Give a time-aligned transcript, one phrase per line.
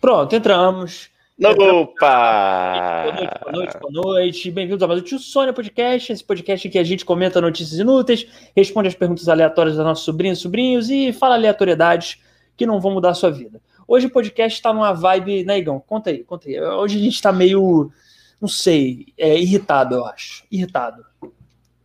[0.00, 1.10] Pronto, entramos.
[1.44, 3.02] Opa!
[3.04, 4.50] Boa noite, boa noite, boa noite.
[4.50, 7.78] Bem-vindos a mais um Tio Sônia Podcast, esse podcast em que a gente comenta notícias
[7.78, 8.26] inúteis,
[8.56, 12.18] responde as perguntas aleatórias dos nossos sobrinhos e sobrinhos e fala aleatoriedades
[12.56, 13.60] que não vão mudar a sua vida.
[13.86, 15.44] Hoje o podcast está numa vibe.
[15.44, 15.78] Né, Igão?
[15.86, 16.58] Conta aí, conta aí.
[16.58, 17.92] Hoje a gente está meio.
[18.40, 20.44] Não sei, é, irritado, eu acho.
[20.50, 21.04] Irritado.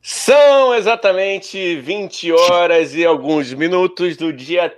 [0.02, 4.74] São exatamente 20 horas e alguns minutos do dia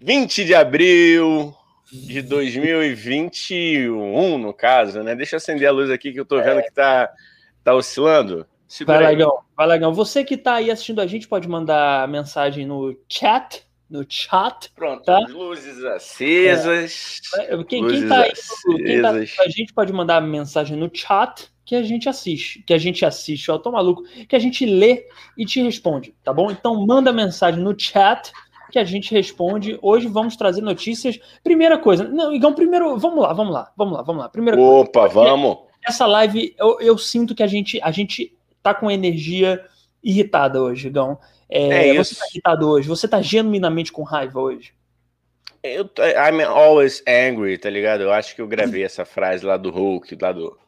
[0.00, 1.52] 20 de abril
[1.92, 5.14] de 2021, no caso, né?
[5.14, 6.62] Deixa eu acender a luz aqui que eu tô vendo é.
[6.62, 7.10] que tá,
[7.62, 8.46] tá oscilando.
[8.66, 9.38] Segura vai, Legão.
[9.56, 9.94] Vai, Legão.
[9.94, 14.72] Você que tá aí assistindo a gente pode mandar mensagem no chat no chat.
[14.74, 15.18] Pronto, tá?
[15.28, 17.20] luzes acesas.
[17.36, 17.64] É.
[17.64, 18.32] Quem, luzes quem, tá aí,
[18.84, 22.78] quem tá a gente pode mandar mensagem no chat que a gente assiste, que a
[22.78, 25.06] gente assiste, ó, tô maluco, que a gente lê
[25.36, 26.50] e te responde, tá bom?
[26.50, 28.30] Então manda mensagem no chat
[28.74, 29.78] que a gente responde.
[29.80, 31.16] Hoje vamos trazer notícias.
[31.44, 34.28] Primeira coisa, não, então primeiro, vamos lá, vamos lá, vamos lá, vamos lá.
[34.28, 35.58] Primeira Opa, coisa, vamos.
[35.86, 39.64] Essa live eu, eu sinto que a gente a gente tá com energia
[40.02, 41.16] irritada hoje, Gão.
[41.48, 42.88] É, é você tá irritado hoje?
[42.88, 44.74] Você tá genuinamente com raiva hoje?
[45.62, 48.02] Eu, I'm always angry, tá ligado?
[48.02, 50.58] Eu acho que eu gravei essa frase lá do Hulk, lá do,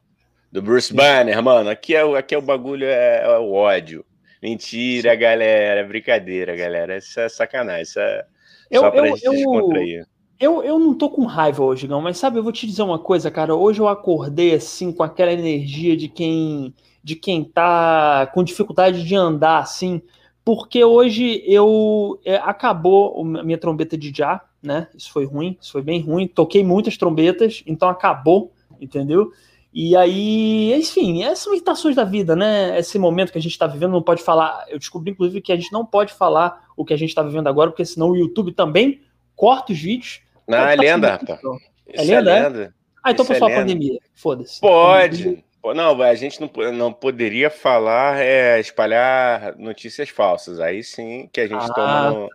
[0.53, 1.71] do Bruce Banner, mano.
[1.71, 4.05] Aqui é, aqui é o bagulho, é, é o ódio.
[4.47, 5.83] Mentira, galera.
[5.83, 6.99] Brincadeira, galera.
[6.99, 7.83] Isso é sacanagem.
[7.83, 8.25] Isso é
[8.71, 10.07] eu, só pra eu, gente descontrair.
[10.39, 12.99] Eu, eu não tô com raiva hoje, não, mas sabe, eu vou te dizer uma
[12.99, 13.57] coisa, cara.
[13.57, 16.73] Hoje eu acordei assim com aquela energia de quem
[17.03, 20.01] de quem tá com dificuldade de andar assim,
[20.45, 24.87] porque hoje eu é, acabou a minha trombeta de já, né?
[24.97, 26.29] Isso foi ruim, isso foi bem ruim.
[26.29, 29.33] Toquei muitas trombetas, então acabou, entendeu?
[29.79, 32.79] E aí, enfim, essas são irritações da vida, né?
[32.79, 34.65] Esse momento que a gente está vivendo não pode falar.
[34.71, 37.47] Eu descobri, inclusive, que a gente não pode falar o que a gente está vivendo
[37.47, 39.03] agora, porque senão o YouTube também
[39.35, 40.23] corta os vídeos.
[40.49, 41.41] Não, é lenda, rapaz.
[41.89, 42.75] É lenda, é lenda.
[43.05, 43.99] Ah, então por é pandemia.
[44.15, 44.63] Foda-se.
[44.63, 45.45] Pode.
[45.63, 50.59] Não, a gente não, não poderia falar, é, espalhar notícias falsas.
[50.59, 52.29] Aí sim que a gente ah, toma,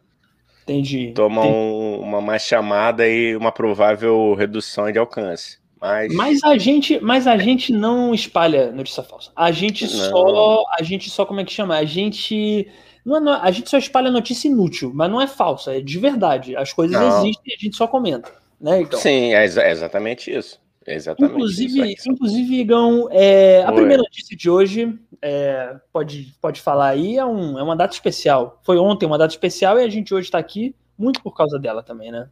[0.62, 1.58] entendi, toma entendi.
[1.58, 5.61] Um, uma mais chamada e uma provável redução de alcance.
[5.82, 6.14] Mas...
[6.14, 9.32] mas a gente, mas a gente não espalha notícia falsa.
[9.36, 10.10] A gente não.
[10.10, 11.76] só, a gente só como é que chama?
[11.76, 12.68] A gente
[13.04, 16.56] não é, a gente só espalha notícia inútil, mas não é falsa, é de verdade.
[16.56, 17.26] As coisas não.
[17.26, 18.82] existem, a gente só comenta, né?
[18.82, 19.00] Então.
[19.00, 20.62] Sim, é, é exatamente isso.
[20.86, 21.34] Exatamente.
[21.34, 27.26] Inclusive, inclusive Igão, é, a primeira notícia de hoje, é, pode, pode falar aí, é,
[27.26, 28.60] um, é uma data especial.
[28.64, 31.84] Foi ontem uma data especial e a gente hoje está aqui muito por causa dela
[31.84, 32.28] também, né?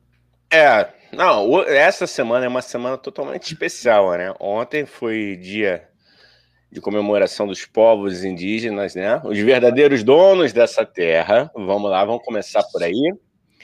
[0.52, 4.34] É, não, essa semana é uma semana totalmente especial, né?
[4.40, 5.88] Ontem foi dia
[6.72, 9.22] de comemoração dos povos indígenas, né?
[9.24, 11.50] Os verdadeiros donos dessa terra.
[11.56, 13.14] Vamos lá, vamos começar por aí.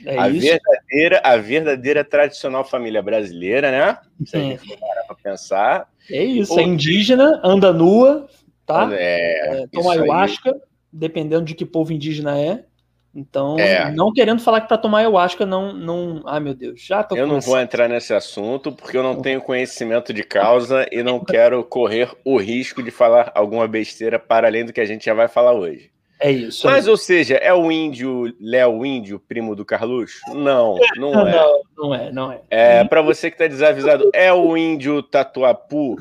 [0.03, 0.41] É a, isso.
[0.41, 3.97] verdadeira, a verdadeira tradicional família brasileira, né?
[4.25, 5.89] Se a gente for parar para pensar.
[6.09, 8.27] É isso, é indígena, anda nua,
[8.65, 8.89] tá?
[8.91, 10.59] É, é toma ayahuasca, aí.
[10.91, 12.65] dependendo de que povo indígena é.
[13.15, 13.89] Então, é.
[13.91, 16.21] não querendo falar que para tomar ayahuasca não, não.
[16.25, 19.39] Ai, meu Deus, já tô Eu não vou entrar nesse assunto porque eu não tenho
[19.41, 24.65] conhecimento de causa e não quero correr o risco de falar alguma besteira para além
[24.65, 25.89] do que a gente já vai falar hoje.
[26.19, 26.67] É isso.
[26.67, 30.19] Mas, ou seja, é o índio Léo Índio, primo do Carluxo?
[30.33, 31.31] Não, não é.
[31.31, 32.41] Não, não é, não é.
[32.49, 35.95] É, para você que está desavisado, é o índio Tatuapu,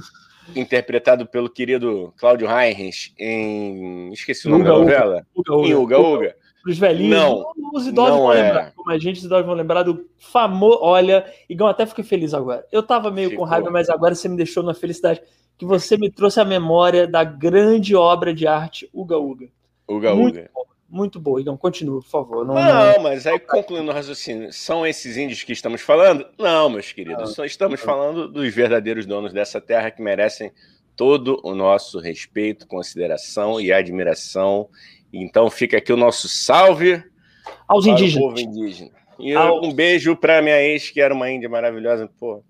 [0.55, 4.13] interpretado pelo querido Cláudio Heinrich em.
[4.13, 5.27] Esqueci o nome Uga, da novela?
[5.35, 5.69] Uga, Uga.
[5.69, 6.37] Em Uga Uga.
[6.67, 7.45] Os velhinhos, não,
[7.75, 8.43] os idosos vão é.
[8.43, 10.79] lembrar, como a gente, os idosos vão lembrar do famoso.
[10.81, 12.67] Olha, Igão, até fiquei feliz agora.
[12.73, 13.45] Eu tava meio Ficou.
[13.45, 15.21] com raiva, mas agora você me deixou na felicidade
[15.59, 19.49] que você me trouxe a memória da grande obra de arte Uga Uga.
[19.87, 20.51] Uga muito Uga.
[20.53, 21.57] Boa, muito boa, Igão.
[21.57, 22.47] Continua, por favor.
[22.47, 26.27] Não, não, mas aí concluindo o raciocínio, são esses índios que estamos falando?
[26.39, 27.37] Não, meus queridos.
[27.37, 27.87] Não, estamos não.
[27.87, 30.53] falando dos verdadeiros donos dessa terra que merecem
[30.97, 34.69] todo o nosso respeito, consideração e admiração.
[35.23, 37.03] Então fica aqui o nosso salve
[37.69, 38.29] aos indígenas.
[38.29, 38.91] povo indígena.
[39.19, 39.67] E aos...
[39.67, 42.11] um beijo para minha ex, que era uma índia maravilhosa.
[42.19, 42.43] Pô.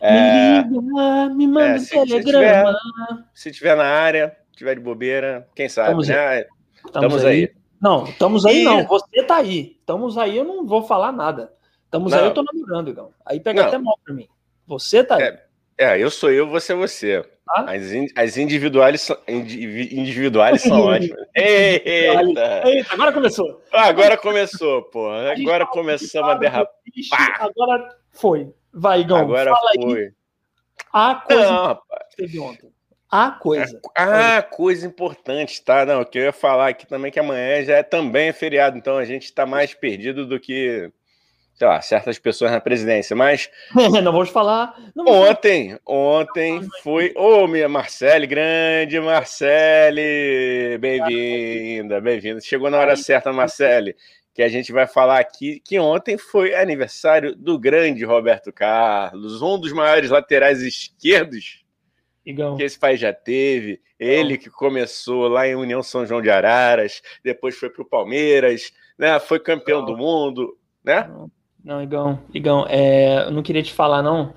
[0.00, 0.62] É...
[0.62, 2.72] Me liga, me manda é, se, telegrama.
[2.72, 6.18] Se tiver, se tiver na área, tiver de bobeira, quem sabe, estamos né?
[6.18, 6.46] Aí.
[6.84, 7.36] Estamos, aí.
[7.36, 7.52] aí.
[7.80, 8.64] Não, estamos aí e...
[8.64, 8.84] não.
[8.86, 9.76] Você tá aí.
[9.80, 11.52] Estamos aí, eu não vou falar nada.
[11.84, 13.10] Estamos aí, eu tô namorando, Igão.
[13.24, 13.68] Aí pega não.
[13.68, 14.28] até mal pra mim.
[14.66, 15.22] Você tá aí.
[15.22, 15.42] É,
[15.78, 17.24] é, eu sou eu, você é você.
[17.50, 17.82] As,
[18.16, 21.26] as individuais, individuais são ótimas.
[21.34, 22.68] Eita.
[22.68, 23.62] Eita, agora começou.
[23.72, 25.10] Agora começou, pô.
[25.10, 26.74] Agora começamos a derrapar.
[27.40, 28.52] Agora foi.
[28.72, 29.18] Vai, Igão.
[29.18, 30.02] Agora foi.
[30.02, 30.12] Aí.
[30.92, 32.70] A coisa não, que teve ontem
[33.10, 33.80] a coisa.
[33.94, 35.84] Ah, coisa importante, tá?
[35.86, 38.98] Não, o que eu ia falar aqui também que amanhã já é também feriado, então
[38.98, 40.92] a gente está mais perdido do que
[41.58, 43.50] sei lá, certas pessoas na presidência, mas.
[43.74, 44.78] não vamos falar.
[44.94, 45.80] Não vamos ontem, falar.
[45.86, 47.12] ontem foi.
[47.16, 50.78] Ô, oh, minha Marcele, grande Marcele!
[50.78, 52.40] Bem-vinda, bem-vinda.
[52.40, 53.96] Chegou na hora certa, Marcele,
[54.32, 59.58] que a gente vai falar aqui que ontem foi aniversário do grande Roberto Carlos, um
[59.58, 61.64] dos maiores laterais esquerdos
[62.56, 63.80] que esse país já teve.
[63.98, 68.72] Ele que começou lá em União São João de Araras, depois foi para o Palmeiras,
[68.96, 69.18] né?
[69.18, 71.10] Foi campeão do mundo, né?
[71.68, 74.32] Não, Igão, Igão, é, eu não queria te falar, não.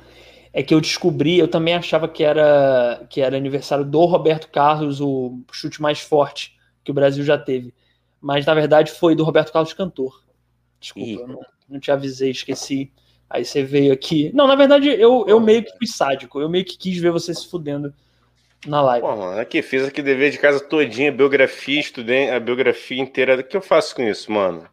[0.52, 5.00] É que eu descobri, eu também achava que era, que era aniversário do Roberto Carlos,
[5.00, 7.74] o chute mais forte que o Brasil já teve.
[8.20, 10.22] Mas na verdade foi do Roberto Carlos Cantor.
[10.78, 11.40] Desculpa, não,
[11.70, 12.92] não, te avisei, esqueci.
[13.30, 14.30] Aí você veio aqui.
[14.34, 16.42] Não, na verdade, eu, eu meio que fui sádico.
[16.42, 17.94] Eu meio que quis ver você se fudendo
[18.68, 19.08] na live.
[19.08, 23.40] Pô, mano, aqui fiz aqui dever de casa todinha, biografia, estudei a biografia inteira.
[23.40, 24.68] O que eu faço com isso, mano?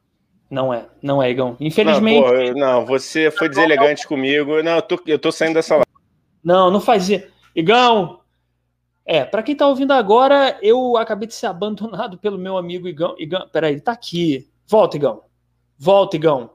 [0.51, 1.57] Não é, não é, Igão.
[1.61, 2.23] Infelizmente.
[2.23, 4.63] Não, porra, não você foi deselegante comigo.
[4.63, 5.87] Não, eu tô, eu tô saindo dessa live.
[6.43, 7.27] Não, não faz isso.
[7.55, 8.21] Igão!
[9.05, 13.15] É, para quem tá ouvindo agora, eu acabei de ser abandonado pelo meu amigo Igão.
[13.19, 14.49] Igão peraí, ele tá aqui.
[14.67, 15.23] Volta, Igão.
[15.79, 16.51] Volta, Igão.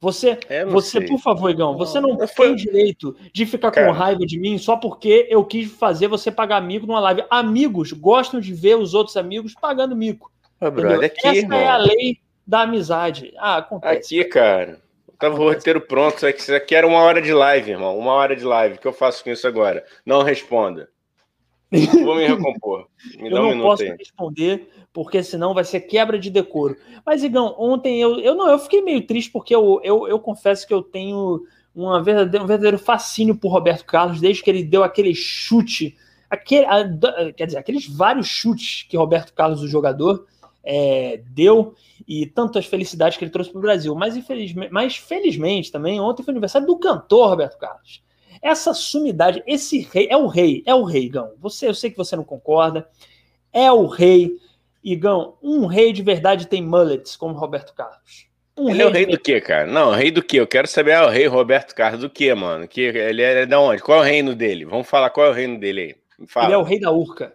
[0.00, 3.86] Você, é, você por favor, Igão, você não, não tem direito de ficar Cara.
[3.86, 7.24] com raiva de mim só porque eu quis fazer você pagar amigo numa live.
[7.30, 10.32] Amigos gostam de ver os outros amigos pagando mico.
[10.60, 11.58] Ô, brother, aqui, Essa irmão.
[11.58, 13.32] é a lei da amizade.
[13.38, 14.20] Ah, acontece.
[14.20, 14.80] Aqui, cara.
[15.18, 17.96] Tava o roteiro pronto, é isso aqui era uma hora de live, irmão.
[17.96, 18.74] Uma hora de live.
[18.74, 19.84] O que eu faço com isso agora?
[20.04, 20.88] Não responda.
[22.04, 22.86] Vou me recompor.
[23.16, 23.94] Me eu não um posso aí.
[23.96, 26.76] responder, porque senão vai ser quebra de decoro.
[27.06, 30.66] Mas, Igão, ontem eu, eu não, eu fiquei meio triste porque eu, eu, eu confesso
[30.66, 31.42] que eu tenho
[31.74, 35.96] uma verdadeiro, um verdadeiro fascínio por Roberto Carlos, desde que ele deu aquele chute,
[36.28, 36.84] aquele, a,
[37.34, 40.26] quer dizer, aqueles vários chutes que Roberto Carlos, o jogador,
[40.64, 41.74] é, deu
[42.06, 43.94] e tantas felicidades que ele trouxe para o Brasil.
[43.94, 48.02] Mas, infelizmente, mas felizmente também, ontem foi aniversário do cantor Roberto Carlos.
[48.40, 51.32] Essa sumidade, esse rei, é o rei, é o rei, Igão.
[51.38, 52.88] Você, eu sei que você não concorda,
[53.52, 54.36] é o rei.
[54.82, 58.26] Igão, um rei de verdade tem mullets como Roberto Carlos.
[58.56, 59.66] Um ele é o rei do quê, cara?
[59.66, 60.38] Não, rei do quê?
[60.38, 62.68] Eu quero saber é o rei Roberto Carlos do quê, mano?
[62.68, 63.80] Que ele é da onde?
[63.80, 64.64] Qual é o reino dele?
[64.64, 66.26] Vamos falar qual é o reino dele aí.
[66.26, 66.46] Fala.
[66.46, 67.34] Ele é o rei da Urca.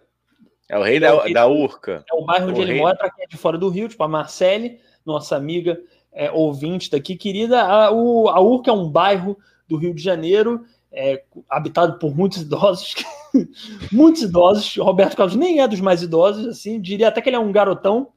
[0.68, 2.04] É o rei, da, é rei da, Urca.
[2.10, 2.80] É o bairro onde o ele rei...
[2.80, 5.80] mora, para quem é de fora do Rio, tipo a Marcele, nossa amiga
[6.12, 7.62] é, ouvinte daqui, querida.
[7.62, 12.42] A, o, a Urca é um bairro do Rio de Janeiro, é, habitado por muitos
[12.42, 12.94] idosos.
[13.92, 14.76] muitos idosos.
[14.76, 18.12] Roberto Carlos nem é dos mais idosos, assim, diria até que ele é um garotão.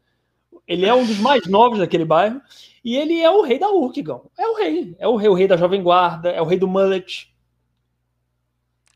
[0.67, 2.41] Ele é um dos mais novos daquele bairro.
[2.83, 4.29] E ele é o rei da Urca, Gão.
[4.37, 4.95] É o rei.
[4.97, 7.31] É o rei, o rei da Jovem Guarda, é o rei do mullet.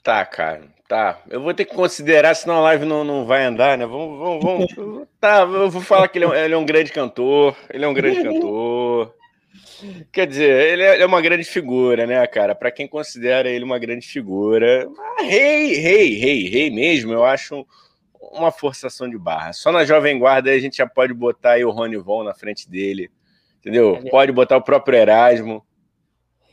[0.01, 0.74] Tá, cara.
[0.87, 3.87] Tá, eu vou ter que considerar, senão a live não, não vai andar, né?
[3.87, 5.07] Vamos, vamos, vamos.
[5.19, 7.55] Tá, eu vou falar que ele é, um, ele é um grande cantor.
[7.71, 9.15] Ele é um grande cantor.
[10.11, 12.53] Quer dizer, ele é, é uma grande figura, né, cara?
[12.53, 14.87] Para quem considera ele uma grande figura,
[15.19, 17.65] rei, rei, rei, rei mesmo, eu acho
[18.31, 19.53] uma forçação de barra.
[19.53, 22.69] Só na Jovem Guarda a gente já pode botar aí o Rony Von na frente
[22.69, 23.09] dele,
[23.59, 23.99] entendeu?
[24.03, 25.65] É pode botar o próprio Erasmo.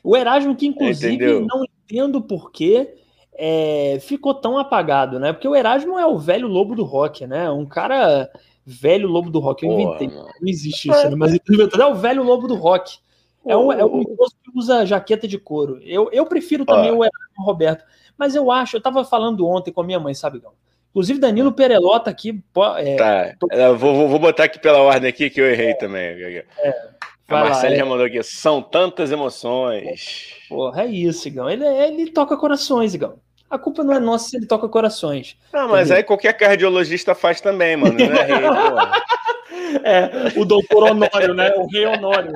[0.02, 1.46] O Erasmo, que inclusive entendeu?
[1.46, 3.01] não entendo porquê
[3.34, 5.32] é, ficou tão apagado, né?
[5.32, 7.50] Porque o Erasmo é o velho lobo do rock, né?
[7.50, 8.30] Um cara
[8.64, 9.64] velho lobo do rock.
[9.64, 10.08] Eu inventei.
[10.08, 11.16] Não existe isso, né?
[11.16, 12.98] Mas é o velho lobo do rock.
[13.44, 15.80] É um, é um que usa jaqueta de couro.
[15.82, 17.84] Eu, eu prefiro também o Erasmo Roberto.
[18.16, 20.52] Mas eu acho, eu tava falando ontem com a minha mãe, sabe, Gão?
[20.90, 21.52] Inclusive, Danilo hum.
[21.52, 22.40] Perelota aqui.
[22.76, 23.76] É, tá, tô...
[23.76, 26.02] vou, vou botar aqui pela ordem aqui que eu errei é, também.
[26.02, 26.88] É,
[27.34, 28.22] a Marcela já mandou aqui.
[28.22, 30.34] São tantas emoções.
[30.48, 31.48] Porra, é isso, Igão.
[31.48, 33.18] Ele, ele toca corações, Igão.
[33.48, 35.36] A culpa não é nossa se ele toca corações.
[35.52, 35.96] Não, mas entendeu?
[35.96, 37.98] aí qualquer cardiologista faz também, mano.
[37.98, 38.36] Não é rei,
[39.84, 41.50] É, o doutor Honório, né?
[41.56, 42.32] O rei Honório.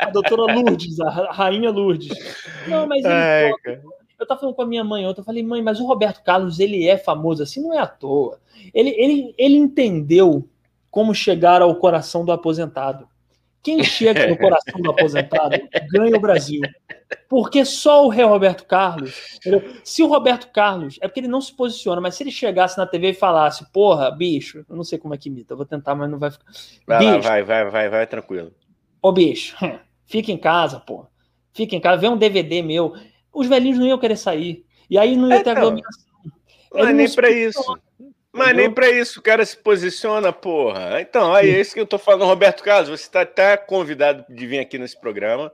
[0.00, 2.16] A doutora Lourdes, a rainha Lourdes.
[2.66, 3.82] Não, mas ele Ai, toca.
[4.18, 6.60] Eu tava falando com a minha mãe ontem, eu falei, mãe, mas o Roberto Carlos,
[6.60, 8.38] ele é famoso assim, não é à toa.
[8.74, 10.46] Ele, ele, ele entendeu
[10.90, 13.08] como chegar ao coração do aposentado.
[13.62, 15.56] Quem chega no coração do aposentado
[15.92, 16.62] ganha o Brasil.
[17.28, 19.36] Porque só o rei Roberto Carlos.
[19.36, 19.76] Entendeu?
[19.84, 20.98] Se o Roberto Carlos.
[21.00, 24.10] É porque ele não se posiciona, mas se ele chegasse na TV e falasse, porra,
[24.10, 26.46] bicho, eu não sei como é que imita, eu vou tentar, mas não vai ficar.
[26.86, 28.52] Vai bicho, lá, vai, vai, vai, vai, tranquilo.
[29.02, 29.56] Ô, bicho,
[30.06, 31.08] fica em casa, porra.
[31.52, 32.94] Fica em casa, vê um DVD meu.
[33.32, 34.64] Os velhinhos não iam querer sair.
[34.88, 36.04] E aí não ia é, ter então, aglomeração.
[36.72, 37.78] Não é nem para isso.
[38.32, 41.00] Mas nem para isso o cara se posiciona, porra.
[41.00, 42.88] Então, aí é isso que eu tô falando, Roberto Carlos.
[42.88, 45.52] Você está tá convidado de vir aqui nesse programa,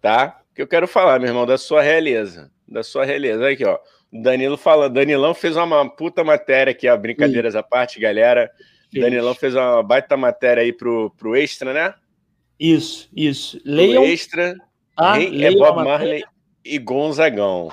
[0.00, 0.40] tá?
[0.54, 2.50] Que eu quero falar, meu irmão, da sua realeza.
[2.66, 3.48] Da sua realeza.
[3.48, 3.78] Aqui, ó.
[4.10, 6.96] Danilo fala, Danilão fez uma puta matéria aqui, ó.
[6.96, 7.58] Brincadeiras Sim.
[7.58, 8.50] à parte, galera.
[8.92, 11.94] Danilão fez uma baita matéria aí pro, pro Extra, né?
[12.62, 13.60] Isso, isso.
[13.64, 14.04] Leiam.
[14.04, 14.54] O extra
[14.96, 16.22] ah, é Bob Marley
[16.64, 17.72] e Gonzagão.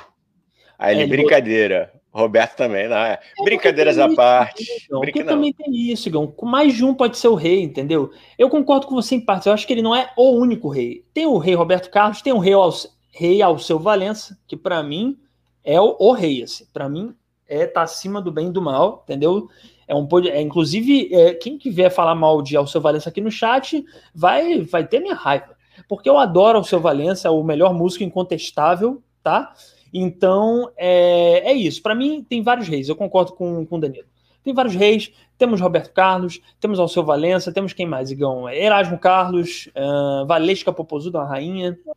[0.79, 1.93] Aí ele, é, brincadeira.
[2.11, 3.19] Roberto também, não é?
[3.43, 4.65] Brincadeiras à parte.
[4.85, 6.33] Então, Brinca, também tem isso, Igão.
[6.41, 8.11] Mais de um pode ser o rei, entendeu?
[8.37, 9.47] Eu concordo com você em parte.
[9.47, 11.05] Eu acho que ele não é o único rei.
[11.13, 12.73] Tem o rei Roberto Carlos, tem o rei, Al...
[13.11, 15.17] rei Alceu Valença, que para mim
[15.63, 16.41] é o, o rei.
[16.41, 16.65] Assim.
[16.73, 17.13] Para mim
[17.47, 19.47] é tá acima do bem e do mal, entendeu?
[19.87, 23.83] É um é, inclusive é, quem quiser falar mal de Alceu Valença aqui no chat
[24.13, 25.55] vai vai ter minha raiva,
[25.87, 29.51] porque eu adoro Alceu Valença, é o melhor músico incontestável, tá?
[29.93, 31.81] Então, é, é isso.
[31.81, 32.88] Para mim, tem vários reis.
[32.88, 34.08] Eu concordo com, com o Danilo.
[34.43, 35.12] Tem vários reis.
[35.38, 38.50] Temos Roberto Carlos, temos Alceu Valença, temos quem mais, Igão?
[38.50, 41.77] Erasmo Carlos, uh, Valesca Popozuda, uma rainha.
[41.86, 41.96] Não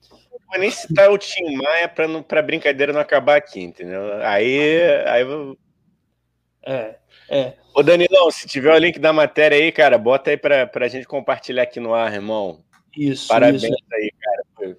[0.49, 4.01] vou nem citar o Tim Maia para pra brincadeira não acabar aqui, entendeu?
[4.23, 4.81] Aí.
[5.07, 5.57] aí
[6.65, 6.97] É,
[7.29, 7.55] é.
[7.75, 11.07] Ô, Danilão, se tiver o link da matéria aí, cara, bota aí pra, pra gente
[11.07, 12.61] compartilhar aqui no ar, irmão.
[12.97, 13.27] Isso.
[13.27, 13.75] Parabéns isso.
[13.93, 14.77] aí, cara.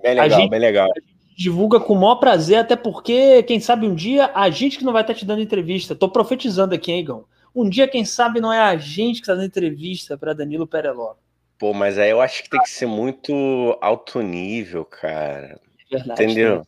[0.00, 0.88] Bem legal, gente, bem legal
[1.36, 4.92] divulga com o maior prazer, até porque, quem sabe um dia, a gente que não
[4.92, 5.94] vai estar te dando entrevista.
[5.94, 7.24] Tô profetizando aqui, hein, Igão?
[7.54, 11.14] Um dia, quem sabe, não é a gente que está dando entrevista para Danilo Pereló.
[11.58, 13.32] Pô, mas aí eu acho que tem que ser muito
[13.80, 15.60] alto nível, cara.
[15.90, 16.24] É verdade.
[16.24, 16.58] Entendeu?
[16.58, 16.64] Né?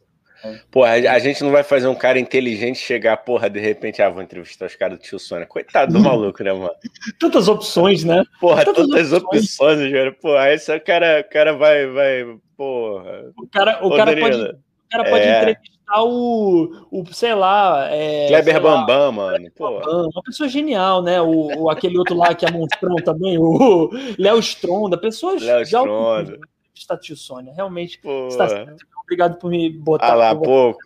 [0.71, 4.09] Pô, a, a, gente não vai fazer um cara inteligente chegar, porra, de repente, ah,
[4.09, 5.47] vou entrevistar os caras do tio Sônia.
[5.47, 6.71] Coitado do maluco, né, mano?
[7.19, 8.23] Tantas opções, né?
[8.41, 10.13] Porra, tantas, tantas opções, opções cara.
[10.13, 13.33] Pô, aí esse cara, cara vai, vai, porra.
[13.37, 15.37] O cara, o cara pode, o cara pode é.
[15.37, 17.89] entrevistar o, o, sei lá.
[17.91, 19.51] É, Kleber Bambam, mano.
[19.59, 21.21] Bambam, uma pessoa genial, né?
[21.21, 24.99] O, o, aquele outro lá que é monstrão também, o Léo Stronda.
[24.99, 26.39] Pessoas Léo Stronda.
[26.75, 27.99] Está tio Sônia, realmente.
[28.29, 28.47] Está
[29.07, 30.13] Obrigado por me botar.
[30.13, 30.81] Ah lá, pouco.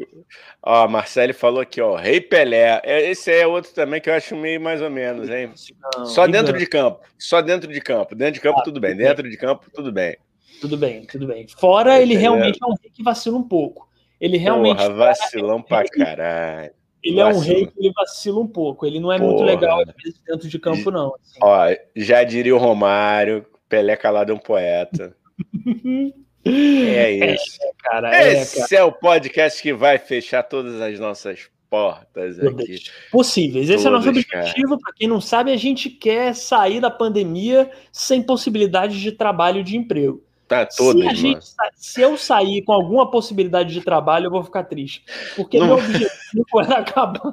[0.62, 2.78] Ó, Marcelo falou aqui, ó, Rei Pelé.
[2.84, 5.50] É, esse é outro também que eu acho meio mais ou menos, hein?
[5.96, 7.00] Não, Só dentro de campo.
[7.18, 8.14] Só dentro de campo.
[8.14, 8.94] Dentro de campo, ah, tudo bem.
[8.94, 10.18] Dentro de campo, tudo bem.
[10.60, 11.46] Tudo bem, tudo bem.
[11.48, 13.88] Fora, ele realmente é um rei que vacila um pouco.
[14.20, 14.76] Ele realmente.
[14.76, 16.72] Porra, vacilão pra caralho.
[17.02, 18.84] Ele é um rei que ele vacila um pouco.
[18.84, 19.30] Ele não é Porra.
[19.30, 19.82] muito legal
[20.26, 21.14] dentro de campo, não.
[21.14, 21.38] Assim.
[21.40, 25.16] Ó, já diria o Romário, Pelé calado é um poeta.
[26.44, 27.58] é isso.
[27.62, 28.82] É, cara, é, Esse cara.
[28.82, 32.80] é o podcast que vai fechar todas as nossas portas aqui.
[33.10, 33.70] Possíveis.
[33.70, 34.78] Esse é o nosso objetivo.
[34.78, 39.76] Para quem não sabe, a gente quer sair da pandemia sem possibilidade de trabalho de
[39.76, 40.22] emprego.
[40.50, 44.42] Tá, todas, se, a gente, se eu sair com alguma possibilidade de trabalho, eu vou
[44.42, 45.04] ficar triste.
[45.36, 45.66] Porque não...
[45.68, 46.10] meu objetivo
[46.68, 47.32] é acabar.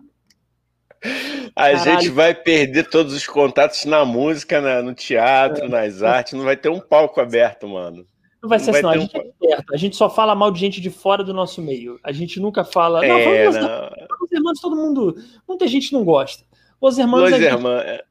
[1.55, 1.79] A Caralho.
[1.79, 5.67] gente vai perder todos os contatos na música, na, no teatro, é.
[5.67, 8.05] nas artes, não vai ter um palco aberto, mano.
[8.39, 8.91] Não vai ser assim, não.
[8.91, 9.19] A gente um...
[9.19, 9.73] é perto.
[9.73, 11.99] A gente só fala mal de gente de fora do nosso meio.
[12.03, 13.03] A gente nunca fala.
[13.03, 13.89] É, não, não.
[14.21, 15.15] Os irmãos, todo mundo.
[15.47, 16.43] Muita gente não gosta.
[16.79, 17.31] Os irmãos.
[17.33, 17.81] Os irmãos.
[17.81, 18.03] Gente...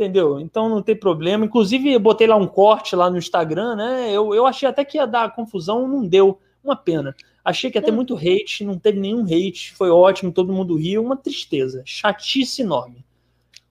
[0.00, 0.04] É.
[0.04, 0.40] Entendeu?
[0.40, 1.44] Então não tem problema.
[1.44, 4.10] Inclusive, eu botei lá um corte lá no Instagram, né?
[4.10, 6.40] Eu, eu achei até que ia dar confusão, não deu.
[6.62, 7.14] Uma pena.
[7.44, 7.96] Achei que ia ter hum.
[7.96, 11.02] muito hate, não teve nenhum hate, foi ótimo, todo mundo riu.
[11.02, 11.82] Uma tristeza.
[11.86, 13.04] Chatice enorme.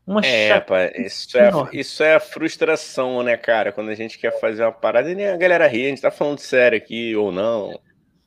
[0.05, 3.71] Uma é, pá, isso é, isso é a frustração, né, cara?
[3.71, 6.09] Quando a gente quer fazer uma parada e nem a galera ri, a gente tá
[6.09, 7.79] falando sério aqui ou não.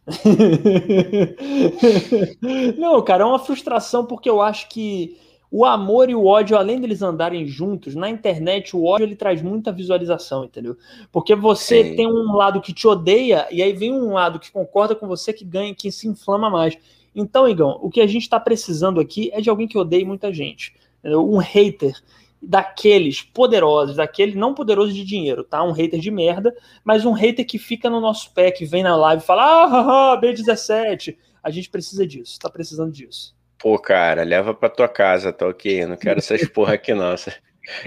[2.79, 5.17] não, cara, é uma frustração porque eu acho que
[5.53, 9.43] o amor e o ódio, além deles andarem juntos, na internet o ódio ele traz
[9.43, 10.79] muita visualização, entendeu?
[11.13, 11.97] Porque você Sim.
[11.97, 15.31] tem um lado que te odeia e aí vem um lado que concorda com você
[15.31, 16.79] que ganha, que se inflama mais.
[17.15, 20.33] Então, Igão, o que a gente está precisando aqui é de alguém que odeie muita
[20.33, 20.73] gente
[21.05, 21.95] um hater
[22.41, 25.63] daqueles poderosos, daquele não poderoso de dinheiro, tá?
[25.63, 26.55] Um hater de merda,
[26.85, 30.21] mas um hater que fica no nosso pé, que vem na live e fala: ah,
[30.21, 31.17] B17.
[31.43, 33.35] A gente precisa disso, tá precisando disso.
[33.63, 35.85] Pô, cara, leva pra tua casa, tá ok?
[35.85, 37.33] Eu não quero essas porra aqui, nossa.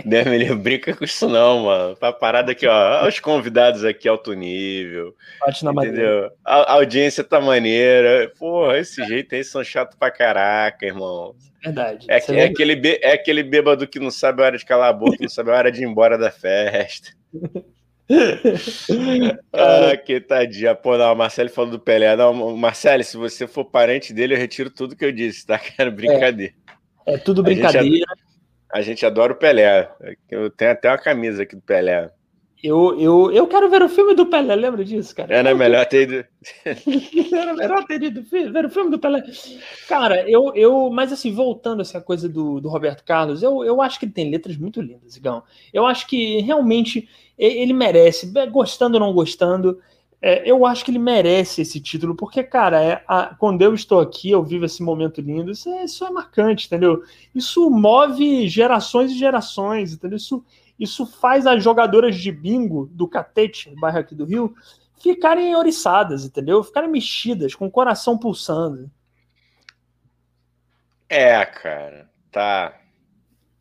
[0.05, 0.25] Deus
[0.57, 1.97] brinca com isso não, mano.
[1.97, 3.05] Pra parada aqui, ó.
[3.05, 5.13] Os convidados aqui alto nível.
[5.45, 6.31] Bate na entendeu?
[6.45, 8.31] A, a, audiência tá maneira.
[8.39, 11.35] Porra, esse jeito aí são chato pra caraca, irmão.
[11.61, 12.07] Verdade.
[12.09, 15.17] É, é, aquele, é aquele bêbado que não sabe a hora de calar a boca,
[15.19, 17.11] não sabe a hora de ir embora da festa.
[19.53, 20.75] ah, que tadinha.
[20.75, 22.15] Pô, não, o Marcelo falou do Pelé.
[22.15, 25.57] Não, Marcelo, se você for parente dele, eu retiro tudo que eu disse, tá?
[25.59, 26.53] Quero brincadeira.
[27.05, 28.05] É, é tudo brincadeira.
[28.71, 29.89] A gente adora o Pelé.
[30.29, 32.09] Eu tenho até uma camisa aqui do Pelé.
[32.63, 35.35] Eu, eu, eu quero ver o filme do Pelé, lembra disso, cara?
[35.35, 36.25] Era melhor ter ido.
[37.35, 39.23] Era melhor ter ido ver o filme do Pelé.
[39.87, 40.89] Cara, eu, eu.
[40.89, 44.13] Mas assim, voltando a essa coisa do, do Roberto Carlos, eu, eu acho que ele
[44.13, 45.43] tem letras muito lindas, Igão.
[45.71, 47.07] Eu acho que realmente
[47.37, 49.79] ele merece, gostando ou não gostando.
[50.21, 53.99] É, eu acho que ele merece esse título, porque, cara, é, a, quando eu estou
[53.99, 57.03] aqui, eu vivo esse momento lindo, isso é, isso é marcante, entendeu?
[57.33, 60.17] Isso move gerações e gerações, entendeu?
[60.17, 60.43] Isso,
[60.79, 64.53] isso faz as jogadoras de bingo do Catete, bairro aqui do Rio,
[65.01, 66.63] ficarem oriçadas, entendeu?
[66.63, 68.89] Ficarem mexidas, com o coração pulsando.
[71.07, 72.79] É, cara, tá.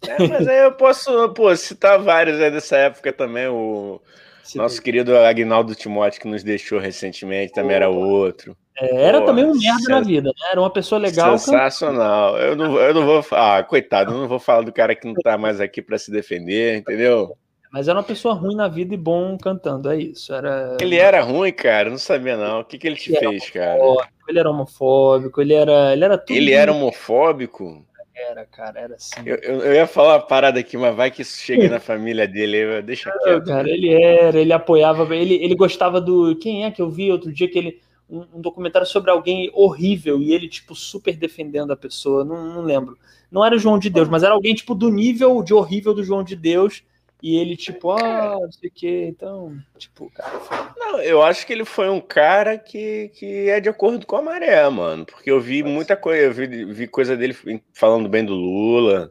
[0.03, 3.49] É, mas aí eu posso, pô, citar vários aí dessa época também.
[3.49, 4.01] O
[4.43, 4.59] Sim.
[4.59, 8.57] nosso querido Agnaldo Timóteo, que nos deixou recentemente, também era outro.
[8.77, 10.51] É, era pô, também um merda na vida, né?
[10.51, 11.39] Era uma pessoa legal.
[11.39, 12.37] Sensacional.
[12.39, 13.25] Eu não, eu não vou.
[13.33, 16.11] Ah, coitado, eu não vou falar do cara que não tá mais aqui para se
[16.11, 17.37] defender, entendeu?
[17.73, 20.33] Mas era uma pessoa ruim na vida e bom cantando, é isso.
[20.33, 20.77] Era...
[20.81, 22.61] Ele era ruim, cara, não sabia não.
[22.61, 23.81] O que, que ele te ele fez, cara?
[24.29, 25.93] Ele era homofóbico, ele era.
[25.93, 26.37] Ele era tudo.
[26.37, 27.85] Ele era homofóbico?
[28.15, 29.21] Era, cara, era assim.
[29.27, 32.29] Eu, eu, eu, ia falar uma parada aqui, mas vai que isso chegue na família
[32.29, 33.45] dele, deixa quieto.
[33.45, 36.37] Cara, ele era, ele apoiava, ele, ele gostava do.
[36.37, 37.81] Quem é que eu vi outro dia que ele.
[38.09, 42.63] Um, um documentário sobre alguém horrível e ele, tipo, super defendendo a pessoa, não, não
[42.63, 42.99] lembro.
[43.31, 46.05] Não era o João de Deus, mas era alguém, tipo, do nível de horrível do
[46.05, 46.85] João de Deus
[47.25, 50.39] e ele, tipo, ah, não sei o que, então, tipo, cara.
[50.41, 50.59] Foi...
[50.77, 54.21] Não, eu acho que ele foi um cara que, que é de acordo com a
[54.23, 55.07] maré, mano.
[55.07, 57.35] Porque eu vi muita coisa, eu vi, vi coisa dele
[57.73, 59.11] falando bem do Lula.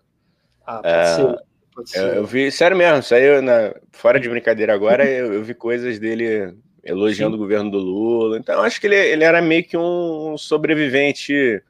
[0.63, 1.39] Ah, pode é, ser.
[1.73, 1.99] Pode ser.
[1.99, 5.97] Eu, eu, vi, sério mesmo, saiu na, fora de brincadeira agora, eu, eu vi coisas
[5.97, 7.41] dele elogiando Sim.
[7.41, 8.37] o governo do Lula.
[8.37, 11.63] Então, acho que ele, ele era meio que um sobrevivente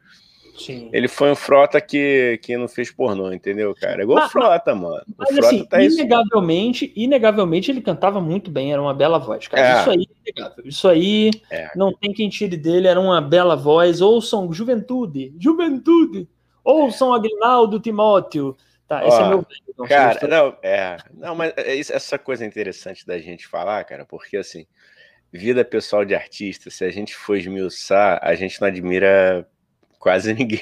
[0.57, 0.89] Sim.
[0.93, 4.01] Ele foi um frota que, que não fez pornô, entendeu, cara?
[4.01, 5.03] É igual mas, frota, mano.
[5.17, 6.93] Mas frota assim, tá inegavelmente, isso.
[6.95, 9.79] inegavelmente ele cantava muito bem, era uma bela voz, cara.
[9.79, 9.81] É.
[9.81, 10.63] Isso aí é inegável.
[10.65, 11.71] Isso aí é.
[11.75, 13.99] não tem quem tire dele, era uma bela voz.
[13.99, 16.29] Ouçam Juventude, Juventude.
[16.63, 18.55] Ouçam Aguinaldo Timóteo.
[18.87, 20.97] Tá, esse Ó, é meu não Cara, não, é.
[21.13, 24.67] Não, mas é essa coisa interessante da gente falar, cara, porque assim,
[25.33, 29.45] vida pessoal de artista, se a gente for esmiuçar, a gente não admira
[30.03, 30.59] Quase ninguém.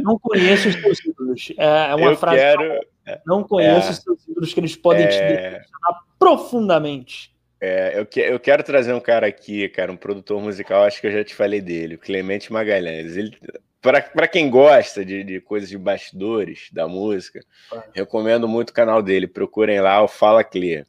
[0.00, 1.52] Não conheço os seus ídolos.
[1.58, 2.38] É, é uma Eu frase.
[2.38, 2.80] Quero...
[3.26, 5.08] Não conheço é, os seus ídolos que eles podem é...
[5.08, 7.34] te decepcionar profundamente.
[7.60, 11.08] É, eu, que, eu quero trazer um cara aqui, cara, um produtor musical, acho que
[11.08, 13.16] eu já te falei dele, o Clemente Magalhães.
[13.16, 13.36] Ele,
[13.82, 17.40] para quem gosta de, de, coisas de bastidores da música,
[17.72, 17.82] ah.
[17.92, 19.26] recomendo muito o canal dele.
[19.26, 20.86] Procurem lá o Fala Clear.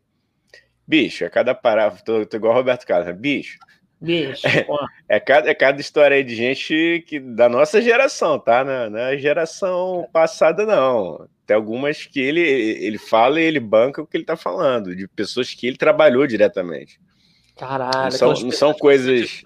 [0.89, 3.59] Bicho, a cada parágrafo, tô, tô igual o Roberto Carlos, bicho,
[4.01, 4.65] Bicho, é,
[5.17, 8.63] é, cada, é cada história aí de gente que, da nossa geração, tá?
[8.63, 11.27] Não, não é geração passada, não.
[11.45, 15.07] Tem algumas que ele, ele fala e ele banca o que ele tá falando, de
[15.07, 16.99] pessoas que ele trabalhou diretamente.
[17.55, 19.43] Caralho, não são, não são coisas.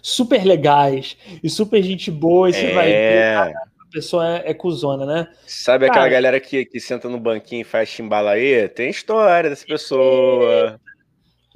[0.00, 2.74] Super legais e super gente boa, e você é...
[2.74, 5.28] vai ver, a pessoa é, é cuzona, né?
[5.46, 8.66] Sabe Cara, aquela galera que, que senta no banquinho e faz chimbalaê?
[8.68, 10.80] Tem história dessa pessoa.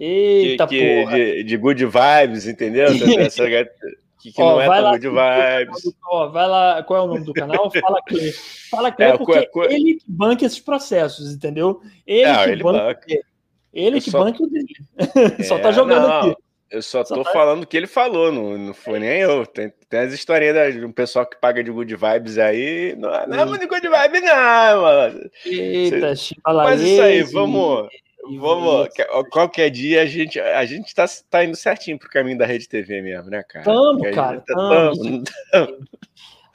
[0.03, 1.17] Eita, que, porra.
[1.17, 2.87] De, de, good vibes, entendeu?
[3.19, 3.45] Essa,
[4.19, 5.95] que, que ó, não é tão good vibes.
[6.07, 7.71] Ó, vai lá, qual é o nome do canal?
[7.71, 8.33] Fala Clê.
[8.71, 11.83] Fala Clê é, porque é, ele que banca esses processos, entendeu?
[12.07, 12.85] Ele não, que ele banca.
[12.85, 13.07] banca.
[13.75, 14.25] Ele eu que só...
[14.25, 14.67] banca o dele.
[15.39, 16.43] É, só tá jogando não, aqui.
[16.71, 17.33] Eu só, só tô tá...
[17.33, 19.45] falando o que ele falou, não, não foi nem eu.
[19.45, 22.97] Tem, tem as historinhas de um pessoal que paga de good vibes aí.
[22.97, 25.31] Não, não é muito good vibe, não, mano.
[25.45, 26.15] Eita.
[26.47, 27.89] Mas isso aí, vamos.
[28.39, 28.89] Vamos,
[29.31, 33.01] qualquer dia a gente, a gente tá, tá indo certinho pro caminho da Rede TV
[33.03, 33.65] mesmo, né, cara?
[33.65, 34.41] Vamos, cara.
[34.41, 35.25] Tá, tamo.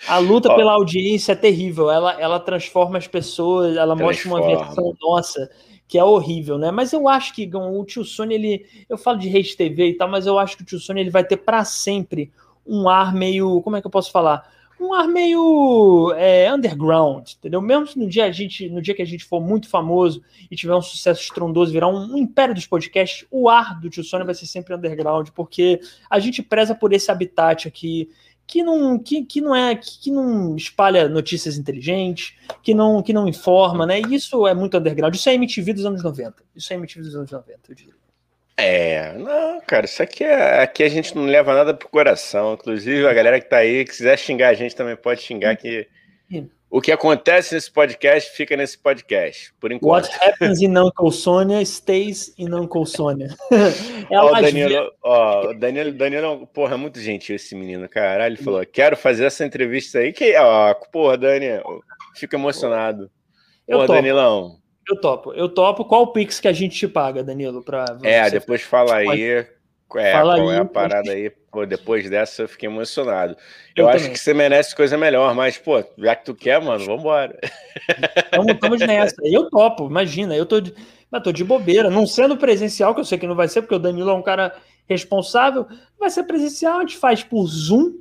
[0.08, 1.90] A luta Ó, pela audiência é terrível.
[1.90, 5.50] Ela, ela transforma as pessoas, ela mostra uma versão nossa
[5.88, 6.72] que é horrível, né?
[6.72, 8.66] Mas eu acho que o tio Sony, ele.
[8.90, 11.10] Eu falo de Rede TV e tal, mas eu acho que o tio Sony ele
[11.10, 12.32] vai ter para sempre
[12.66, 13.62] um ar meio.
[13.62, 14.52] Como é que eu posso falar?
[14.80, 17.62] Um ar meio é, underground, entendeu?
[17.62, 20.76] Mesmo no dia, a gente, no dia que a gente for muito famoso e tiver
[20.76, 24.36] um sucesso estrondoso, virar um, um império dos podcasts, o ar do Tio Sônia vai
[24.36, 28.10] ser sempre underground, porque a gente preza por esse habitat aqui
[28.48, 33.12] que não, que, que não é que, que não espalha notícias inteligentes, que não, que
[33.12, 34.02] não informa, né?
[34.02, 35.16] E isso é muito underground.
[35.16, 36.44] Isso é MTV dos anos 90.
[36.56, 37.94] Isso é MTV dos anos 90, eu diria.
[38.58, 40.62] É, não, cara, isso aqui é.
[40.62, 42.54] Aqui a gente não leva nada pro coração.
[42.54, 45.88] Inclusive, a galera que tá aí, que quiser xingar a gente também pode xingar que.
[46.70, 50.06] O que acontece nesse podcast fica nesse podcast, por enquanto.
[50.06, 53.34] What happens in Uncle Sônia stays in Uncle Sônia.
[54.10, 58.34] é ó, o Danilo, ó, Danilo, Danilo, porra, é muito gentil esse menino, caralho.
[58.34, 60.12] Ele falou: quero fazer essa entrevista aí.
[60.12, 61.64] Que, ó, porra, Daniel,
[62.16, 63.10] fico emocionado.
[63.68, 64.58] Porra, Danilão.
[64.88, 65.86] Eu topo, eu topo.
[65.86, 67.64] Qual o Pix que a gente te paga, Danilo?
[67.64, 69.48] Pra é, depois fala aí.
[69.96, 71.30] É, fala qual aí, é a parada aí?
[71.52, 73.36] Pô, depois dessa eu fiquei emocionado.
[73.76, 74.14] Eu, eu acho também.
[74.14, 77.40] que você merece coisa melhor, mas, pô, já que tu quer, mano, vambora.
[78.36, 79.16] Vamos, nessa.
[79.24, 80.74] Eu topo, imagina, eu tô de,
[81.12, 81.90] eu tô de bobeira.
[81.90, 84.22] Não sendo presencial, que eu sei que não vai ser, porque o Danilo é um
[84.22, 84.56] cara
[84.88, 85.66] responsável,
[86.00, 88.00] vai ser presencial, a gente faz por Zoom,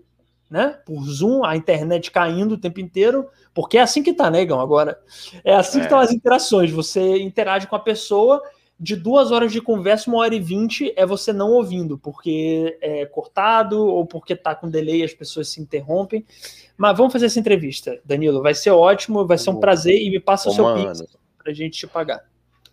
[0.51, 0.79] né?
[0.85, 4.61] Por Zoom, a internet caindo o tempo inteiro, porque é assim que tá, né, Igão?
[4.61, 4.99] Agora,
[5.45, 5.81] é assim é.
[5.81, 6.71] que estão as interações.
[6.71, 8.43] Você interage com a pessoa,
[8.79, 13.07] de duas horas de conversa, uma hora e vinte é você não ouvindo, porque é
[13.07, 16.27] cortado ou porque tá com delay as pessoas se interrompem.
[16.77, 18.43] Mas vamos fazer essa entrevista, Danilo.
[18.43, 21.03] Vai ser ótimo, vai ser um prazer e me passa Ô, o seu mano, pix
[21.38, 22.25] pra gente te pagar.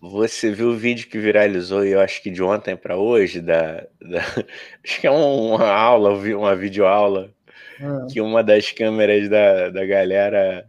[0.01, 4.21] Você viu o vídeo que viralizou, eu acho que de ontem para hoje, da, da,
[4.83, 7.31] acho que é uma aula, uma videoaula,
[7.79, 8.07] ah.
[8.11, 10.67] que uma das câmeras da, da galera,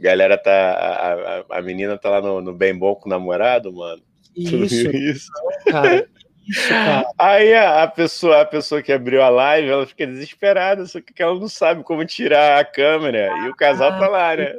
[0.00, 4.02] galera tá, a, a menina tá lá no, no bem bom com o namorado, mano.
[4.36, 5.30] Isso, isso?
[5.70, 6.08] cara.
[6.48, 7.06] Isso, cara.
[7.18, 11.22] Aí a, a, pessoa, a pessoa que abriu a live, ela fica desesperada, só que
[11.22, 13.28] ela não sabe como tirar a câmera.
[13.44, 14.54] E o casal tá lá, né?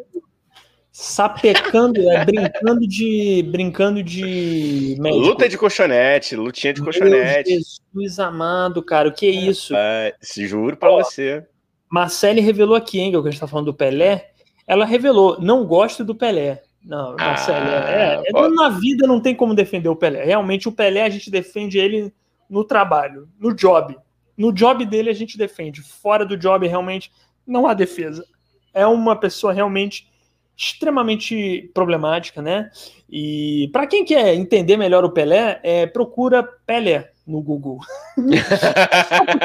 [0.91, 5.23] sapecando, é, brincando de brincando de médico.
[5.23, 7.49] Luta de colchonete, lutinha de colchonete.
[7.49, 9.73] Meu Jesus amado, cara, o que é isso?
[9.75, 11.45] É, se juro para você.
[11.89, 14.30] Marcele revelou aqui, hein, que a gente tá falando do Pelé.
[14.71, 16.63] Ela revelou, não gosto do Pelé.
[16.81, 20.23] Não, Marcelo, é, é, ah, na vida não tem como defender o Pelé.
[20.23, 22.13] Realmente, o Pelé a gente defende ele
[22.49, 23.97] no trabalho, no job.
[24.37, 25.81] No job dele a gente defende.
[25.81, 27.11] Fora do job, realmente,
[27.45, 28.25] não há defesa.
[28.73, 30.09] É uma pessoa realmente
[30.55, 32.71] extremamente problemática, né?
[33.09, 37.79] E para quem quer entender melhor o Pelé, é, procura Pelé no Google.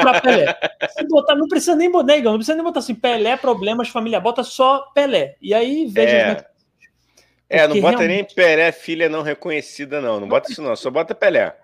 [0.03, 0.57] só Pelé.
[0.89, 4.43] Se botar, não precisa nem botar, não precisa nem botar assim, Pelé, problemas, família, bota
[4.43, 5.35] só Pelé.
[5.41, 6.57] E aí veja é.
[7.49, 8.07] É, não bota realmente...
[8.07, 10.19] nem Pelé, filha não reconhecida, não.
[10.19, 10.75] Não bota isso, não.
[10.75, 11.55] Só bota Pelé.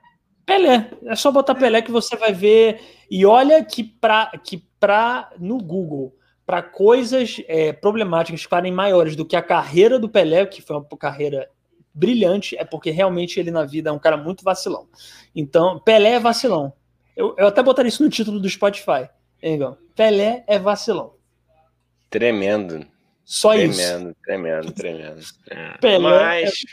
[0.45, 0.89] Pelé.
[1.05, 2.79] É só botar Pelé que você vai ver.
[3.09, 9.25] E olha que pra, que pra no Google, para coisas é, problemáticas ficarem maiores do
[9.25, 11.49] que a carreira do Pelé, que foi uma carreira
[11.93, 14.87] brilhante, é porque realmente ele na vida é um cara muito vacilão.
[15.35, 16.73] Então, Pelé é vacilão.
[17.15, 19.07] Eu, eu até botaria isso no título do Spotify.
[19.41, 19.59] Hein,
[19.95, 21.13] Pelé é vacilão.
[22.09, 22.85] Tremendo.
[23.25, 24.15] Só tremendo, isso.
[24.23, 25.21] Tremendo, tremendo, tremendo.
[25.81, 25.99] É.
[25.99, 26.63] Mas.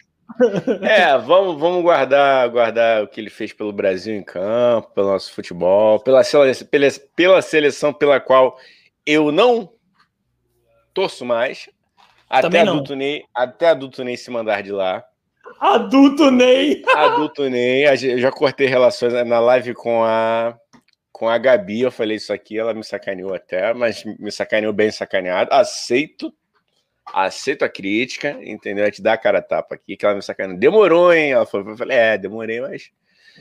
[0.82, 5.32] É, vamos, vamos guardar, guardar o que ele fez pelo Brasil em campo, pelo nosso
[5.32, 6.22] futebol, pela,
[6.70, 8.56] pela, pela seleção pela qual
[9.04, 9.72] eu não
[10.94, 11.68] torço mais.
[12.28, 15.04] Até adulto, Ney, até adulto Ney se mandar de lá.
[15.60, 16.82] Adulto Ney!
[16.96, 17.84] Adulto Ney.
[17.86, 20.58] Eu já cortei relações na live com a
[21.12, 24.90] com a Gabi, eu falei isso aqui, ela me sacaneou até, mas me sacaneou bem
[24.90, 25.52] sacaneado.
[25.52, 26.32] Aceito
[27.12, 28.86] aceito a crítica, entendeu?
[28.86, 30.58] A te dar a cara a tapa aqui, que ela me sacaneou.
[30.58, 31.32] Demorou, hein?
[31.32, 32.90] Ela falou, eu falei, é, demorei, mas.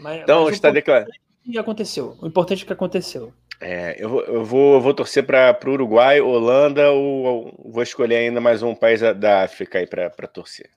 [0.02, 1.10] mas então, mas está declarado.
[1.48, 2.18] O que aconteceu?
[2.22, 3.32] O importante é que aconteceu.
[3.62, 7.84] É, eu vou, eu vou, eu vou torcer para o Uruguai, Holanda, ou, ou, vou
[7.84, 10.70] escolher ainda mais um país da África aí para torcer.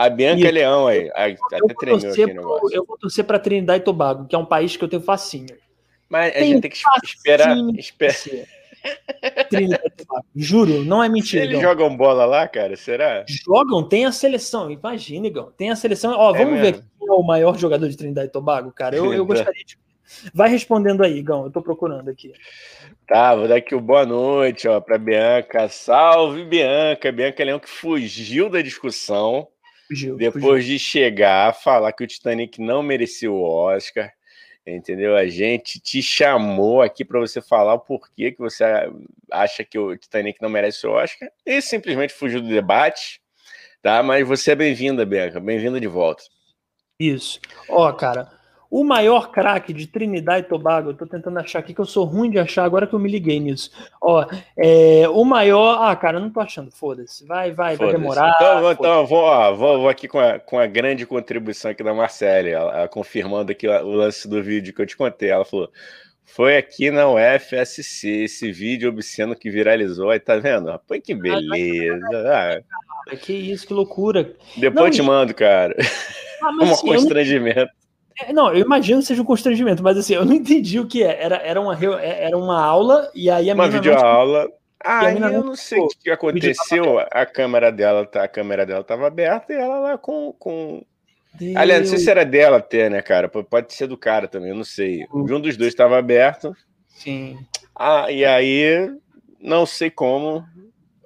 [0.00, 3.84] A Bianca e, Leão aí, até tremeu aqui no Eu vou torcer para Trinidad e
[3.84, 5.54] Tobago, que é um país que eu tenho fascínio.
[6.08, 7.58] Mas tem a gente tem que esperar.
[7.76, 8.46] esperar.
[10.34, 11.44] Juro, não é mentira.
[11.44, 12.74] Eles jogam bola lá, cara?
[12.76, 13.26] Será?
[13.28, 14.70] Jogam, tem a seleção.
[14.70, 15.52] Imagina, Igão.
[15.54, 16.14] Tem a seleção.
[16.16, 18.96] Ó, é vamos é ver quem é o maior jogador de Trindade e Tobago, cara.
[18.96, 19.76] Eu, eu gostaria de.
[20.32, 21.44] Vai respondendo aí, Igão.
[21.44, 22.32] Eu tô procurando aqui.
[23.06, 25.68] Tá, vou dar aqui o boa noite, ó, pra Bianca.
[25.68, 27.12] Salve, Bianca.
[27.12, 29.46] Bianca Leão que fugiu da discussão.
[29.90, 30.76] Fugiu, depois fugiu.
[30.76, 34.12] de chegar, falar que o Titanic não merecia o Oscar
[34.66, 35.16] entendeu?
[35.16, 38.64] A gente te chamou aqui para você falar o porquê que você
[39.30, 43.20] acha que o Titanic não merece o Oscar e simplesmente fugiu do debate,
[43.82, 44.02] tá?
[44.02, 46.22] Mas você é bem-vinda, Bianca, bem-vinda de volta.
[46.98, 47.40] Isso.
[47.68, 48.30] Ó, cara,
[48.70, 52.04] o maior craque de Trinidad e Tobago, eu tô tentando achar aqui que eu sou
[52.04, 53.70] ruim de achar agora que eu me liguei nisso.
[54.00, 54.24] Ó,
[54.56, 55.82] é, o maior.
[55.82, 57.26] Ah, cara, não tô achando, foda-se.
[57.26, 58.32] Vai, vai, vai demorar.
[58.36, 61.92] Então, então vou, ó, vou, vou, aqui com a, com a grande contribuição aqui da
[61.92, 65.30] Marcele, ela, ela confirmando aqui o lance do vídeo que eu te contei.
[65.30, 65.68] Ela falou:
[66.24, 70.10] foi aqui na UFSC esse vídeo obsceno que viralizou.
[70.10, 70.78] Aí tá vendo?
[70.86, 72.62] Pô, que beleza.
[73.08, 74.32] Ah, que isso, que loucura.
[74.56, 75.74] Depois não, eu te mando, cara.
[76.40, 77.79] Ah, um assim, constrangimento.
[78.20, 81.02] É, não, eu imagino que seja um constrangimento, mas assim, eu não entendi o que
[81.02, 81.22] é.
[81.22, 84.48] Era, era, uma, é, era uma aula e aí a Uma videoaula.
[84.82, 86.98] Ah, eu não sei o que aconteceu.
[87.10, 90.34] A câmera dela, tá, a câmera dela estava aberta e ela lá com.
[90.38, 90.84] com...
[91.54, 93.28] Aliás, não sei se era dela até, né, cara?
[93.28, 95.06] Pode ser do cara também, eu não sei.
[95.12, 96.54] Um dos dois estava aberto.
[96.88, 97.38] Sim.
[97.74, 98.90] Ah, e aí,
[99.40, 100.44] não sei como.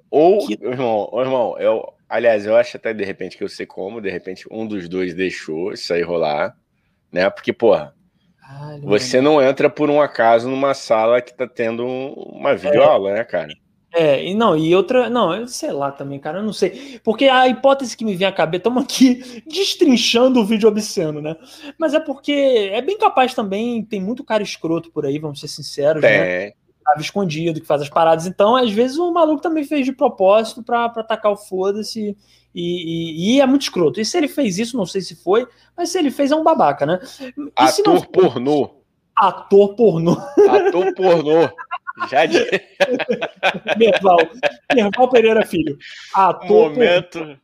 [0.09, 0.53] Ou, que...
[0.53, 4.45] irmão, irmão, eu, aliás, eu acho até de repente que eu sei como, de repente
[4.49, 6.55] um dos dois deixou isso aí rolar
[7.15, 7.29] né?
[7.29, 7.95] Porque, porra,
[8.83, 13.13] você não entra por um acaso numa sala que tá tendo uma videoaula, é.
[13.15, 13.53] né, cara?
[13.93, 16.99] É, e não, e outra, não, eu sei lá também, cara, eu não sei.
[17.01, 21.37] Porque a hipótese que me vem à cabeça, estamos aqui destrinchando o vídeo obsceno, né?
[21.79, 25.47] Mas é porque é bem capaz também, tem muito cara escroto por aí, vamos ser
[25.47, 26.09] sinceros, né?
[26.09, 26.53] tem, né?
[26.85, 28.27] grave escondido, que faz as paradas.
[28.27, 32.17] Então, às vezes, o maluco também fez de propósito para atacar o foda-se.
[32.55, 33.99] E, e, e, é muito escroto.
[33.99, 36.43] E se ele fez isso, não sei se foi, mas se ele fez, é um
[36.43, 36.99] babaca, né?
[37.35, 38.07] E Ator for...
[38.07, 38.81] pornô.
[39.13, 40.13] Ator pornô.
[40.13, 41.49] Ator pornô.
[42.09, 42.39] Já de...
[43.77, 44.19] Merval.
[44.73, 45.77] Merval Pereira Filho.
[46.13, 47.37] Ator momento, pornô.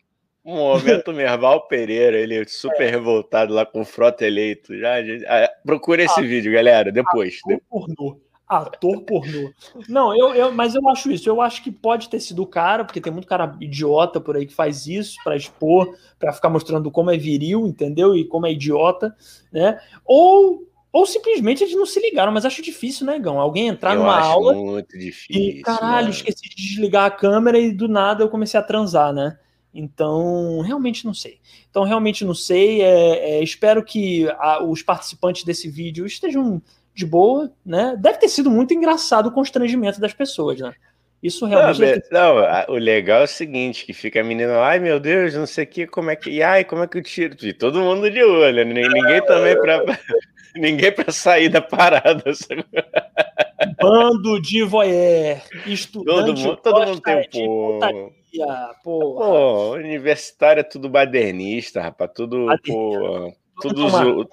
[0.46, 2.92] Um momento Merval Pereira, ele super é.
[2.92, 4.78] revoltado lá com o Frota eleito.
[4.80, 5.16] Já, já...
[5.28, 7.38] Ah, procura esse vídeo, galera, depois.
[7.46, 8.31] Ator pornô.
[8.52, 9.52] Ator pornô.
[9.88, 11.30] Não, eu, eu, mas eu acho isso.
[11.30, 14.46] Eu acho que pode ter sido o cara, porque tem muito cara idiota por aí
[14.46, 18.16] que faz isso para expor, para ficar mostrando como é viril, entendeu?
[18.16, 19.16] E como é idiota,
[19.52, 19.80] né?
[20.06, 23.40] Ou ou simplesmente eles não se ligaram, mas acho difícil, né, Gão?
[23.40, 24.54] Alguém entrar eu numa aula.
[24.54, 25.42] Muito difícil.
[25.42, 26.10] E, caralho, mano.
[26.10, 29.38] esqueci de desligar a câmera e do nada eu comecei a transar, né?
[29.74, 31.40] Então, realmente não sei.
[31.70, 32.82] Então, realmente não sei.
[32.82, 36.62] É, é, espero que a, os participantes desse vídeo estejam
[36.94, 37.96] de boa, né?
[37.98, 40.74] Deve ter sido muito engraçado o constrangimento das pessoas, né?
[41.22, 42.04] Isso realmente.
[42.12, 45.46] Não, não, o legal é o seguinte: que fica a menina, ai meu Deus, não
[45.46, 46.32] sei o que, como é que.
[46.32, 47.36] E ai, como é que eu tiro?
[47.44, 48.74] E todo mundo de olho, né?
[48.74, 49.84] ninguém também para
[50.56, 52.24] ninguém para sair da parada.
[53.80, 56.18] Bando de voyeur, estudante.
[56.18, 57.30] Todo mundo, todo mundo tem
[58.84, 59.16] pô.
[59.16, 64.28] Pô, universitário é tudo badernista, rapaz, tudo, pô, tudo, usu...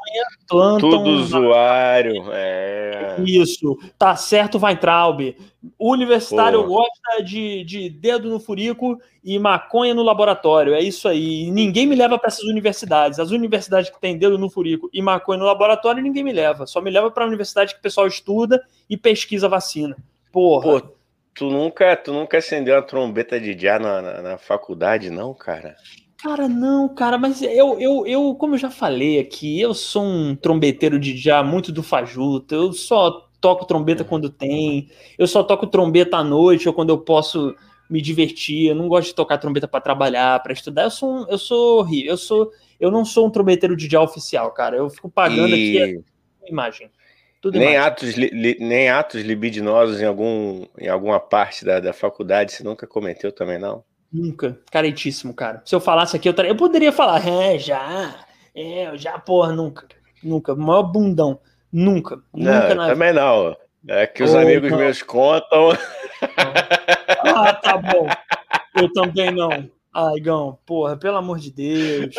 [0.79, 2.25] tudo usuário.
[2.33, 3.17] É...
[3.25, 5.37] Isso, tá certo, vai Traub.
[5.79, 6.69] O universitário Pô.
[6.69, 10.75] gosta de, de dedo no furico e maconha no laboratório.
[10.75, 11.51] É isso aí.
[11.51, 13.19] Ninguém me leva para essas universidades.
[13.19, 16.67] As universidades que tem dedo no furico e maconha no laboratório, ninguém me leva.
[16.67, 19.97] Só me leva para a universidade que o pessoal estuda e pesquisa vacina.
[20.33, 20.81] Porra.
[20.81, 20.89] Pô,
[21.35, 25.77] tu nunca, tu nunca acendeu uma trombeta de já na, na, na faculdade, não, cara?
[26.21, 30.35] Cara, não, cara, mas eu, eu, eu, como eu já falei aqui, eu sou um
[30.35, 35.65] trombeteiro de já muito do fajuto, eu só toco trombeta quando tem, eu só toco
[35.69, 37.55] trombeta à noite ou quando eu posso
[37.89, 41.39] me divertir, eu não gosto de tocar trombeta para trabalhar, para estudar, eu sou, eu
[41.39, 42.51] sou eu sou,
[42.81, 45.79] eu não sou um trombeteiro de já oficial, cara, eu fico pagando e...
[45.79, 46.05] aqui
[46.45, 46.91] a imagem.
[47.41, 47.87] Tudo nem imagem.
[47.87, 52.89] atos, li, nem atos libidinosos em, algum, em alguma parte da, da faculdade você nunca
[52.89, 53.85] cometeu também, não?
[54.13, 54.59] Nunca.
[54.71, 55.63] Caretíssimo, cara.
[55.65, 58.27] Se eu falasse aqui, eu, eu poderia falar, é, já.
[58.55, 59.87] É, eu já, porra, nunca.
[60.23, 60.55] Nunca.
[60.55, 61.41] O maior bundão.
[61.73, 62.17] Nunca.
[62.33, 63.21] Não, nunca na também vida.
[63.21, 63.57] não.
[63.87, 64.79] É que os oh, amigos não.
[64.79, 65.71] meus contam.
[67.25, 68.07] Ah, tá bom.
[68.77, 69.51] Eu também não.
[69.95, 72.15] Ai, Gão, porra, pelo amor de Deus.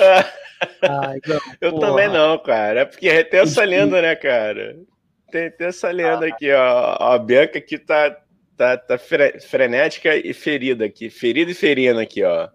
[0.82, 1.88] Ai, Gão, eu porra.
[1.88, 2.82] também não, cara.
[2.82, 4.78] É porque tem essa lenda, né, cara?
[5.32, 6.30] Tem, tem essa lenda ah.
[6.30, 6.98] aqui, ó.
[7.00, 8.16] A Bianca aqui tá,
[8.60, 11.10] tá, tá frenética e ferida aqui.
[11.10, 12.50] Ferida e ferina aqui, ó.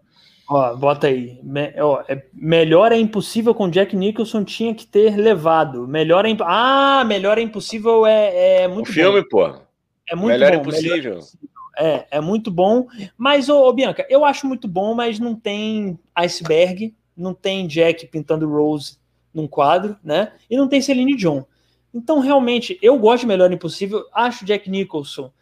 [0.46, 1.40] Ó, bota aí.
[1.42, 5.88] Me, ó, é, melhor é impossível com Jack Nicholson tinha que ter levado.
[5.88, 9.28] Melhor é Ah, melhor é impossível é, é muito o filme, bom.
[9.30, 9.54] pô.
[10.06, 10.60] É muito melhor bom.
[10.60, 10.92] Impossível.
[10.92, 11.48] Melhor é impossível.
[11.78, 12.86] É, é muito bom.
[13.16, 18.06] Mas, ô, ô, Bianca, eu acho muito bom, mas não tem iceberg, não tem Jack
[18.08, 18.98] pintando Rose
[19.32, 20.32] num quadro, né?
[20.50, 21.46] E não tem Celine John.
[21.94, 25.32] Então, realmente, eu gosto de Melhor Impossível, acho Jack Nicholson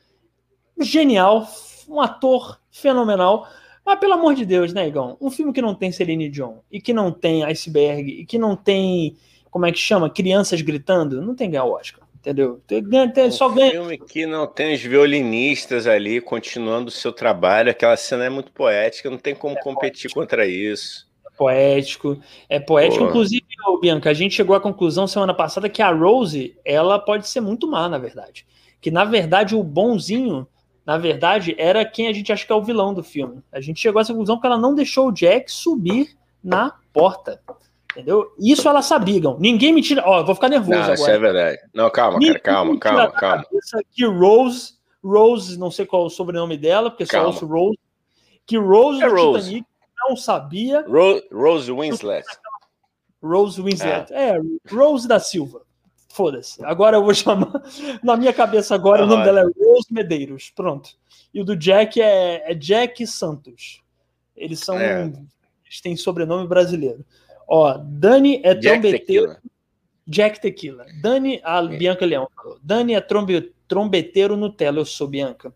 [0.81, 1.47] genial,
[1.89, 3.49] um ator fenomenal.
[3.85, 5.17] Mas pelo amor de Deus, né, Igão?
[5.21, 8.55] Um filme que não tem Celine Dion e que não tem iceberg e que não
[8.55, 9.17] tem,
[9.51, 10.09] como é que chama?
[10.09, 12.61] Crianças gritando, não tem ganhar o Oscar, entendeu?
[12.67, 12.83] Tem,
[13.13, 13.73] tem, um só ganha.
[13.73, 18.53] filme que não tem os violinistas ali continuando o seu trabalho, aquela cena é muito
[18.53, 20.21] poética, não tem como é competir poético.
[20.21, 21.11] contra isso.
[21.27, 23.03] É poético, é poético.
[23.03, 23.11] Pô.
[23.11, 23.45] Inclusive,
[23.81, 27.67] Bianca, a gente chegou à conclusão semana passada que a Rose, ela pode ser muito
[27.67, 28.47] má, na verdade.
[28.81, 30.47] Que na verdade o bonzinho
[30.85, 33.43] na verdade, era quem a gente acha que é o vilão do filme.
[33.53, 37.41] A gente chegou a essa conclusão porque ela não deixou o Jack subir na porta.
[37.93, 38.33] Entendeu?
[38.39, 40.03] Isso ela sabia, Ninguém me tira.
[40.05, 40.95] Ó, eu vou ficar nervoso não, agora.
[40.95, 41.59] Isso é verdade.
[41.75, 43.45] Não, calma, cara, calma, calma, calma.
[43.93, 47.33] Que Rose, Rose, não sei qual é o sobrenome dela, porque calma.
[47.33, 47.79] só ouço Rose.
[48.47, 49.45] Que Rose é do Rose.
[49.45, 49.67] Titanic
[50.09, 50.85] não sabia.
[50.89, 52.27] Rose, Rose Winslet.
[53.23, 54.13] Rose Winslet.
[54.13, 54.31] É.
[54.31, 54.41] é,
[54.71, 55.63] Rose da Silva.
[56.13, 56.63] Foda-se.
[56.63, 57.63] Agora eu vou chamar.
[58.03, 60.53] Na minha cabeça agora, ah, o nome dela é Rose Medeiros.
[60.55, 60.91] Pronto.
[61.33, 63.83] E o do Jack é, é Jack Santos.
[64.37, 64.79] Eles são.
[64.79, 65.05] É.
[65.65, 67.03] Eles têm sobrenome brasileiro.
[67.49, 69.27] Ó, Dani é Jack trombeteiro.
[69.29, 69.43] Tequila.
[70.07, 70.87] Jack Tequila.
[71.01, 71.79] Dani, a é.
[71.79, 72.59] Bianca Leão falou.
[72.63, 74.81] Dani é trombe, trombeteiro Nutella.
[74.81, 75.55] Eu sou Bianca.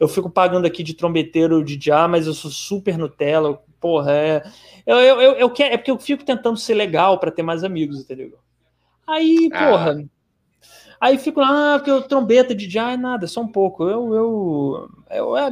[0.00, 3.62] Eu fico pagando aqui de trombeteiro de já, mas eu sou super Nutella.
[3.78, 4.42] Porra, é.
[4.86, 7.62] Eu, eu, eu, eu quero, é porque eu fico tentando ser legal para ter mais
[7.62, 8.38] amigos, entendeu?
[9.08, 9.68] Aí, ah.
[9.68, 10.04] porra.
[11.00, 13.84] Aí fico lá, ah, porque eu trombeta de já é nada, só um pouco.
[13.84, 15.50] Eu, eu, eu é,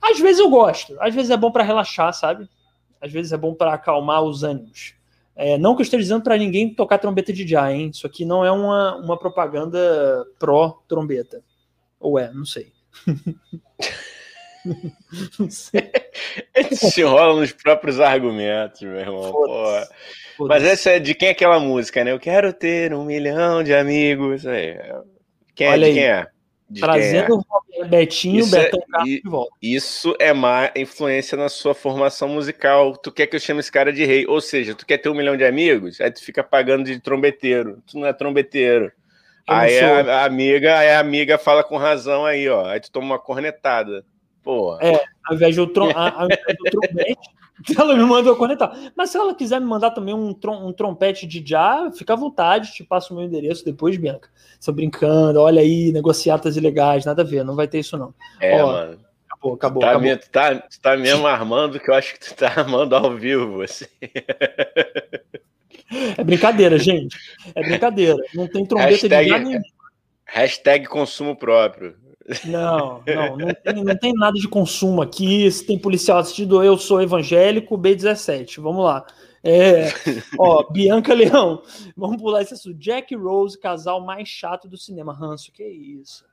[0.00, 2.48] às vezes eu gosto, às vezes é bom para relaxar, sabe?
[3.00, 4.94] Às vezes é bom para acalmar os ânimos.
[5.36, 7.90] É, não que eu esteja dizendo para ninguém tocar trombeta de já, hein?
[7.92, 11.42] Isso aqui não é uma, uma propaganda pró-trombeta.
[11.98, 12.72] Ou é, não sei.
[16.72, 19.32] se enrola nos próprios argumentos, meu irmão.
[20.40, 22.12] Mas essa é de quem é aquela música, né?
[22.12, 24.46] Eu quero ter um milhão de amigos.
[24.46, 24.76] Aí.
[25.54, 25.88] Quem Olha é?
[25.88, 26.26] De quem é?
[26.68, 27.84] De Trazendo quem é?
[27.84, 29.52] o Betinho, isso Betão é, de volta.
[29.60, 32.96] Isso é má influência na sua formação musical.
[32.96, 34.26] Tu quer que eu chame esse cara de rei?
[34.26, 36.00] Ou seja, tu quer ter um milhão de amigos?
[36.00, 37.82] Aí tu fica pagando de trombeteiro.
[37.86, 38.90] Tu não é trombeteiro.
[39.46, 42.66] aí a, a, amiga, aí a amiga fala com razão aí, ó.
[42.66, 44.04] Aí tu toma uma cornetada.
[44.44, 44.78] Porra.
[44.82, 47.30] É, ao invés, do, trom ao invés do trompete,
[47.78, 48.92] ela me mandou cornetar.
[48.94, 52.16] Mas se ela quiser me mandar também um, trom um trompete de já, fica à
[52.16, 54.28] vontade, te passo o meu endereço depois, Bianca.
[54.60, 58.14] Estou brincando, olha aí, negociatas ilegais, nada a ver, não vai ter isso não.
[58.38, 58.98] É, Ó, mano.
[59.30, 59.80] Acabou, acabou.
[59.80, 60.08] Tá, acabou.
[60.08, 63.86] Me, tá, tá mesmo armando que eu acho que tu tá armando ao vivo, assim.
[66.16, 67.16] É brincadeira, gente.
[67.54, 68.16] É brincadeira.
[68.34, 69.60] Não tem trombeta hashtag, de já nem.
[70.26, 71.94] Hashtag consumo próprio.
[72.46, 75.50] Não, não, não tem, não tem nada de consumo aqui.
[75.50, 78.60] Se tem policial assistindo, eu sou evangélico, B17.
[78.62, 79.04] Vamos lá.
[79.42, 79.88] É,
[80.38, 81.62] ó, Bianca Leão.
[81.94, 82.78] Vamos pular esse assunto.
[82.78, 85.12] Jack Rose, casal mais chato do cinema.
[85.12, 86.24] Ranço, que isso?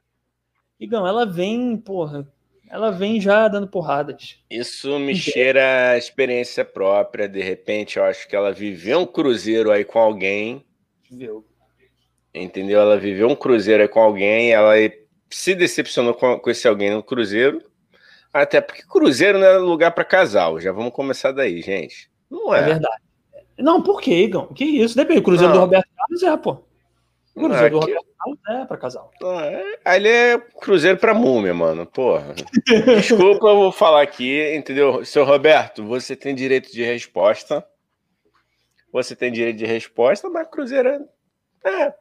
[0.80, 2.26] Igão, ela vem, porra,
[2.70, 4.40] ela vem já dando porradas.
[4.50, 7.28] Isso me cheira a experiência própria.
[7.28, 10.66] De repente, eu acho que ela viveu um cruzeiro aí com alguém.
[11.10, 11.46] Viveu.
[12.34, 12.80] Entendeu?
[12.80, 14.74] Ela viveu um cruzeiro aí com alguém, ela
[15.32, 17.64] se decepcionou com, com esse alguém no Cruzeiro.
[18.34, 20.60] Até porque Cruzeiro não é lugar para casal.
[20.60, 22.10] Já vamos começar daí, gente.
[22.30, 22.60] Não é.
[22.60, 23.02] É verdade.
[23.58, 24.48] Não, por quê, Igão?
[24.48, 24.96] Que isso?
[24.96, 25.20] Depende.
[25.20, 25.60] O Cruzeiro não.
[25.60, 26.64] do Roberto Carlos é, pô.
[27.36, 29.12] O Cruzeiro do Roberto Carlos é pra casal.
[29.22, 31.86] É, ali é Cruzeiro pra múmia, mano.
[31.86, 32.34] Porra.
[32.98, 35.04] Desculpa, eu vou falar aqui, entendeu?
[35.04, 37.66] Seu Roberto, você tem direito de resposta.
[38.94, 41.08] Você tem direito de resposta, mas Cruzeiro
[41.66, 41.94] é.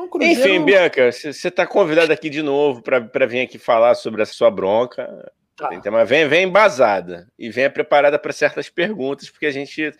[0.00, 0.40] É é um cruzeiro...
[0.40, 4.50] Enfim, Bianca, você está convidada aqui de novo para vir aqui falar sobre a sua
[4.50, 5.30] bronca.
[5.56, 5.70] Tá.
[5.90, 9.92] Mas vem, vem embasada e venha preparada para certas perguntas, porque a gente é,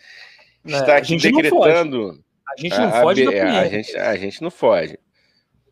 [0.65, 2.19] está aqui decretando.
[2.49, 3.27] A gente não foge.
[3.27, 4.97] A, a, a, gente, a gente não foge.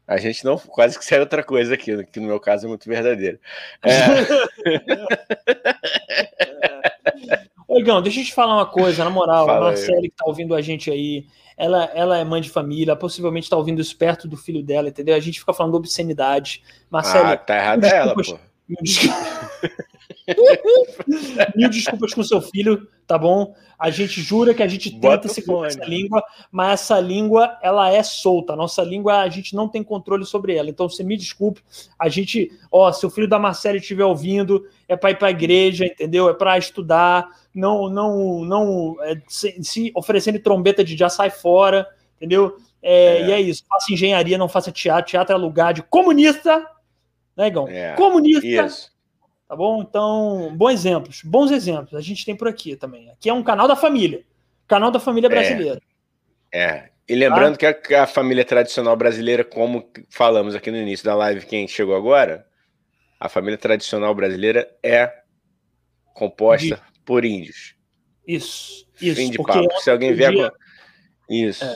[0.08, 0.58] A gente não.
[0.58, 3.40] Quase que sai outra coisa aqui, que no meu caso é muito verdadeiro.
[3.84, 3.90] É...
[7.68, 10.56] Oigão, deixa eu te falar uma coisa, na moral, Fala a Marcele que tá ouvindo
[10.56, 11.28] a gente aí,
[11.60, 15.14] ela, ela é mãe de família, possivelmente está ouvindo isso perto do filho dela, entendeu?
[15.14, 16.64] A gente fica falando obscenidade.
[16.90, 17.28] Marcelo.
[17.28, 18.40] Ah, tá errado ela, pô.
[18.82, 19.89] Desculpas.
[21.56, 23.54] mil desculpas com seu filho, tá bom?
[23.78, 28.04] A gente jura que a gente tenta segurar essa língua, mas essa língua ela é
[28.04, 28.56] solta.
[28.56, 30.70] Nossa língua a gente não tem controle sobre ela.
[30.70, 31.62] Então você me desculpe.
[31.98, 35.32] A gente, ó, se o filho da Marcela estiver ouvindo, é para ir para a
[35.32, 36.30] igreja, entendeu?
[36.30, 37.28] É para estudar.
[37.54, 41.88] Não, não, não é, se, se, oferecendo trombeta de já sai fora,
[42.18, 42.58] entendeu?
[42.82, 43.28] É, é.
[43.28, 43.64] E é isso.
[43.68, 45.12] Faça engenharia, não faça teatro.
[45.12, 46.66] Teatro é lugar de comunista
[47.40, 47.70] né, Igão?
[47.70, 48.46] É, Comunista.
[48.46, 48.92] Isso.
[49.50, 49.82] Tá bom?
[49.82, 53.10] Então, bons exemplos, bons exemplos a gente tem por aqui também.
[53.10, 54.24] Aqui é um canal da família,
[54.68, 55.30] canal da família é.
[55.30, 55.82] brasileira.
[56.52, 56.64] É.
[56.64, 56.90] é.
[57.10, 57.74] E lembrando tá?
[57.74, 61.96] que a, a, família tradicional brasileira, como falamos aqui no início da live, quem chegou
[61.96, 62.46] agora,
[63.20, 65.12] a família tradicional brasileira é
[66.14, 67.00] composta de...
[67.04, 67.74] por índios.
[68.28, 69.16] Isso, isso.
[69.16, 69.82] Fim de papo.
[69.82, 70.32] Se alguém vier.
[70.32, 70.54] Dia...
[71.28, 71.66] Isso.
[71.66, 71.76] É.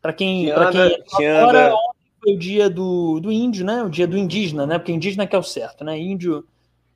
[0.00, 1.74] Para quem, que anda, quem, que anda
[2.22, 3.82] foi o dia do, do índio, né?
[3.82, 4.78] O dia do indígena, né?
[4.78, 5.98] Porque indígena que é o certo, né?
[5.98, 6.46] Índio,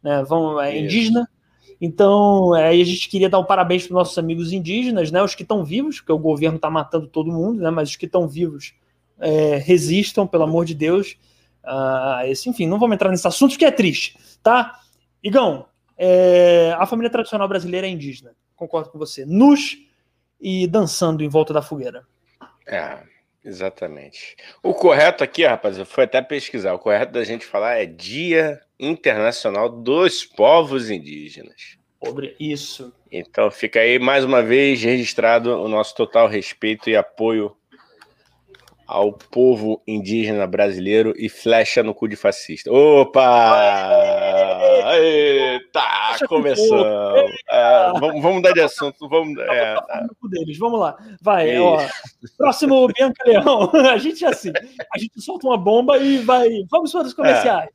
[0.06, 0.22] né?
[0.22, 1.28] Vamos, é indígena.
[1.80, 5.20] Então, aí a gente queria dar um parabéns para os nossos amigos indígenas, né?
[5.20, 7.70] Os que estão vivos, porque o governo está matando todo mundo, né?
[7.70, 8.72] Mas os que estão vivos
[9.18, 11.16] é, resistam, pelo amor de Deus.
[11.64, 14.78] Ah, esse, enfim, não vamos entrar nesse assunto porque é triste, tá?
[15.20, 15.66] Igão,
[15.98, 19.26] é, a família tradicional brasileira é indígena, concordo com você.
[19.26, 19.76] Nus
[20.40, 22.06] e dançando em volta da fogueira.
[22.64, 23.02] É.
[23.46, 24.36] Exatamente.
[24.60, 26.74] O correto aqui, rapaz, eu fui até pesquisar.
[26.74, 31.78] O correto da gente falar é Dia Internacional dos Povos Indígenas.
[32.04, 32.92] Sobre isso.
[33.10, 37.56] Então fica aí mais uma vez registrado o nosso total respeito e apoio
[38.86, 42.70] ao povo indígena brasileiro e flecha no cu de fascista.
[42.72, 43.58] Opa!
[44.94, 46.86] Eita, começou.
[47.50, 49.08] É, vamos, vamos mudar de assunto.
[49.08, 50.06] Vamos, é, tá.
[50.30, 50.56] deles.
[50.58, 50.96] vamos lá.
[51.20, 51.84] Vai, ó,
[52.38, 53.70] próximo Bianca Leão.
[53.90, 54.52] A gente é assim,
[54.94, 56.48] a gente solta uma bomba e vai.
[56.70, 57.68] Vamos para os comerciais.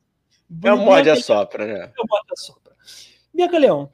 [0.64, 1.92] É, é o mod a sopra, né?
[1.98, 2.72] É mod a sopra.
[3.34, 3.90] Bianca Leão,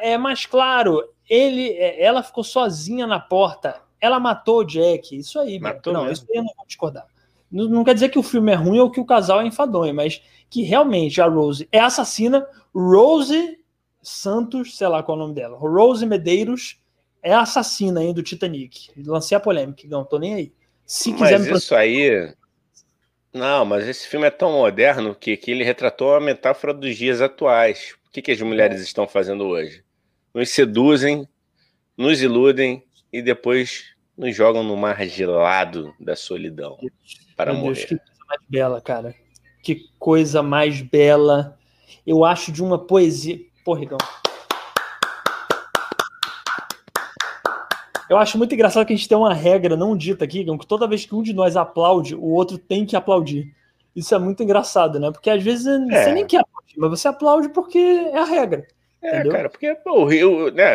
[0.00, 5.16] é mais claro, ele, é, ela ficou sozinha na porta ela matou o Jack.
[5.16, 6.24] Isso aí, matou não, mesmo.
[6.24, 7.06] isso aí eu não vou discordar.
[7.50, 9.94] Não, não, quer dizer que o filme é ruim ou que o casal é enfadonho,
[9.94, 12.46] mas que realmente a Rose é assassina.
[12.74, 13.58] Rose
[14.02, 15.56] Santos, sei lá qual é o nome dela.
[15.56, 16.78] Rose Medeiros
[17.22, 18.90] é assassina aí do Titanic.
[19.04, 20.52] Lancei a polêmica, não tô nem aí.
[20.86, 22.32] Se quiser mas me isso aí
[23.32, 27.20] Não, mas esse filme é tão moderno que, que ele retratou a metáfora dos dias
[27.20, 27.94] atuais.
[28.06, 28.84] O que, que as mulheres é.
[28.84, 29.84] estão fazendo hoje?
[30.32, 31.28] Nos seduzem,
[31.96, 32.82] nos iludem
[33.12, 36.78] e depois nos jogam no mar gelado da solidão
[37.36, 37.74] para Meu morrer.
[37.74, 39.14] Deus, que coisa mais bela, cara.
[39.62, 41.58] Que coisa mais bela.
[42.06, 43.38] Eu acho de uma poesia.
[43.64, 43.82] Porra,
[48.08, 50.88] Eu acho muito engraçado que a gente tem uma regra não dita aqui, que toda
[50.88, 53.54] vez que um de nós aplaude, o outro tem que aplaudir.
[53.94, 55.10] Isso é muito engraçado, né?
[55.10, 56.04] Porque às vezes é.
[56.04, 58.66] você nem quer aplaudir, mas você aplaude porque é a regra.
[59.02, 59.32] É, entendeu?
[59.32, 60.72] cara, porque pô, o Rio, né?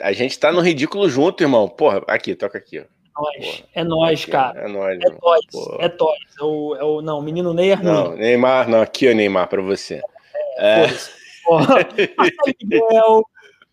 [0.00, 1.68] A gente tá no ridículo junto, irmão.
[1.68, 2.84] Porra, aqui, toca aqui, ó.
[3.20, 3.64] Nós.
[3.74, 4.60] É nós, cara.
[4.60, 4.98] É nós.
[5.00, 5.40] É nós.
[5.78, 6.18] É nós.
[6.38, 7.86] É o, é o, não, o menino Ney é ruim.
[7.86, 8.80] Não, Neymar, não.
[8.80, 10.00] Aqui, ó, Neymar, pra você.
[10.58, 10.84] É.
[10.84, 10.88] é.
[12.64, 13.24] Miguel,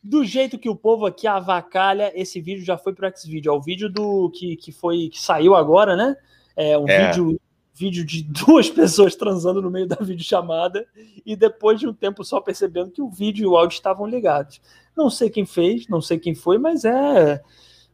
[0.03, 3.51] do jeito que o povo aqui avacalha, esse vídeo já foi pro Xvideo.
[3.51, 6.15] É o vídeo do que, que foi que saiu agora, né?
[6.55, 7.07] É um é.
[7.07, 7.39] vídeo
[7.77, 10.85] vídeo de duas pessoas transando no meio da videochamada
[11.25, 14.61] e depois de um tempo só percebendo que o vídeo e o áudio estavam ligados.
[14.95, 17.41] Não sei quem fez, não sei quem foi, mas é.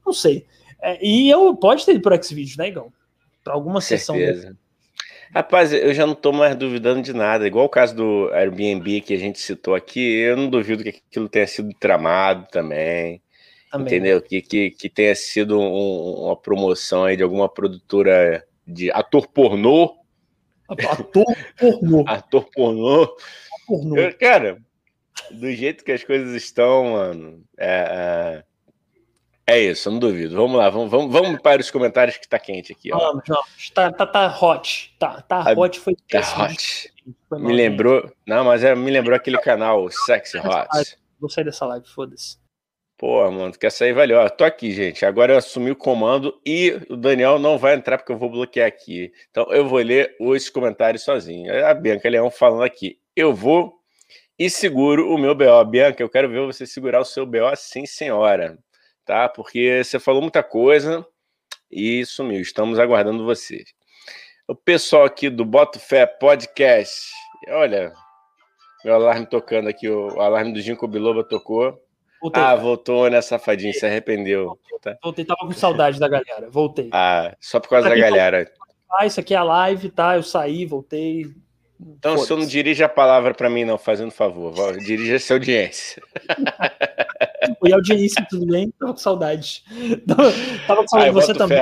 [0.06, 0.46] Não sei.
[0.82, 2.92] É, e eu pode ter ido pro Xvideo, né, Igão?
[3.44, 4.16] Para alguma sessão.
[5.34, 7.48] Rapaz, eu já não estou mais duvidando de nada.
[7.48, 11.28] Igual o caso do Airbnb que a gente citou aqui, eu não duvido que aquilo
[11.28, 13.22] tenha sido tramado também.
[13.72, 13.88] também.
[13.88, 14.22] Entendeu?
[14.22, 19.96] Que, que, que tenha sido um, uma promoção aí de alguma produtora de ator pornô.
[20.68, 22.04] Ator pornô.
[22.08, 23.18] ator pornô.
[23.68, 23.98] pornô.
[23.98, 24.62] Eu, cara,
[25.32, 28.54] do jeito que as coisas estão, mano, é, é
[29.46, 30.38] é isso, não duvido.
[30.38, 32.94] Vamos lá, vamos, vamos, vamos para os comentários que está quente aqui.
[32.94, 32.98] Ó.
[32.98, 33.70] Vamos, vamos.
[33.72, 34.96] Tá, tá, tá hot.
[34.98, 36.94] Tá, tá hot, foi Tá hot.
[37.28, 38.10] Foi me lembrou.
[38.26, 40.98] Não, mas é, me lembrou aquele canal, Sexy Hot.
[41.20, 42.38] Vou sair dessa live, foda-se.
[43.04, 44.18] Pô, mano, quer sair, valeu.
[44.18, 45.06] Ó, tô aqui, gente.
[45.06, 48.66] Agora eu assumi o comando e o Daniel não vai entrar porque eu vou bloquear
[48.66, 49.12] aqui.
[49.30, 51.54] Então eu vou ler os comentários sozinho.
[51.68, 52.98] A Bianca Leão falando aqui.
[53.14, 53.78] Eu vou
[54.40, 55.66] e seguro o meu BO.
[55.66, 58.58] Bianca, eu quero ver você segurar o seu BO sim, senhora
[59.04, 59.28] tá?
[59.28, 61.06] Porque você falou muita coisa
[61.70, 62.40] e sumiu.
[62.40, 63.74] Estamos aguardando vocês.
[64.48, 67.12] O pessoal aqui do Boto Fé Podcast,
[67.50, 67.92] olha,
[68.86, 71.83] meu alarme tocando aqui, o alarme do Ginkgo Biloba tocou.
[72.24, 74.58] Voltei, ah, voltou, né, safadinho, se arrependeu.
[74.82, 74.98] Tá?
[75.04, 76.90] Voltei, tava com saudade da galera, voltei.
[76.94, 78.50] Ah, só por causa da galera.
[78.98, 80.16] Ah, isso aqui é a live, tá?
[80.16, 81.26] Eu saí, voltei,
[81.78, 84.78] então, você não dirige a palavra para mim, não, fazendo favor.
[84.78, 86.02] Dirija essa audiência.
[87.60, 88.72] Oi, audiência, tudo bem?
[88.80, 89.66] Tava com saudade.
[90.66, 91.60] Tava com saudade de você também.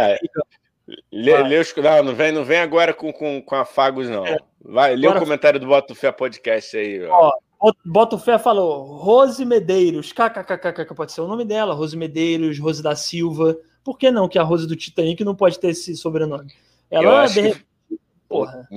[1.11, 4.27] Lê, lê os, não, não vem, não vem agora com, com, com afagos, não.
[4.27, 4.37] É.
[4.63, 7.03] Vai, lê agora, o comentário do Boto Fé Podcast aí.
[7.07, 7.29] Ó.
[7.29, 7.50] ó
[7.85, 12.95] Boto Fé falou, Rose Medeiros, kkkk, pode ser o nome dela, Rose Medeiros, Rose da
[12.95, 13.55] Silva.
[13.83, 16.51] Por que não que a Rose do Titanic não pode ter esse sobrenome?
[16.89, 17.53] Ela, de...
[17.53, 17.65] que...
[18.27, 18.67] Porra.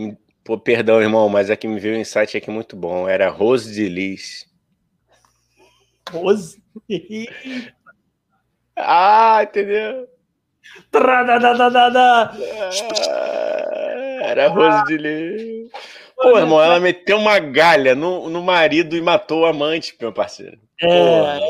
[0.45, 3.09] Pô, perdão, irmão, mas é que me veio um insight aqui muito bom.
[3.09, 4.47] Era Rose de Lis.
[6.11, 6.63] Rose?
[8.77, 10.07] ah, entendeu?
[14.21, 15.71] Era Rose de Lis.
[16.17, 20.59] Pô, irmão, ela meteu uma galha no, no marido e matou o amante, meu parceiro.
[20.81, 21.41] É, é,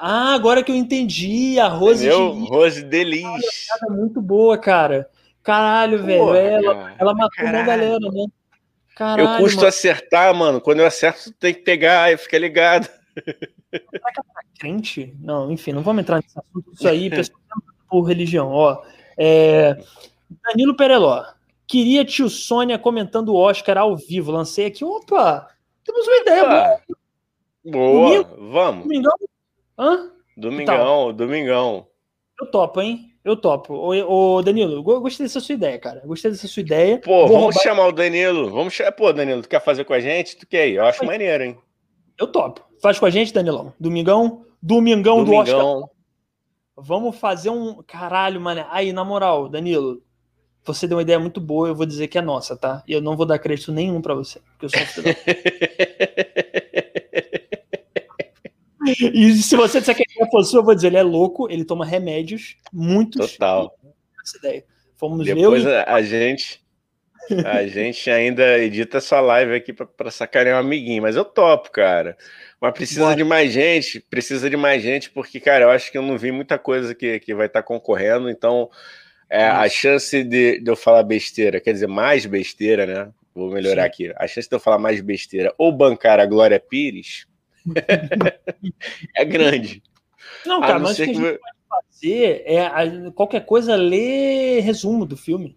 [0.00, 2.44] ah, agora que eu entendi, a Rose Entendeu?
[2.44, 3.66] Rose de Lis.
[3.90, 5.08] Muito boa, cara.
[5.42, 6.34] Caralho, velho.
[6.34, 7.56] Ela, ela matou caralho.
[7.56, 8.26] uma galera, né?
[8.94, 9.68] Caralho, eu custo mano.
[9.68, 10.60] acertar, mano.
[10.60, 12.88] Quando eu acerto, tem que pegar e fica ligado.
[13.14, 15.14] Será que ela tá crente?
[15.20, 16.72] Não, enfim, não vamos entrar nesse assunto.
[16.72, 17.38] Isso aí, pessoal,
[17.88, 18.50] por religião.
[18.50, 18.82] Ó,
[19.16, 19.78] é...
[20.44, 21.24] Danilo Pereló.
[21.68, 24.32] Queria tio Sônia comentando o Oscar ao vivo.
[24.32, 24.84] Lancei aqui.
[24.84, 25.46] Opa!
[25.84, 26.80] Temos uma ideia boa.
[27.64, 28.50] Boa, Domingo?
[28.50, 28.82] vamos.
[28.84, 29.12] Domingão?
[29.78, 30.12] Hã?
[30.36, 31.86] Domingão, domingão.
[32.40, 33.12] Eu topo, hein?
[33.24, 33.74] Eu topo.
[33.74, 36.02] Ô, ô, Danilo, gostei dessa sua ideia, cara.
[36.06, 36.98] Gostei dessa sua ideia.
[37.00, 37.62] Pô, Vou vamos roubar...
[37.62, 38.50] chamar o Danilo.
[38.50, 38.92] Vamos chamar.
[38.92, 40.36] Pô, Danilo, tu quer fazer com a gente?
[40.36, 40.76] Tu quer ir?
[40.76, 41.58] Eu acho maneiro, hein?
[42.18, 42.64] Eu topo.
[42.80, 43.74] Faz com a gente, Danilão.
[43.78, 44.44] Domingão.
[44.62, 45.44] Domingão, Domingão.
[45.44, 45.90] do Oscar.
[46.76, 47.82] Vamos fazer um.
[47.82, 48.64] Caralho, mano.
[48.70, 50.00] Aí, na moral, Danilo,
[50.72, 51.68] você deu uma ideia muito boa.
[51.68, 52.82] Eu vou dizer que é nossa, tá?
[52.86, 54.40] E eu não vou dar crédito nenhum para você.
[54.40, 54.84] Porque eu sou um
[59.12, 61.84] E se você disser que ele fosse eu vou dizer, ele é louco, ele toma
[61.84, 63.32] remédios, muitos.
[63.32, 63.76] Total.
[64.22, 64.64] Essa ideia.
[64.96, 66.62] Fomos Depois eu a, a gente
[67.44, 72.16] a gente ainda edita essa live aqui para sacanear um amiguinho, mas eu topo, cara.
[72.60, 73.16] Mas precisa Bora.
[73.16, 76.32] de mais gente, precisa de mais gente, porque, cara, eu acho que eu não vi
[76.32, 78.70] muita coisa que, que vai estar tá concorrendo, então
[79.30, 83.12] é, a chance de, de, eu falar besteira, quer dizer, mais besteira, né?
[83.34, 83.88] Vou melhorar Sim.
[83.88, 84.12] aqui.
[84.16, 87.26] A chance de eu falar mais besteira ou bancar a Glória Pires
[89.14, 89.82] é grande.
[90.44, 95.16] Não, cara, mas o que a gente pode fazer é qualquer coisa ler resumo do
[95.16, 95.56] filme.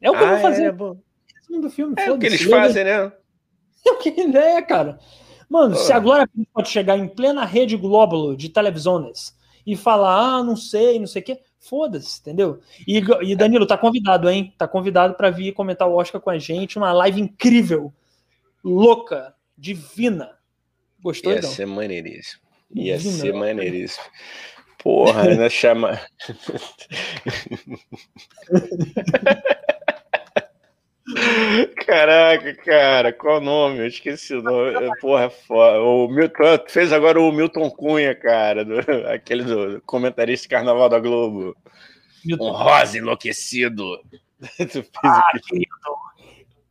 [0.00, 0.64] É o que ah, eu vou fazer.
[0.64, 3.12] É, é, do filme, é o que eles fazem, né?
[3.86, 4.98] É o que é, cara.
[5.48, 9.36] Mano, se a Glória pode chegar em plena rede glóbulo de televisões
[9.66, 11.38] e falar, ah, não sei, não sei o quê,
[11.68, 12.60] foda-se, entendeu?
[12.86, 14.54] E, e Danilo, tá convidado, hein?
[14.56, 17.92] Tá convidado para vir comentar o Oscar com a gente, uma live incrível,
[18.62, 20.30] louca, divina.
[21.02, 22.42] Gostou, Ia ser maneiríssimo.
[22.74, 24.04] Ia divina, ser maneiríssimo.
[24.78, 25.98] Porra, ainda chama.
[31.86, 33.78] Caraca, cara, qual o nome?
[33.78, 34.72] Eu esqueci o nome.
[35.00, 35.80] Porra, é foda.
[35.80, 38.74] O Milton fez agora o Milton Cunha, cara, do,
[39.08, 41.56] aquele do comentarista Carnaval da Globo.
[42.24, 42.48] Milton.
[42.48, 44.00] Um rosa enlouquecido.
[45.04, 45.68] ah, querido,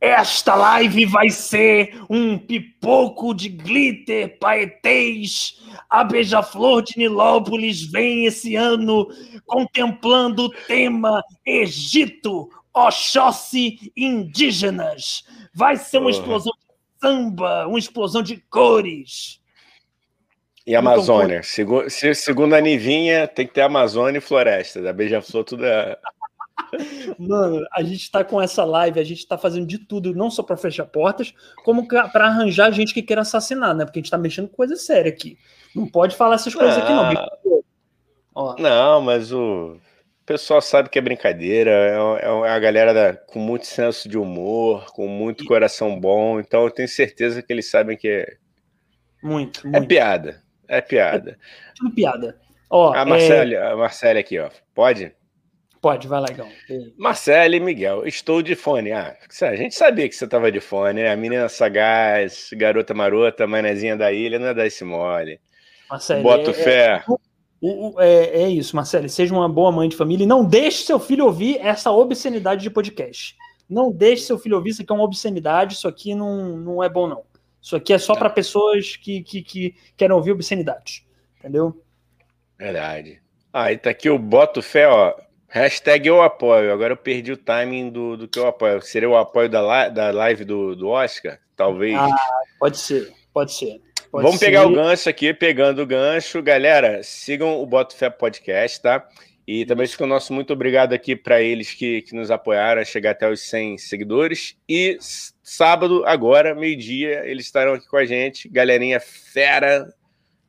[0.04, 5.62] esta live vai ser um pipoco de glitter, paetês.
[5.88, 9.08] A Beija-Flor de Nilópolis vem esse ano
[9.46, 15.24] contemplando o tema Egito, Oxóssi indígenas.
[15.54, 19.40] Vai ser uma explosão de samba, uma explosão de cores.
[20.66, 21.42] E Amazônia.
[21.42, 24.80] Segundo, segundo a Nivinha, tem que ter Amazônia e floresta.
[24.80, 25.96] Da Beija-Flor, tudo é.
[27.18, 30.42] Mano, a gente tá com essa live, a gente tá fazendo de tudo, não só
[30.42, 33.84] para fechar portas, como para arranjar gente que queira assassinar, né?
[33.84, 35.38] Porque a gente tá mexendo com coisa séria aqui.
[35.76, 37.04] Não pode falar essas coisas aqui, não.
[37.04, 37.38] Ah.
[38.34, 38.56] Ó.
[38.58, 39.76] Não, mas o
[40.24, 44.16] o pessoal sabe que é brincadeira, é, é a galera da, com muito senso de
[44.16, 48.36] humor, com muito coração bom, então eu tenho certeza que eles sabem que é.
[49.22, 49.84] Muito, é muito.
[49.84, 50.42] É piada.
[50.66, 51.32] É piada.
[51.32, 52.40] É tudo piada.
[52.70, 53.66] Ó, a Marcele, é...
[53.66, 54.48] a Marcele aqui, ó.
[54.74, 55.14] Pode?
[55.82, 56.48] Pode, vai lá, Igão.
[56.96, 58.92] Marcele e Miguel, estou de fone.
[58.92, 61.12] Ah, a gente sabia que você estava de fone, né?
[61.12, 65.38] A menina sagaz, garota marota, manezinha da ilha, não é dar esse mole.
[65.90, 67.04] Marcele, Boto é, fé.
[67.64, 69.08] É, o, é, é, isso, Marcelo.
[69.08, 72.70] Seja uma boa mãe de família e não deixe seu filho ouvir essa obscenidade de
[72.70, 73.34] podcast.
[73.68, 76.88] Não deixe seu filho ouvir, isso aqui é uma obscenidade, isso aqui não, não é
[76.88, 77.22] bom, não.
[77.62, 81.06] Isso aqui é só para pessoas que, que, que, querem ouvir obscenidade.
[81.38, 81.82] Entendeu?
[82.58, 83.22] Verdade.
[83.50, 85.14] Ah, e tá aqui o Boto Fé, ó.
[85.48, 86.72] Hashtag eu apoio.
[86.72, 88.82] Agora eu perdi o timing do, do que eu apoio.
[88.82, 91.38] Seria o apoio da, da live do, do Oscar?
[91.56, 91.94] Talvez.
[91.96, 92.10] Ah,
[92.58, 93.80] pode ser, pode ser.
[94.14, 94.46] Pode Vamos ser.
[94.46, 96.40] pegar o gancho aqui, pegando o gancho.
[96.40, 99.04] Galera, sigam o Boto Fé Podcast, tá?
[99.44, 102.84] E também fica o nosso muito obrigado aqui para eles que, que nos apoiaram a
[102.84, 104.56] chegar até os 100 seguidores.
[104.68, 104.96] E
[105.42, 108.48] sábado, agora, meio-dia, eles estarão aqui com a gente.
[108.48, 109.92] Galerinha fera,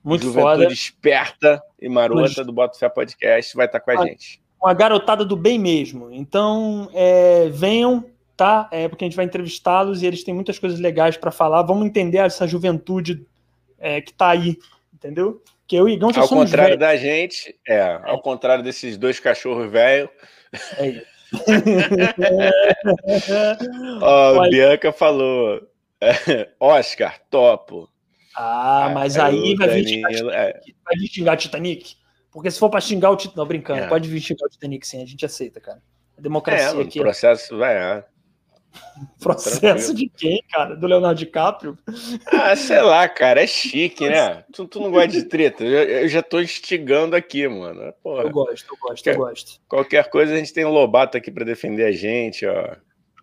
[0.03, 0.67] muito foda.
[0.67, 4.39] esperta e marota do Boto Fé Podcast vai estar com a uma, gente.
[4.61, 6.11] Uma garotada do bem mesmo.
[6.11, 8.05] Então, é, venham,
[8.37, 8.69] tá?
[8.71, 11.63] É, porque a gente vai entrevistá-los e eles têm muitas coisas legais para falar.
[11.63, 13.25] Vamos entender essa juventude
[13.85, 14.57] é, que tá aí,
[14.91, 15.43] entendeu?
[15.67, 18.97] Que eu e Igão já ao somos contrário da gente, é, é, ao contrário desses
[18.97, 20.09] dois cachorros velhos.
[20.77, 21.15] É isso.
[24.01, 25.61] Oh, Bianca falou.
[26.59, 27.89] Oscar, topo.
[28.35, 30.59] Ah, mas aí, aí vai, vir xingar, é.
[30.83, 31.95] vai vir xingar Titanic?
[32.31, 33.87] Porque se for para xingar o Titanic, não, brincando, é.
[33.87, 35.81] pode vir xingar o Titanic sim, a gente aceita, cara.
[36.17, 36.99] A democracia é, aqui.
[36.99, 37.75] O processo vai.
[37.75, 38.05] É.
[39.19, 39.93] Processo Tranquilo.
[39.95, 40.75] de quem, cara?
[40.75, 41.77] Do Leonardo DiCaprio?
[42.27, 44.43] Ah, sei lá, cara, é chique, né?
[44.53, 45.63] Tu, tu não gosta de treta?
[45.63, 47.93] Eu, eu, já tô instigando aqui, mano.
[48.03, 48.23] Porra.
[48.23, 49.61] Eu gosto, eu gosto, eu gosto.
[49.67, 52.75] Qualquer coisa a gente tem o Lobato aqui para defender a gente, ó.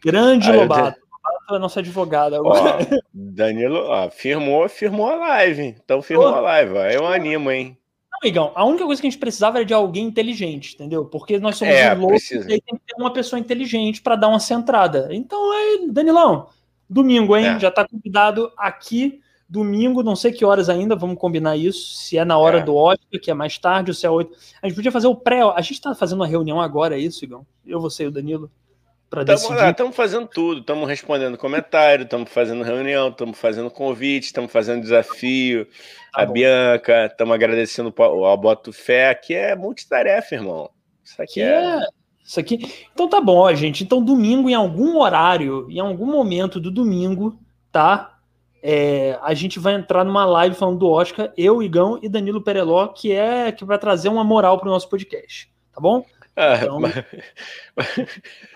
[0.04, 0.98] Grande Aí Lobato.
[0.98, 1.02] Já...
[1.12, 2.78] Lobato é nosso advogado agora.
[2.78, 5.76] Ó, Danilo, ó, firmou, firmou a live.
[5.82, 6.86] Então firmou a live, ó.
[6.86, 7.78] Eu animo, hein?
[8.22, 11.04] Amigão, a única coisa que a gente precisava era de alguém inteligente, entendeu?
[11.04, 14.28] Porque nós somos é, loucos e aí tem que ter uma pessoa inteligente para dar
[14.28, 15.08] uma centrada.
[15.10, 16.48] Então, é, Danilão,
[16.88, 17.46] domingo, hein?
[17.46, 17.58] É.
[17.58, 19.20] Já tá convidado aqui.
[19.48, 21.94] Domingo, não sei que horas ainda, vamos combinar isso.
[21.96, 22.62] Se é na hora é.
[22.62, 24.34] do Oscar, que é mais tarde, ou se é oito.
[24.62, 25.42] A gente podia fazer o pré.
[25.42, 27.44] A gente tá fazendo uma reunião agora, é isso, Igão?
[27.66, 28.50] Eu, você e o Danilo
[29.12, 29.68] para decidir.
[29.68, 35.66] Estamos fazendo tudo, estamos respondendo comentário, estamos fazendo reunião, estamos fazendo convite, estamos fazendo desafio.
[36.14, 36.32] Tá a bom.
[36.32, 40.70] Bianca, estamos agradecendo ao Boto Fé, que é multitarefa, irmão.
[41.04, 41.52] Isso aqui é...
[41.52, 41.80] é...
[42.24, 42.58] Isso aqui.
[42.94, 43.84] Então tá bom, ó, gente.
[43.84, 47.38] Então, domingo, em algum horário, em algum momento do domingo,
[47.70, 48.16] tá?
[48.62, 52.86] É, a gente vai entrar numa live falando do Oscar, eu, Igão e Danilo Pereló,
[52.88, 56.06] que é que vai trazer uma moral para o nosso podcast, tá bom?
[56.36, 56.80] Ah, então...
[56.80, 56.94] mas...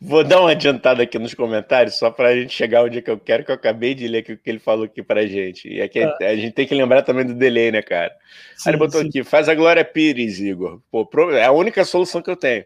[0.00, 3.18] Vou dar uma adiantada aqui nos comentários, só para a gente chegar onde que eu
[3.18, 5.68] quero, que eu acabei de ler o que ele falou aqui para a gente.
[5.68, 6.16] E aqui ah.
[6.20, 8.10] a gente tem que lembrar também do delay, né, cara?
[8.56, 9.08] Sim, Aí ele botou sim.
[9.08, 10.80] aqui, faz a Glória Pires, Igor.
[10.90, 12.64] Pô, é a única solução que eu tenho.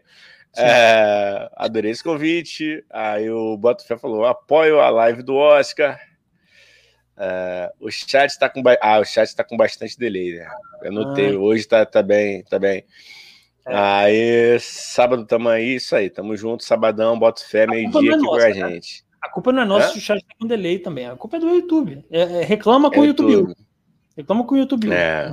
[0.57, 2.83] É, adorei esse convite.
[2.89, 5.99] Aí o Botafé falou: apoio a live do Oscar.
[7.17, 10.47] É, o chat está com ah, o chat está com bastante delay, né?
[10.81, 11.39] Eu notei, ah.
[11.39, 12.85] hoje está tá bem, tá bem.
[13.67, 13.75] É.
[13.75, 18.35] Aí, sábado tamo aí, isso aí, tamo junto, sabadão, bota fé, meio-dia é aqui com
[18.35, 18.53] a né?
[18.53, 19.03] gente.
[19.21, 21.39] A culpa não é nossa se o chat tá com delay também, a culpa é
[21.39, 22.05] do YouTube.
[22.11, 23.31] É, é, reclama com é o YouTube.
[23.31, 23.55] YouTube.
[24.15, 24.93] Reclama com o YouTube.
[24.93, 25.31] É.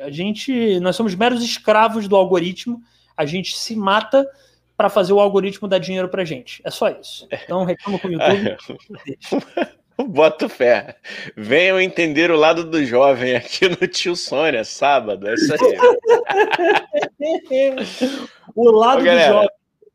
[0.00, 2.82] A gente, nós somos meros escravos do algoritmo,
[3.16, 4.28] a gente se mata
[4.76, 6.60] para fazer o algoritmo dar dinheiro pra gente.
[6.62, 7.26] É só isso.
[7.32, 8.56] Então reclama com o YouTube.
[10.08, 10.96] Boto fé.
[11.36, 15.28] Venham entender o lado do jovem aqui no Tio Sônia, sábado.
[15.28, 15.76] É isso aí.
[18.54, 19.48] o lado Ô, do jovem.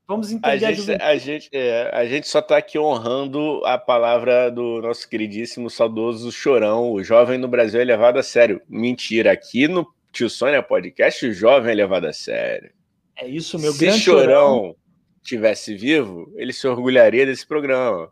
[0.08, 4.52] Vamos entender a gente, a gente, é, a gente só está aqui honrando a palavra
[4.52, 6.92] do nosso queridíssimo, saudoso Chorão.
[6.92, 8.62] O jovem no Brasil é levado a sério.
[8.68, 12.72] Mentira, aqui no Tio Sônia Podcast, o jovem é levado a sério.
[13.16, 14.26] É isso, meu Se grande Chorão.
[14.26, 14.76] Chorão
[15.24, 18.10] tivesse vivo, ele se orgulharia desse programa.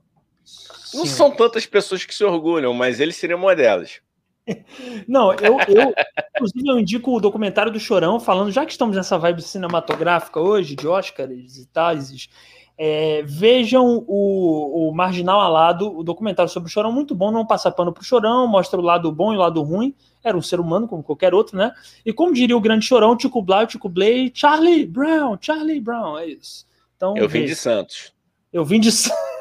[0.93, 4.01] Não são tantas pessoas que se orgulham, mas ele seria uma delas.
[5.07, 5.93] Não, eu, eu,
[6.35, 10.75] inclusive, eu indico o documentário do Chorão, falando, já que estamos nessa vibe cinematográfica hoje,
[10.75, 12.29] de Oscars e tais,
[12.77, 17.69] é, vejam o, o Marginal Alado, o documentário sobre o Chorão, muito bom, não passa
[17.69, 20.87] pano pro Chorão, mostra o lado bom e o lado ruim, era um ser humano
[20.87, 21.71] como qualquer outro, né?
[22.05, 26.27] E como diria o grande Chorão, Tico Blau, Tico Blay, Charlie Brown, Charlie Brown, é
[26.27, 26.65] isso.
[26.95, 28.13] Então, eu vim de Santos.
[28.51, 29.17] Eu vim de Santos.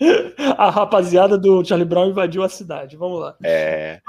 [0.56, 2.96] a rapaziada do Charlie Brown invadiu a cidade.
[2.96, 3.36] Vamos lá.
[3.42, 4.00] É.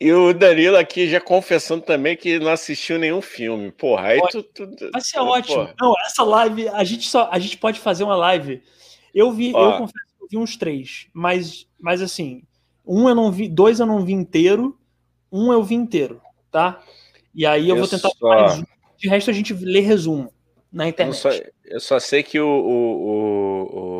[0.00, 3.70] E o Danilo aqui já confessando também que não assistiu nenhum filme.
[3.70, 5.56] Porra, aí tu, tu, Vai ser ótimo.
[5.56, 5.74] Porra.
[5.80, 7.28] Não, essa live, a gente só.
[7.30, 8.62] A gente pode fazer uma live.
[9.14, 9.72] Eu vi, Ó.
[9.72, 12.42] eu confesso que eu vi uns três, mas, mas assim,
[12.86, 14.78] um eu não vi, dois eu não vi inteiro,
[15.32, 16.20] um eu vi inteiro,
[16.50, 16.80] tá?
[17.34, 18.62] E aí eu, eu vou tentar só...
[18.96, 20.32] De resto, a gente lê resumo
[20.72, 21.24] na internet.
[21.24, 23.97] Eu só, eu só sei que o, o, o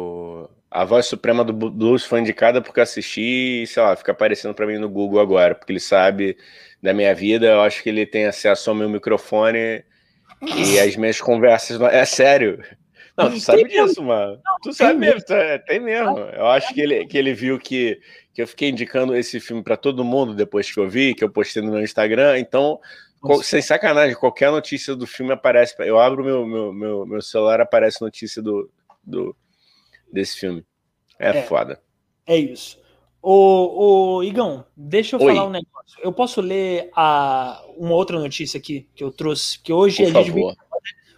[0.70, 4.54] a voz suprema do blues foi indicada porque eu assisti e, sei lá, fica aparecendo
[4.54, 6.36] para mim no Google agora, porque ele sabe
[6.82, 9.82] da minha vida, eu acho que ele tem acesso ao meu microfone
[10.42, 11.80] e as minhas conversas.
[11.80, 12.62] É sério.
[13.16, 14.40] Não, tu sabe disso, mano.
[14.62, 16.18] Tu sabe mesmo, é, tem mesmo.
[16.18, 17.98] Eu acho que ele, que ele viu que,
[18.32, 21.30] que eu fiquei indicando esse filme para todo mundo depois que eu vi, que eu
[21.30, 22.38] postei no meu Instagram.
[22.38, 22.78] Então,
[23.42, 25.74] sem sacanagem, qualquer notícia do filme aparece.
[25.80, 28.70] Eu abro meu, meu, meu, meu celular, aparece notícia do,
[29.02, 29.34] do,
[30.12, 30.64] desse filme.
[31.18, 31.80] É, é foda.
[32.26, 32.78] É isso.
[33.20, 35.34] Ô, ô, Igão, deixa eu Oi.
[35.34, 35.98] falar um negócio.
[36.02, 40.30] Eu posso ler a, uma outra notícia aqui que eu trouxe, que hoje Por gente
[40.30, 40.54] favor.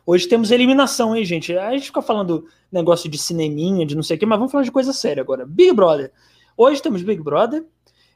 [0.07, 1.57] Hoje temos eliminação, hein, gente?
[1.57, 4.65] A gente fica falando negócio de cineminha, de não sei o quê, mas vamos falar
[4.65, 5.47] de coisa séria agora.
[5.47, 6.11] Big Brother.
[6.57, 7.65] Hoje temos Big Brother,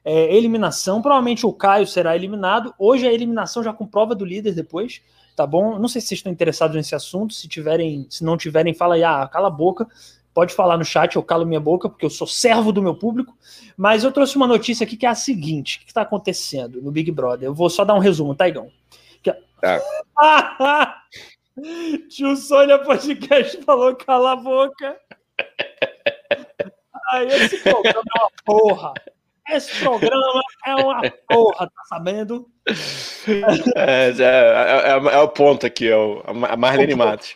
[0.05, 1.01] é, eliminação.
[1.01, 2.75] Provavelmente o Caio será eliminado.
[2.79, 5.03] Hoje a eliminação já com prova do líder depois,
[5.37, 5.79] tá bom?
[5.79, 7.33] Não sei se vocês estão interessados nesse assunto.
[7.33, 9.87] Se tiverem, se não tiverem, fala aí, ah, cala a boca.
[10.35, 13.35] Pode falar no chat, eu calo minha boca, porque eu sou servo do meu público.
[13.77, 16.91] Mas eu trouxe uma notícia aqui que é a seguinte: o que está acontecendo no
[16.91, 17.49] Big Brother?
[17.49, 18.69] Eu vou só dar um resumo, tá, Igão?
[19.23, 19.33] Que...
[19.61, 19.81] Tá.
[22.11, 24.99] Tio Sônia Podcast falou cala a boca.
[27.13, 28.93] Aí esse programa é uma porra.
[29.49, 32.49] Esse programa é uma porra, tá sabendo?
[33.77, 37.35] É, é, é, é, o ponto aqui, é o, a Marlene Matos.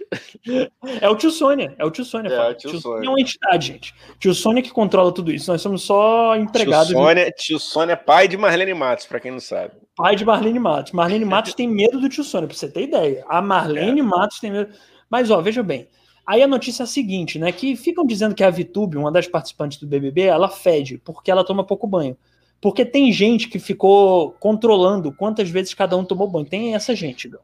[1.00, 2.28] É o tio Sônia, é o tio Sônia.
[2.28, 3.94] É, o tio, tio Sônia é uma entidade, gente.
[4.18, 6.88] Tio Sônia que controla tudo isso, nós somos só empregados.
[6.88, 9.72] Tio Sônia, tio Sônia é pai de Marlene Matos, para quem não sabe.
[9.96, 10.92] Pai de Marlene Matos.
[10.92, 13.24] Marlene Matos tem medo do tio Sônia, pra você ter ideia.
[13.28, 14.72] A Marlene Matos tem medo.
[15.10, 15.88] Mas, ó, veja bem,
[16.28, 17.50] Aí a notícia é a seguinte, né?
[17.50, 21.42] Que ficam dizendo que a Vitube, uma das participantes do BBB, ela fede porque ela
[21.42, 22.18] toma pouco banho.
[22.60, 26.44] Porque tem gente que ficou controlando quantas vezes cada um tomou banho.
[26.44, 27.40] Tem essa gente, não.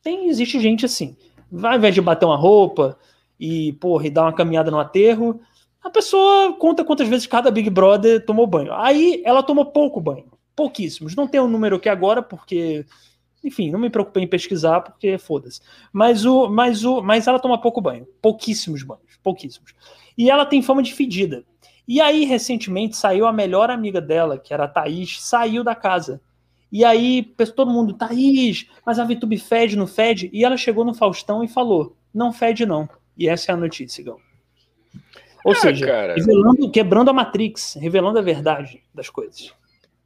[0.00, 1.16] Tem, existe gente assim.
[1.50, 2.98] Vai, ao invés de bater uma roupa
[3.38, 5.40] e, porra, e dar uma caminhada no aterro,
[5.82, 8.72] a pessoa conta quantas vezes cada Big Brother tomou banho.
[8.74, 10.26] Aí ela tomou pouco banho.
[10.54, 11.14] Pouquíssimos.
[11.14, 12.84] Não tem um número aqui agora, porque
[13.42, 15.60] enfim, não me preocupei em pesquisar porque foda-se.
[15.92, 19.72] Mas o, mas o, mas ela toma pouco banho, pouquíssimos banhos, pouquíssimos.
[20.16, 21.44] E ela tem fama de fedida.
[21.86, 26.20] E aí recentemente saiu a melhor amiga dela, que era a Thaís, saiu da casa.
[26.70, 27.22] E aí
[27.54, 30.30] todo mundo, Thaís, mas a VTube fede, não fede?
[30.32, 32.88] E ela chegou no Faustão e falou, não fede não.
[33.16, 34.18] E essa é a notícia, Gão.
[35.44, 39.52] Ou ah, seja, revelando, quebrando a Matrix, revelando a verdade das coisas.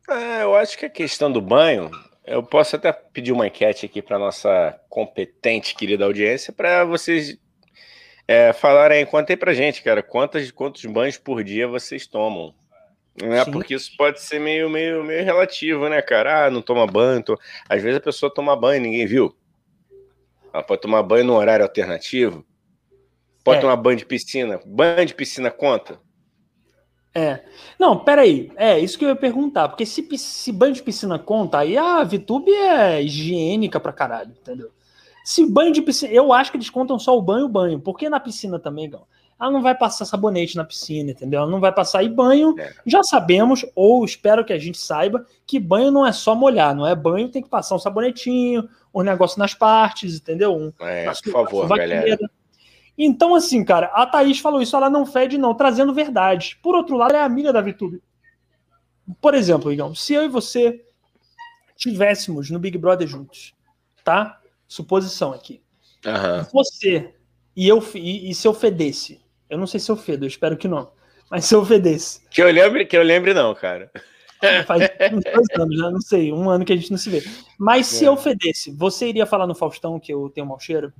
[0.09, 1.91] É, eu acho que a questão do banho
[2.25, 7.37] eu posso até pedir uma enquete aqui para nossa competente, querida audiência, para vocês
[8.29, 12.55] é, falarem, contem para gente, cara, quantas, quantos banhos por dia vocês tomam.
[13.21, 13.45] Né?
[13.45, 16.47] Porque isso pode ser meio, meio, meio relativo, né, cara?
[16.47, 17.23] Ah, não toma banho.
[17.23, 17.39] Tô...
[17.69, 19.37] Às vezes a pessoa toma banho e ninguém viu.
[20.53, 22.45] Ela pode tomar banho no horário alternativo.
[23.45, 23.61] Pode é.
[23.61, 24.61] tomar banho de piscina.
[24.65, 25.99] Banho de piscina conta?
[27.15, 27.41] É.
[27.79, 28.51] Não, peraí.
[28.57, 29.69] É, isso que eu ia perguntar.
[29.69, 34.71] Porque se, se banho de piscina conta, aí a VTube é higiênica pra caralho, entendeu?
[35.25, 38.09] Se banho de piscina, eu acho que eles contam só o banho, o banho, porque
[38.09, 39.07] na piscina também, Gão,
[39.43, 41.41] ela não vai passar sabonete na piscina, entendeu?
[41.41, 42.05] Ela não vai passar.
[42.05, 42.73] E banho, é.
[42.87, 46.87] já sabemos, ou espero que a gente saiba, que banho não é só molhar, não
[46.87, 50.55] é banho, tem que passar um sabonetinho, um negócio nas partes, entendeu?
[50.55, 52.19] Um, é, por favor, galera.
[52.97, 56.57] Então, assim, cara, a Thaís falou isso, ela não fede, não, trazendo verdade.
[56.63, 58.01] Por outro lado, é amiga da VTube.
[59.21, 60.85] Por exemplo, Igão, se eu e você
[61.75, 63.55] tivéssemos no Big Brother juntos,
[64.05, 64.41] tá?
[64.69, 65.61] Suposição aqui.
[66.07, 66.45] Uhum.
[66.53, 67.13] Você
[67.57, 69.22] e eu e, e se eu fedesse,
[69.53, 70.91] eu não sei se eu fedo, eu espero que não.
[71.31, 72.27] Mas se eu fedesse.
[72.31, 73.91] Que eu lembre, que eu lembre, não, cara.
[74.67, 74.83] Faz
[75.13, 77.23] uns dois anos, já não sei, um ano que a gente não se vê.
[77.59, 78.09] Mas se é.
[78.09, 80.91] eu fedesse, você iria falar no Faustão que eu tenho mau cheiro?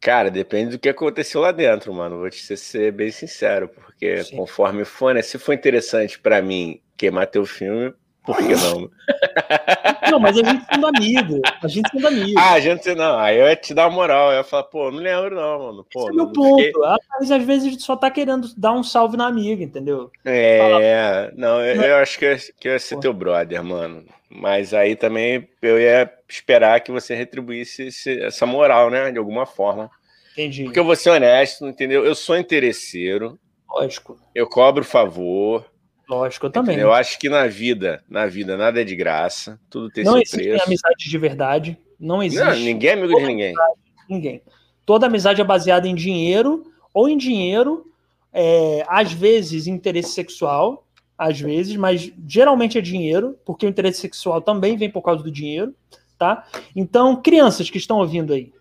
[0.00, 2.18] Cara, depende do que aconteceu lá dentro, mano.
[2.18, 4.36] Vou te ser bem sincero, porque Sim.
[4.36, 5.22] conforme for, né?
[5.22, 7.94] Se for interessante para mim queimar teu filme,
[8.26, 8.90] por que não?
[10.10, 11.40] Não, mas a gente sendo amigo.
[11.62, 12.38] A gente sendo amigo.
[12.38, 13.18] Ah, a gente não.
[13.18, 14.30] Aí eu ia te dar moral.
[14.30, 15.86] Eu ia falar, pô, não lembro, não, mano.
[15.92, 16.62] Pô, Esse é meu ponto.
[16.62, 16.80] Fiquei...
[17.18, 20.10] Mas às vezes só tá querendo dar um salve na amiga, entendeu?
[20.24, 23.00] É, Fala, não, eu, eu, acho que eu, que eu ia ser pô.
[23.00, 24.04] teu brother, mano.
[24.30, 29.10] Mas aí também eu ia esperar que você retribuísse esse, essa moral, né?
[29.10, 29.90] De alguma forma.
[30.32, 30.64] Entendi.
[30.64, 32.04] Porque eu vou ser honesto, entendeu?
[32.04, 33.38] Eu sou interesseiro.
[33.68, 34.18] Lógico.
[34.34, 35.64] Eu cobro favor.
[36.08, 36.78] Lógico, eu também.
[36.78, 40.22] Eu acho que na vida, na vida, nada é de graça, tudo tem não seu
[40.22, 40.64] existe preço.
[40.64, 42.44] amizade de verdade, não existe.
[42.44, 43.48] Não, ninguém é amigo Toda de ninguém.
[43.48, 44.42] Amizade, ninguém.
[44.84, 47.90] Toda amizade é baseada em dinheiro, ou em dinheiro,
[48.32, 50.86] é, às vezes interesse sexual,
[51.18, 55.30] às vezes, mas geralmente é dinheiro, porque o interesse sexual também vem por causa do
[55.30, 55.74] dinheiro,
[56.16, 56.46] tá?
[56.74, 58.52] Então, crianças que estão ouvindo aí,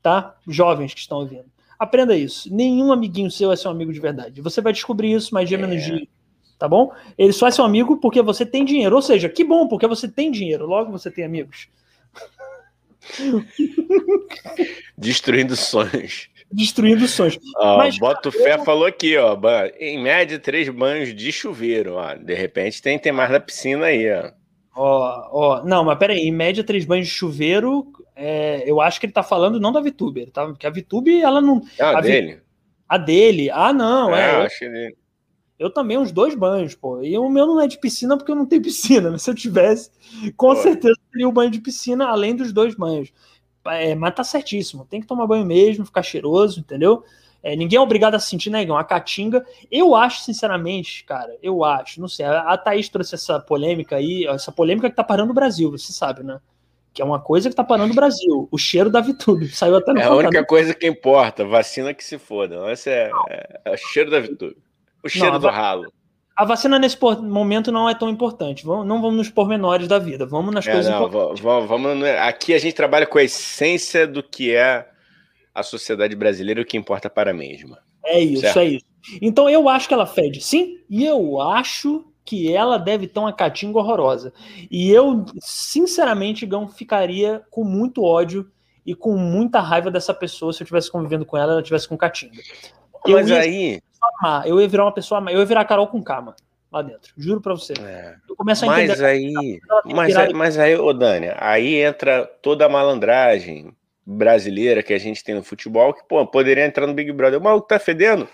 [0.00, 0.36] tá?
[0.46, 2.54] Jovens que estão ouvindo, aprenda isso.
[2.54, 4.40] Nenhum amiguinho seu é seu amigo de verdade.
[4.40, 6.06] Você vai descobrir isso mais dia menos dia
[6.58, 6.92] tá bom?
[7.16, 8.96] Ele só é seu amigo porque você tem dinheiro.
[8.96, 11.68] Ou seja, que bom, porque você tem dinheiro, logo você tem amigos.
[14.96, 16.28] Destruindo sonhos.
[16.50, 17.38] Destruindo sonhos.
[17.56, 18.64] Ó, Mas, Boto Fé eu...
[18.64, 19.36] falou aqui, ó.
[19.78, 21.94] Em média, três banhos de chuveiro.
[21.94, 22.14] Ó.
[22.14, 24.30] De repente tem, tem mais na piscina aí, ó.
[24.78, 29.06] Ó, ó, não, mas peraí, em média, três banhos de chuveiro, é, eu acho que
[29.06, 30.46] ele tá falando não da VTube, tá?
[30.46, 31.62] Porque a VTube, ela não.
[31.80, 32.42] Ah, a dele.
[32.86, 33.50] A dele?
[33.50, 34.20] Ah, não, é.
[34.20, 34.96] é eu acho que dele.
[35.58, 37.02] Eu também uns dois banhos, pô.
[37.02, 39.34] E o meu não é de piscina porque eu não tenho piscina, mas se eu
[39.34, 39.90] tivesse,
[40.36, 40.56] com pô.
[40.56, 43.12] certeza teria o banho de piscina além dos dois banhos.
[43.66, 44.86] É, mas tá certíssimo.
[44.88, 47.02] Tem que tomar banho mesmo, ficar cheiroso, entendeu?
[47.42, 49.44] É, ninguém é obrigado a sentir, né, A caatinga.
[49.70, 52.26] Eu acho, sinceramente, cara, eu acho, não sei.
[52.26, 56.22] A Thaís trouxe essa polêmica aí, essa polêmica que tá parando o Brasil, você sabe,
[56.22, 56.40] né?
[56.92, 58.48] Que é uma coisa que tá parando o Brasil.
[58.50, 59.48] O cheiro da Vitube.
[59.48, 61.44] Saiu até no É a única coisa que importa.
[61.44, 62.72] Vacina que se foda.
[62.72, 64.56] Esse é, é, é o cheiro da Vitube.
[65.06, 65.92] O cheiro não, do ralo.
[66.36, 68.64] A vacina nesse momento não é tão importante.
[68.64, 70.26] Vamos, não vamos nos pormenores da vida.
[70.26, 71.42] Vamos nas é, coisas não, importantes.
[71.42, 74.86] Vamos, vamos, aqui a gente trabalha com a essência do que é
[75.54, 77.78] a sociedade brasileira, o que importa para a mesma.
[78.04, 78.58] É isso, certo?
[78.58, 78.84] é isso.
[79.22, 83.32] Então eu acho que ela fede, sim, e eu acho que ela deve ter uma
[83.32, 84.32] catinga horrorosa.
[84.70, 88.50] E eu, sinceramente, Gão, ficaria com muito ódio
[88.84, 91.96] e com muita raiva dessa pessoa se eu estivesse convivendo com ela, ela estivesse com
[91.96, 92.42] catinga.
[93.06, 93.80] Mas aí
[94.22, 94.42] má.
[94.46, 95.32] Eu ia virar uma pessoa má.
[95.32, 96.34] Eu ia virar Carol com K,
[96.72, 97.12] lá dentro.
[97.16, 97.74] Juro pra você.
[97.80, 98.16] É.
[98.28, 98.88] Eu começo a entender.
[98.88, 103.74] Mas aí, mas, aí, mas aí, ô Dani, aí entra toda a malandragem
[104.04, 107.40] brasileira que a gente tem no futebol, que, pô, poderia entrar no Big Brother.
[107.40, 108.28] O maluco tá fedendo?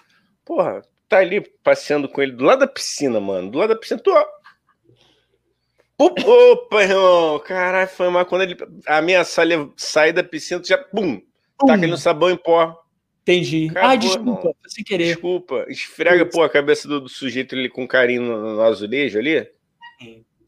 [0.44, 3.50] Porra, tá ali passeando com ele do lado da piscina, mano.
[3.50, 4.14] Do lado da piscina, tô.
[5.98, 8.26] Opa, irmão, caralho, foi mal.
[8.26, 8.56] Quando ele
[8.86, 9.46] ameaçar
[9.76, 11.20] sair da piscina, tu já, pum,
[11.66, 12.81] tá aquele sabão em pó.
[13.22, 13.68] Entendi.
[13.70, 15.06] Acabou, ah, desculpa, sem querer.
[15.06, 15.64] Desculpa.
[15.68, 19.48] Esfrega, pô, a cabeça do, do, sujeito ali com carinho no, no azulejo ali.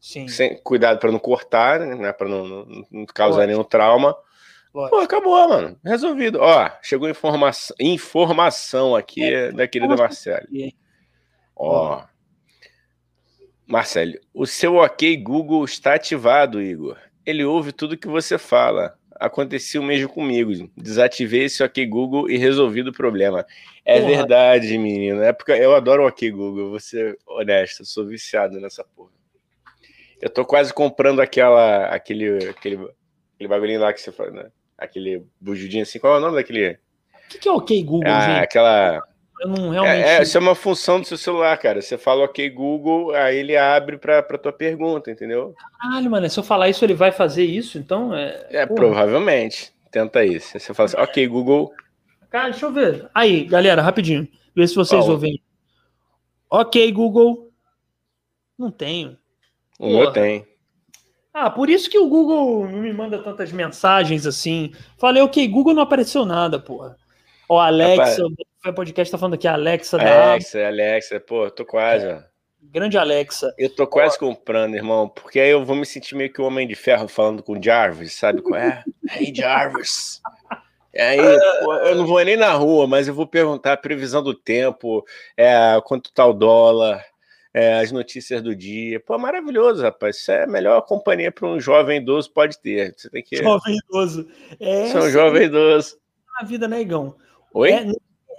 [0.01, 0.27] Sim.
[0.27, 2.11] Sem, cuidado para não cortar, né?
[2.11, 3.51] Para não, não, não, causar Lógico.
[3.51, 4.15] nenhum trauma.
[4.73, 4.97] Lógico.
[4.97, 5.79] Pô, acabou, mano.
[5.83, 6.39] Resolvido.
[6.41, 10.45] Ó, chegou informação, informação aqui é, da querida Marcelo.
[11.55, 12.03] Ó.
[13.65, 16.97] Marcelo, o seu OK Google está ativado, Igor.
[17.25, 20.69] Ele ouve tudo que você fala acontecia o mesmo comigo.
[20.75, 23.45] Desativei esse OK Google e resolvi o problema.
[23.83, 24.15] É porra.
[24.15, 25.21] verdade, menino.
[25.21, 29.11] É porque eu adoro o OK Google, vou ser honesto, sou viciado nessa porra.
[30.21, 32.75] Eu tô quase comprando aquela, aquele, aquele,
[33.35, 34.49] aquele bagulhinho lá que você faz, né?
[34.77, 35.99] Aquele bujudinho assim.
[35.99, 36.71] Qual é o nome daquele?
[36.71, 38.43] O que, que é o OK Google, ah, gente?
[38.43, 39.03] Aquela
[39.41, 40.03] eu não realmente.
[40.03, 41.81] É, é, isso é uma função do seu celular, cara.
[41.81, 45.53] Você fala OK Google, aí ele abre para pra tua pergunta, entendeu?
[45.79, 48.47] Caralho, mano, se eu falar isso, ele vai fazer isso, então é.
[48.49, 48.75] É, Porra.
[48.75, 49.73] provavelmente.
[49.91, 50.59] Tenta isso.
[50.59, 51.71] Você fala assim, OK Google.
[52.29, 53.09] Cara, deixa eu ver.
[53.13, 54.27] Aí, galera, rapidinho.
[54.55, 55.41] Vê se vocês ouvem.
[56.49, 57.51] OK Google.
[58.57, 59.17] Não tenho.
[59.79, 60.45] O meu tem.
[61.33, 64.71] Ah, por isso que o Google não me manda tantas mensagens assim.
[64.97, 66.95] Falei, ok, Google não apareceu nada, porra.
[67.49, 68.23] Ó, Alexa,
[68.69, 72.23] o podcast tá falando aqui, Alexa da Alexa, Alexa, pô, tô quase, é.
[72.71, 73.53] Grande Alexa.
[73.57, 74.19] Eu tô quase ó.
[74.19, 77.43] comprando, irmão, porque aí eu vou me sentir meio que o Homem de Ferro falando
[77.43, 78.83] com o Jarvis, sabe qual é?
[79.15, 80.21] hey, Jarvis.
[80.97, 81.19] Aí,
[81.63, 85.05] pô, eu não vou nem na rua, mas eu vou perguntar a previsão do tempo,
[85.35, 85.53] é,
[85.85, 87.03] quanto tá o dólar,
[87.53, 88.99] é, as notícias do dia.
[88.99, 90.17] Pô, maravilhoso, rapaz.
[90.17, 92.93] Isso é a melhor companhia para um jovem idoso pode ter.
[92.97, 93.37] Você tem que.
[93.37, 94.27] Jovem idoso.
[94.59, 95.97] É, São um jovem idoso.
[96.39, 97.15] Na vida, né, Igão?
[97.53, 97.71] Oi?
[97.71, 97.85] É,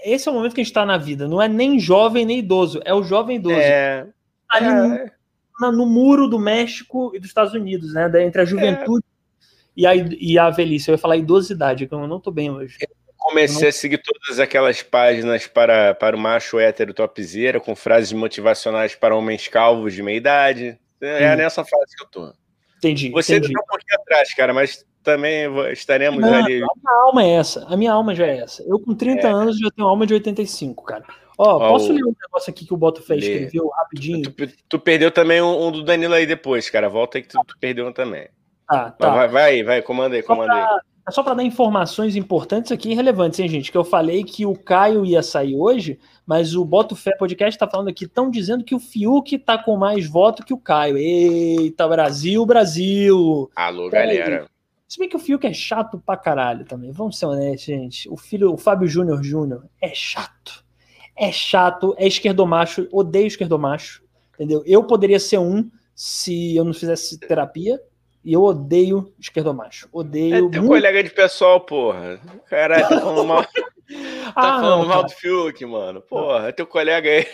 [0.05, 1.29] esse é o momento que a gente está na vida.
[1.29, 3.57] Não é nem jovem nem idoso, é o jovem idoso.
[3.57, 4.05] É.
[4.51, 5.13] Tá ali é.
[5.61, 8.11] no, no, muro do México e dos Estados Unidos, né?
[8.25, 9.81] Entre a juventude é.
[9.81, 10.91] e, a, e a velhice.
[10.91, 12.77] Eu ia falar idosidade, que eu não estou bem hoje.
[12.81, 12.89] Eu
[13.19, 13.69] comecei não...
[13.69, 19.17] a seguir todas aquelas páginas para, para o macho hétero topzera, com frases motivacionais para
[19.17, 20.79] homens calvos de meia idade.
[21.01, 21.37] É hum.
[21.37, 22.46] nessa fase que eu tô.
[22.79, 23.11] Entendi.
[23.11, 23.53] Você entendi.
[23.53, 26.57] tá um pouquinho atrás, cara, mas também estaremos não, ali.
[26.57, 27.65] A minha alma é essa.
[27.69, 28.63] A minha alma já é essa.
[28.65, 29.31] Eu, com 30 é.
[29.31, 31.05] anos, já tenho alma de 85, cara.
[31.39, 34.31] Ó, posso ler um negócio aqui que o Boto fez, escreveu rapidinho?
[34.31, 36.89] Tu, tu, perdeu também um, um, do Danilo aí depois, cara.
[36.89, 38.29] Volta aí que tu, tu perdeu um também.
[38.69, 39.11] Ah, tá.
[39.11, 40.81] Vai, vai, vai, comanda aí, comanda aí.
[41.09, 43.71] É só para dar informações importantes aqui relevantes, hein, gente?
[43.71, 47.71] Que eu falei que o Caio ia sair hoje, mas o Boto Fé Podcast está
[47.71, 50.99] falando aqui, estão dizendo que o Fiuk tá com mais voto que o Caio.
[50.99, 53.49] Eita, Brasil, Brasil!
[53.55, 54.51] Alô, galera.
[54.89, 56.91] Se bem que o Fiuk é chato pra caralho também.
[56.91, 58.09] Vamos ser honestos, gente.
[58.09, 60.65] O filho, o Fábio Júnior Júnior, é chato.
[61.17, 64.03] É chato, é esquerdomacho, odeio esquerdomacho.
[64.35, 64.61] Entendeu?
[64.67, 67.81] Eu poderia ser um se eu não fizesse terapia,
[68.27, 69.89] e eu odeio esquerdomacho.
[69.93, 70.35] Odeio.
[70.35, 70.67] É teu muito...
[70.67, 72.21] colega de pessoal, porra.
[72.51, 73.45] Caralho, tá falando mal.
[73.45, 73.51] tá
[74.35, 76.01] ah, falando não, mal do Fiuk, mano.
[76.01, 77.25] Porra, é teu colega aí.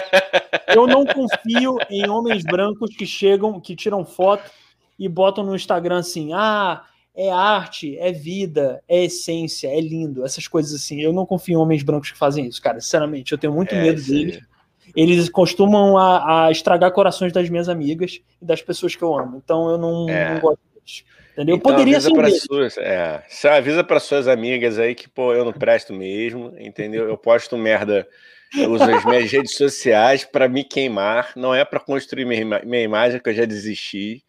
[0.74, 4.50] eu não confio em homens brancos que chegam, que tiram foto
[4.98, 6.82] e botam no Instagram assim: ah,
[7.14, 11.02] é arte, é vida, é essência, é lindo, essas coisas assim.
[11.02, 12.80] Eu não confio em homens brancos que fazem isso, cara.
[12.80, 14.12] Sinceramente, eu tenho muito é, medo sim.
[14.12, 14.51] deles
[14.94, 19.40] eles costumam a, a, estragar corações das minhas amigas e das pessoas que eu amo.
[19.42, 20.34] Então eu não, é.
[20.34, 21.04] não gosto disso.
[21.32, 21.56] Entendeu?
[21.56, 25.44] Então, Poderia ser para suas, é, você avisa para suas amigas aí que pô, eu
[25.44, 27.08] não presto mesmo, entendeu?
[27.08, 28.06] Eu posto merda,
[28.54, 32.82] eu uso as minhas redes sociais para me queimar, não é para construir minha, minha
[32.82, 34.22] imagem que eu já desisti.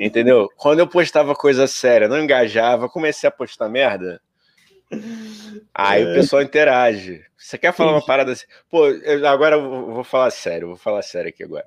[0.00, 0.48] Entendeu?
[0.56, 4.20] Quando eu postava coisa séria, não engajava, comecei a postar merda.
[5.74, 6.10] Aí é.
[6.10, 7.22] o pessoal interage.
[7.36, 7.96] Você quer falar Sim.
[7.96, 8.46] uma parada assim?
[8.68, 11.66] Pô, eu, agora eu vou falar sério, vou falar sério aqui agora.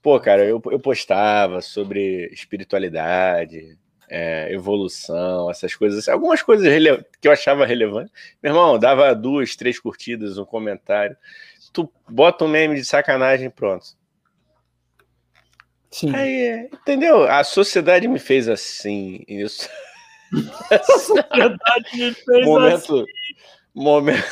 [0.00, 3.76] Pô, cara, eu, eu postava sobre espiritualidade,
[4.08, 6.72] é, evolução, essas coisas, algumas coisas
[7.20, 8.12] que eu achava relevante.
[8.42, 11.16] Meu irmão, dava duas, três curtidas, um comentário.
[11.72, 13.86] Tu bota um meme de sacanagem pronto.
[15.90, 16.14] Sim.
[16.14, 17.24] Aí, entendeu?
[17.24, 19.68] A sociedade me fez assim, isso.
[20.70, 23.04] A sociedade me fez momento, assim.
[23.74, 24.24] Momento,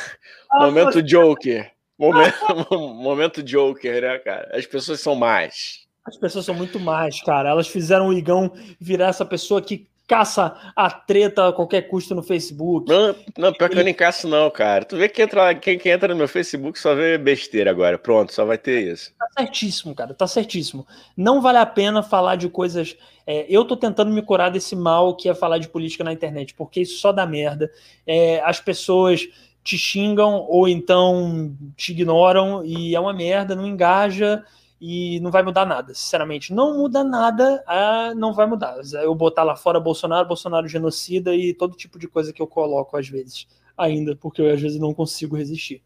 [0.53, 1.71] momento Joker.
[1.97, 2.35] Momento,
[2.71, 4.49] momento Joker, né, cara?
[4.53, 5.87] As pessoas são mais.
[6.05, 7.49] As pessoas são muito mais, cara.
[7.49, 12.23] Elas fizeram o Igão virar essa pessoa que caça a treta a qualquer custo no
[12.23, 12.89] Facebook.
[12.89, 14.85] Não, não pior que eu nem caço, não, cara.
[14.85, 17.97] Tu vê que entra, quem, quem entra no meu Facebook só vê besteira agora.
[17.97, 19.13] Pronto, só vai ter isso.
[19.19, 20.13] Tá certíssimo, cara.
[20.13, 20.87] Tá certíssimo.
[21.15, 22.95] Não vale a pena falar de coisas.
[23.25, 26.53] É, eu tô tentando me curar desse mal que é falar de política na internet,
[26.53, 27.69] porque isso só dá merda.
[28.05, 29.27] É, as pessoas
[29.61, 34.41] te xingam ou então te ignoram e é uma merda, não engaja
[34.79, 36.53] e não vai mudar nada, sinceramente.
[36.53, 38.77] Não muda nada, ah, não vai mudar.
[38.93, 42.95] Eu botar lá fora Bolsonaro, Bolsonaro genocida e todo tipo de coisa que eu coloco
[42.95, 45.81] às vezes, ainda, porque eu às vezes não consigo resistir.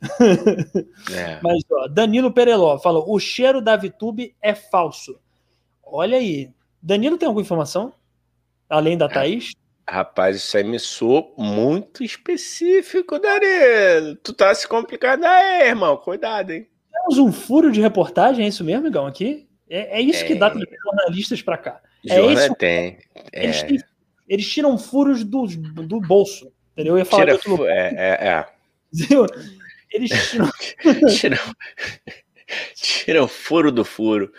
[1.12, 1.40] É.
[1.42, 5.18] Mas, ó, Danilo Pereló fala: o cheiro da Vitube é falso.
[5.82, 6.50] Olha aí.
[6.82, 7.92] Danilo tem alguma informação?
[8.68, 9.08] Além da é.
[9.08, 9.52] Thaís?
[9.88, 14.16] Rapaz, isso aí me soou muito específico, Danilo.
[14.16, 15.96] Tu tá se complicando aí, irmão.
[15.96, 16.68] Cuidado, hein?
[17.04, 19.46] Temos um furo de reportagem, é isso mesmo, Igão, aqui?
[19.68, 20.26] É, é isso é.
[20.26, 21.80] que dá para jornalistas para cá.
[22.06, 22.54] É Jornal isso.
[22.54, 22.98] Tem.
[23.32, 23.44] É.
[23.44, 23.84] Eles,
[24.28, 26.52] eles, tiram furos do, do bolso.
[26.72, 26.94] Entendeu?
[26.94, 28.46] Eu ia falar Tira, é, é, é.
[29.92, 30.50] Eles tiram...
[31.08, 31.38] tiram...
[32.74, 34.32] tiram furo do furo.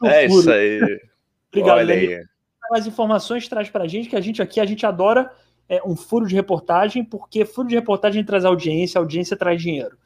[0.00, 0.40] Do é furo.
[0.40, 1.00] isso aí.
[1.50, 2.24] Obrigado, Olha aí.
[2.70, 5.30] Mais informações traz pra gente, que a gente aqui, a gente adora
[5.68, 9.98] é, um furo de reportagem, porque furo de reportagem traz audiência, audiência traz dinheiro.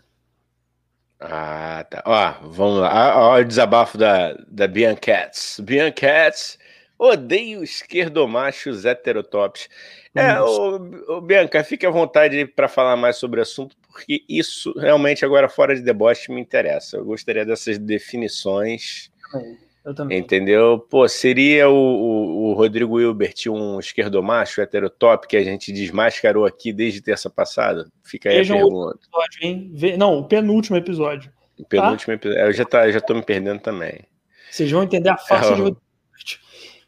[1.21, 2.03] Ah, tá.
[2.05, 3.31] Ó, vamos lá.
[3.31, 5.61] Olha o desabafo da, da Biancats.
[5.61, 6.59] Biancats,
[6.99, 9.69] odeio esquerdomachos heterotops.
[10.15, 10.77] É, o,
[11.17, 15.49] o, Bianca, fique à vontade para falar mais sobre o assunto, porque isso realmente agora
[15.49, 16.97] fora de deboche me interessa.
[16.97, 19.11] Eu gostaria dessas definições.
[19.87, 20.19] Eu também.
[20.19, 20.81] Entendeu?
[20.91, 26.73] Pô, seria o, o, o Rodrigo Hilbert um esquerdomacho heterotop que a gente desmascarou aqui
[26.73, 27.89] desde terça passada?
[28.03, 28.99] Fica aí Vejam a pergunta.
[29.01, 29.97] Episódio, hein?
[29.97, 31.31] Não, o penúltimo episódio.
[31.57, 32.15] O penúltimo tá?
[32.15, 32.45] episódio.
[32.45, 34.01] Eu já, tá, já tô me perdendo também.
[34.51, 35.87] Vocês vão entender a face é, de Rodrigo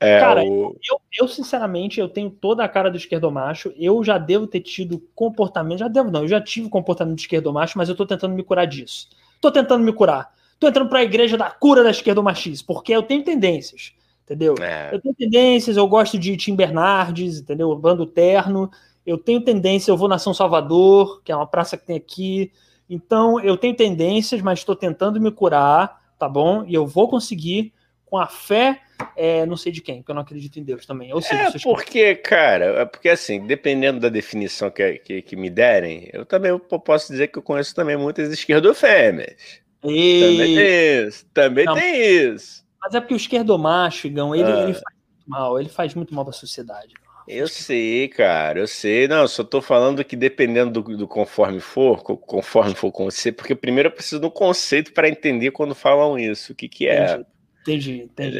[0.01, 0.77] é, cara, o...
[0.89, 3.73] eu, eu, sinceramente, eu tenho toda a cara do esquerdomacho.
[3.77, 7.77] Eu já devo ter tido comportamento, já devo não, eu já tive comportamento de esquerdomacho,
[7.77, 9.09] mas eu tô tentando me curar disso.
[9.41, 10.33] Tô tentando me curar.
[10.59, 13.93] Tô entrando pra igreja da cura da esquerdomachice, porque eu tenho tendências,
[14.25, 14.55] entendeu?
[14.61, 14.93] É.
[14.93, 17.75] Eu tenho tendências, eu gosto de Tim Bernardes, entendeu?
[17.77, 18.71] Bando terno.
[19.07, 22.53] Eu tenho tendência, eu vou na São Salvador, que é uma praça que tem aqui.
[22.91, 26.65] Então, eu tenho tendências, mas estou tentando me curar, tá bom?
[26.67, 27.73] E eu vou conseguir
[28.05, 28.81] com a fé,
[29.15, 31.13] é, não sei de quem, porque eu não acredito em Deus também.
[31.13, 35.51] Ou seja, é porque, cara, é porque assim, dependendo da definição que, que, que, me
[35.51, 39.61] derem, eu também posso dizer que eu conheço também muitas esquerdofêmeas.
[39.85, 40.21] E...
[40.21, 42.65] Também tem isso, também não, tem isso.
[42.81, 44.63] Mas é porque o esquerdomacho, Igão, ele, ah.
[44.63, 46.95] ele faz muito mal, ele faz muito mal para a sociedade.
[47.27, 49.07] Eu sei, cara, eu sei.
[49.07, 53.55] Não, só tô falando que dependendo do, do conforme for, conforme for com você, porque
[53.55, 57.13] primeiro eu preciso do conceito para entender quando falam isso, o que que é.
[57.13, 57.27] Entendi.
[57.61, 58.39] Entendi, entendi.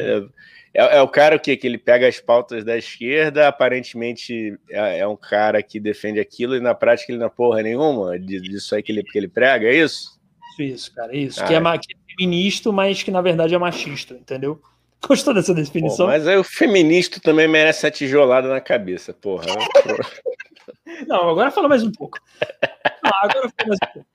[0.73, 5.07] É, é, o cara que, que ele pega as pautas da esquerda, aparentemente é, é,
[5.07, 8.81] um cara que defende aquilo e na prática ele não é porra nenhuma disso aí
[8.81, 10.18] que ele, que ele prega, é isso?
[10.63, 11.41] Isso, isso cara, isso.
[11.41, 11.77] Ah, que, é, é.
[11.77, 14.61] que é feminista, mas que na verdade é machista, entendeu?
[15.07, 16.05] Gostou dessa definição?
[16.05, 19.45] Pô, mas aí o feminista também merece a tijolada na cabeça, porra.
[21.07, 22.19] não, agora fala mais um pouco.
[23.03, 24.09] Não, agora fala mais um pouco.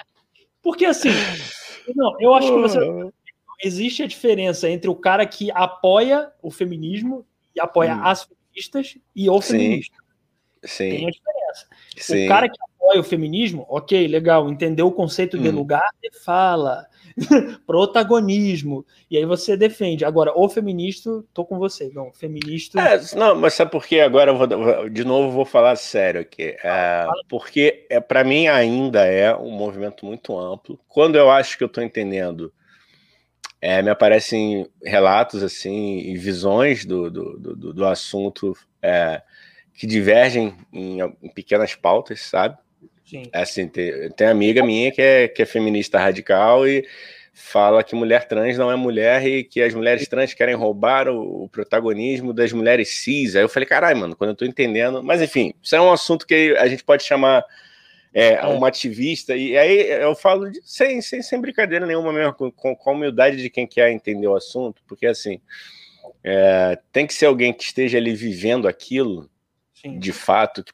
[0.63, 1.11] Porque assim,
[1.95, 2.79] não, eu acho que você
[3.63, 8.05] existe a diferença entre o cara que apoia o feminismo e apoia hum.
[8.05, 9.53] as feministas e o Sim.
[9.53, 9.97] feminista.
[10.65, 10.91] Sim.
[10.91, 11.67] Tem a diferença.
[11.97, 12.25] Sim.
[12.25, 15.43] O cara que apoia o feminismo, ok, legal, entendeu o conceito hum.
[15.43, 15.85] de lugar?
[16.03, 16.87] De fala,
[17.67, 20.05] protagonismo, e aí você defende.
[20.05, 22.81] Agora, o feminista, tô com você, não, feminista...
[22.81, 26.57] É, não, mas sabe por que agora eu vou, de novo vou falar sério aqui,
[26.63, 31.65] é, porque é, para mim ainda é um movimento muito amplo, quando eu acho que
[31.65, 32.53] eu tô entendendo
[33.61, 39.23] é, me aparecem relatos assim e visões do, do, do, do assunto é,
[39.75, 42.57] que divergem em, em, pequenas pautas, sabe?
[43.05, 43.29] Sim.
[43.33, 46.87] É assim, tem, tem amiga minha que é, que é feminista radical e
[47.33, 51.45] fala que mulher trans não é mulher e que as mulheres trans querem roubar o,
[51.45, 53.35] o protagonismo das mulheres cis.
[53.35, 55.03] Aí eu falei, caralho, mano, quando eu tô entendendo.
[55.03, 57.45] Mas enfim, isso é um assunto que a gente pode chamar
[58.15, 58.47] é, é.
[58.47, 62.91] uma ativista, e aí eu falo de, sem, sem, sem brincadeira nenhuma mesmo, com, com,
[62.91, 65.41] a humildade de quem quer entender o assunto, porque assim,
[66.23, 69.29] é, tem que ser alguém que esteja ali vivendo aquilo,
[69.75, 69.99] Sim.
[69.99, 70.73] de fato, que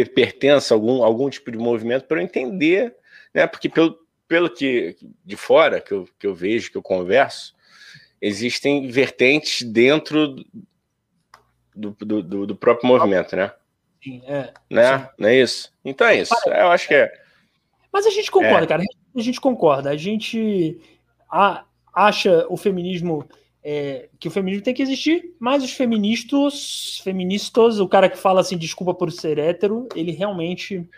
[0.00, 2.96] pertença a algum, algum tipo de movimento, para eu entender,
[3.34, 7.54] né, porque pelo, pelo que de fora que eu, que eu vejo, que eu converso,
[8.20, 10.36] existem vertentes dentro
[11.74, 13.52] do, do, do, do próprio movimento, né?
[14.02, 14.52] Sim, é.
[14.70, 14.98] Né?
[14.98, 15.06] Sim.
[15.18, 15.72] Não é isso?
[15.84, 16.34] Então é isso.
[16.46, 17.12] Eu acho que é.
[17.92, 18.66] Mas a gente concorda, é.
[18.66, 18.82] cara.
[19.14, 19.90] A gente concorda.
[19.90, 20.80] A gente
[21.94, 23.28] acha o feminismo.
[23.64, 28.40] É, que o feminismo tem que existir, mas os feministas, feministas, o cara que fala
[28.40, 30.88] assim, desculpa por ser hétero, ele realmente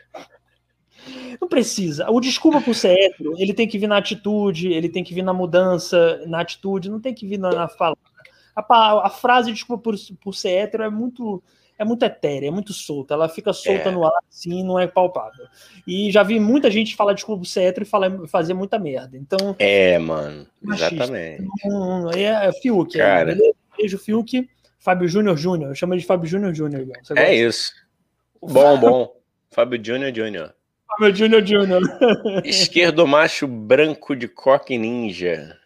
[1.41, 2.11] não precisa.
[2.11, 5.23] O desculpa por ser hétero, ele tem que vir na atitude, ele tem que vir
[5.23, 7.97] na mudança, na atitude, não tem que vir na, na fala.
[8.57, 11.43] A, a, frase desculpa por, por ser hétero é muito
[11.79, 13.15] é muito etérea, é muito solta.
[13.15, 13.93] Ela fica solta é.
[13.93, 15.47] no ar assim, não é palpável.
[15.87, 19.17] E já vi muita gente falar de clube cetro e falar, fazer muita merda.
[19.17, 19.57] Então.
[19.59, 20.47] É, mano.
[20.63, 20.95] Machista.
[20.95, 21.45] Exatamente.
[21.59, 22.95] Então, é, é Fiuk.
[22.97, 23.33] É, Cara.
[23.33, 24.49] É, beijo, Fiuk.
[24.79, 25.71] Fábio Júnior Júnior.
[25.71, 26.87] Eu chamo de Fábio Júnior Júnior.
[27.17, 27.73] É isso.
[28.41, 29.17] Bom, bom.
[29.51, 30.55] Fábio Júnior Júnior.
[30.87, 31.83] Fábio Júnior Júnior.
[32.45, 35.57] Esquerdo macho branco de coque ninja.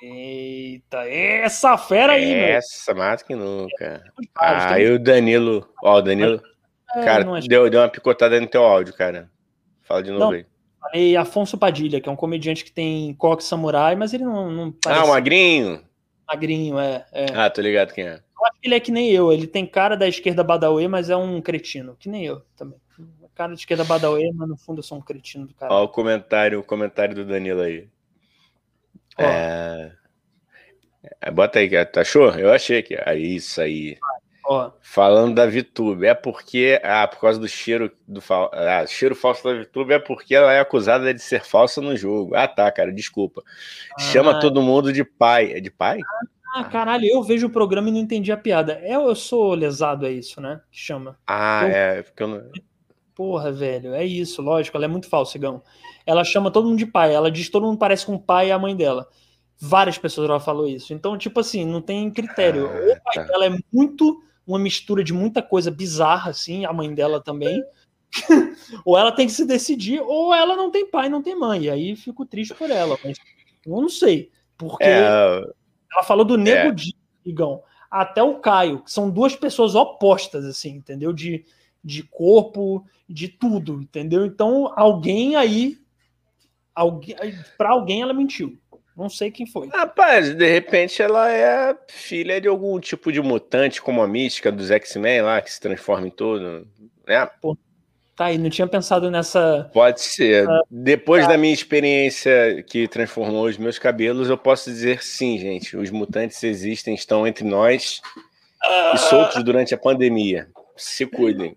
[0.00, 4.04] Eita, essa fera aí, Essa, mais que nunca.
[4.36, 5.68] Ah, e o Danilo.
[5.82, 6.40] Ó, o Danilo.
[6.94, 9.28] É, cara, deu, deu uma picotada no teu áudio, cara.
[9.82, 10.46] Fala de novo não, aí.
[10.94, 14.72] E Afonso Padilha, que é um comediante que tem coque samurai, mas ele não, não
[14.72, 15.02] parece...
[15.02, 15.82] Ah, o magrinho?
[16.26, 17.26] Magrinho, é, é.
[17.34, 18.14] Ah, tô ligado quem é.
[18.14, 19.32] Eu acho que ele é que nem eu.
[19.32, 21.96] Ele tem cara da esquerda Badawi, mas é um cretino.
[21.98, 22.78] Que nem eu também.
[23.34, 25.72] Cara de esquerda Badawi, mas no fundo eu sou um cretino do cara.
[25.72, 27.88] Ó o comentário, o comentário do Danilo aí.
[29.18, 29.92] É...
[31.20, 31.30] é...
[31.30, 32.30] Bota aí, achou?
[32.30, 32.94] Eu achei que.
[32.94, 33.98] É isso aí.
[34.44, 34.70] Ó.
[34.80, 36.80] Falando da VTube, é porque.
[36.82, 40.60] Ah, por causa do cheiro do ah, cheiro falso da VTube é porque ela é
[40.60, 42.34] acusada de ser falsa no jogo.
[42.34, 43.42] Ah, tá, cara, desculpa.
[43.98, 45.52] Ah, Chama todo mundo de pai.
[45.52, 46.00] É de pai?
[46.54, 48.80] Ah, caralho, eu vejo o programa e não entendi a piada.
[48.82, 50.62] É, eu sou lesado, é isso, né?
[50.70, 51.18] Que chama.
[51.26, 51.68] Ah, eu...
[51.68, 52.02] é.
[52.02, 52.42] Porque eu não...
[53.14, 55.60] Porra, velho, é isso, lógico, ela é muito falsa, Igão
[56.08, 57.14] ela chama todo mundo de pai.
[57.14, 59.06] Ela diz que todo mundo parece com o pai e a mãe dela.
[59.60, 60.94] Várias pessoas já falou isso.
[60.94, 62.66] Então, tipo assim, não tem critério.
[62.66, 63.22] Ah, ou o pai tá.
[63.24, 67.62] dela é muito uma mistura de muita coisa bizarra, assim, a mãe dela também.
[68.86, 71.64] ou ela tem que se decidir, ou ela não tem pai, não tem mãe.
[71.64, 72.96] E aí fico triste por ela.
[73.04, 73.18] Mas
[73.66, 74.30] eu não sei.
[74.56, 75.02] Porque é...
[75.92, 76.72] ela falou do Nego é.
[76.72, 81.12] Di, Igão, até o Caio, que são duas pessoas opostas, assim, entendeu?
[81.12, 81.44] De,
[81.84, 84.24] de corpo, de tudo, entendeu?
[84.24, 85.76] Então, alguém aí,
[87.56, 88.58] para alguém ela mentiu.
[88.96, 89.68] Não sei quem foi.
[89.68, 94.72] Rapaz, de repente ela é filha de algum tipo de mutante, como a mística dos
[94.72, 96.66] X-Men lá, que se transforma em tudo,
[97.06, 97.26] né?
[97.40, 97.56] Pô,
[98.16, 99.70] tá aí, não tinha pensado nessa.
[99.72, 100.48] Pode ser.
[100.48, 101.30] Uh, Depois tá.
[101.30, 105.76] da minha experiência que transformou os meus cabelos, eu posso dizer sim, gente.
[105.76, 108.00] Os mutantes existem, estão entre nós
[108.94, 110.48] e soltos durante a pandemia.
[110.76, 111.56] Se cuidem.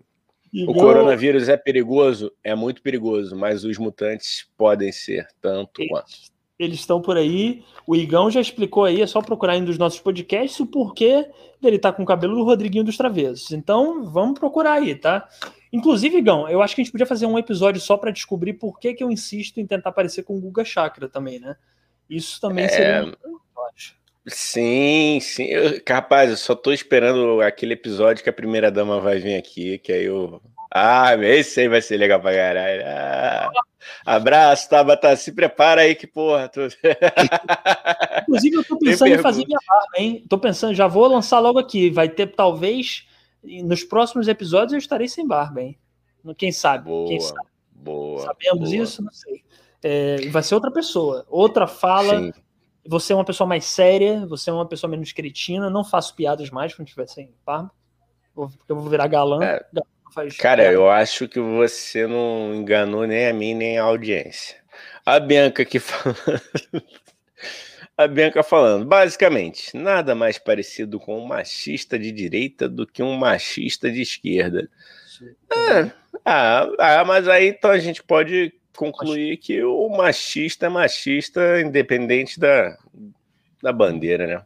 [0.54, 2.30] O coronavírus é perigoso?
[2.44, 6.12] É muito perigoso, mas os mutantes podem ser tanto quanto.
[6.58, 7.64] Eles estão por aí.
[7.86, 11.28] O Igão já explicou aí, é só procurar em dos nossos podcasts o porquê
[11.60, 13.50] dele estar tá com o cabelo do Rodriguinho dos Travessos.
[13.50, 15.26] Então, vamos procurar aí, tá?
[15.72, 18.78] Inclusive, Igão, eu acho que a gente podia fazer um episódio só para descobrir por
[18.78, 21.56] que, que eu insisto em tentar parecer com o Guga Chakra também, né?
[22.10, 22.68] Isso também é...
[22.68, 23.16] seria.
[23.24, 23.40] Eu
[23.74, 24.01] acho.
[24.26, 25.44] Sim, sim.
[25.44, 29.78] Eu, rapaz, eu só tô esperando aquele episódio que a primeira dama vai vir aqui,
[29.78, 30.40] que aí eu.
[30.70, 32.82] Ah, esse aí vai ser legal pra caralho.
[32.86, 33.50] Ah,
[34.06, 35.14] abraço, Tabata.
[35.16, 36.48] Se prepara aí que porra.
[36.48, 36.60] Tu...
[38.22, 40.24] Inclusive, eu tô pensando em fazer minha barba, hein?
[40.28, 41.90] Tô pensando, já vou lançar logo aqui.
[41.90, 43.06] Vai ter, talvez,
[43.42, 45.78] nos próximos episódios eu estarei sem barba, hein?
[46.38, 46.84] Quem sabe?
[46.84, 47.48] Boa, Quem sabe?
[47.72, 48.22] boa.
[48.22, 48.82] Sabemos boa.
[48.82, 49.02] isso?
[49.02, 49.42] Não sei.
[49.82, 52.20] É, vai ser outra pessoa, outra fala.
[52.20, 52.32] Sim
[52.86, 55.70] você é uma pessoa mais séria, você é uma pessoa menos cretina.
[55.70, 57.70] Não faço piadas mais quando estiver sem barba.
[58.34, 59.42] Porque eu vou virar galã.
[59.44, 59.64] É,
[60.38, 60.72] cara, piada.
[60.72, 64.56] eu acho que você não enganou nem a mim, nem a audiência.
[65.04, 66.16] A Bianca que fala.
[67.96, 73.14] a Bianca falando, basicamente, nada mais parecido com um machista de direita do que um
[73.16, 74.68] machista de esquerda.
[75.52, 75.92] É,
[76.24, 82.38] ah, ah, mas aí então a gente pode concluir que o machista é machista, independente
[82.38, 82.76] da,
[83.62, 84.42] da bandeira, né?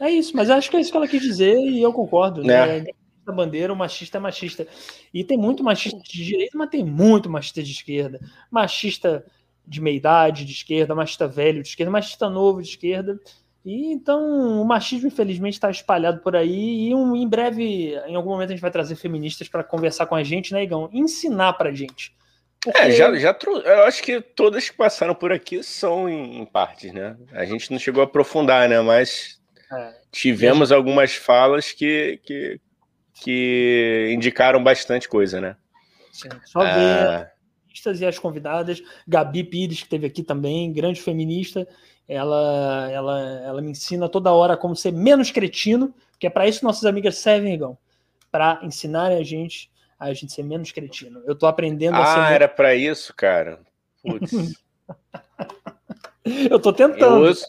[0.00, 2.42] É isso, mas acho que é isso que ela quis dizer e eu concordo.
[2.42, 2.78] Né?
[2.78, 2.84] É.
[3.24, 4.66] Da bandeira, o machista é machista.
[5.12, 8.20] E tem muito machista de direita, mas tem muito machista de esquerda.
[8.50, 9.24] Machista
[9.66, 13.18] de meia idade de esquerda, machista velho de esquerda, machista novo de esquerda.
[13.64, 16.88] E então o machismo, infelizmente, está espalhado por aí.
[16.88, 20.14] E um, em breve, em algum momento, a gente vai trazer feministas para conversar com
[20.14, 20.90] a gente, né, Igão?
[20.92, 22.12] Ensinar para gente
[22.64, 22.80] porque...
[22.80, 26.92] É, já, já eu acho que todas que passaram por aqui são em, em partes,
[26.92, 27.14] né?
[27.32, 28.80] A gente não chegou a aprofundar, né?
[28.80, 29.38] Mas
[29.70, 29.92] é.
[30.10, 30.74] tivemos é.
[30.74, 32.58] algumas falas que, que,
[33.22, 35.56] que indicaram bastante coisa, né?
[36.10, 37.30] Sim, só ver é.
[37.96, 41.68] e as convidadas, Gabi Pires, que esteve aqui também, grande feminista,
[42.08, 46.64] ela, ela, ela me ensina toda hora como ser menos cretino, que é para isso
[46.64, 47.76] nossas amigas servem, Igão,
[48.30, 49.70] para ensinarem a gente
[50.10, 51.22] a gente ser menos cretino.
[51.26, 52.20] Eu tô aprendendo ah, a ser.
[52.20, 53.60] Ah, era para isso, cara.
[54.02, 54.32] Putz.
[56.50, 57.24] eu tô tentando.
[57.24, 57.46] Eu uso...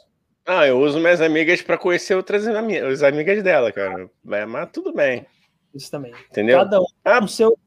[0.47, 4.09] Ah, eu uso minhas amigas para conhecer outras amigas, amigas dela, cara.
[4.23, 5.25] Mas tudo bem.
[5.73, 6.13] Isso também.
[6.29, 6.59] Entendeu?
[6.59, 7.19] Cada um ah.
[7.19, 7.57] com seu,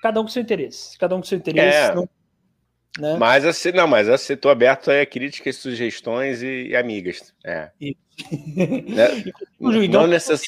[0.00, 0.98] cada um com seu interesse.
[0.98, 1.76] Cada um com seu interesse.
[1.76, 1.94] É.
[1.94, 2.08] Não,
[2.98, 3.16] né?
[3.18, 7.34] Mas assim, não, mas assim, tô aberto a críticas, sugestões e, e amigas.
[7.44, 7.70] É.
[7.80, 7.98] Isso.
[8.88, 9.32] né?
[9.88, 10.42] não necess...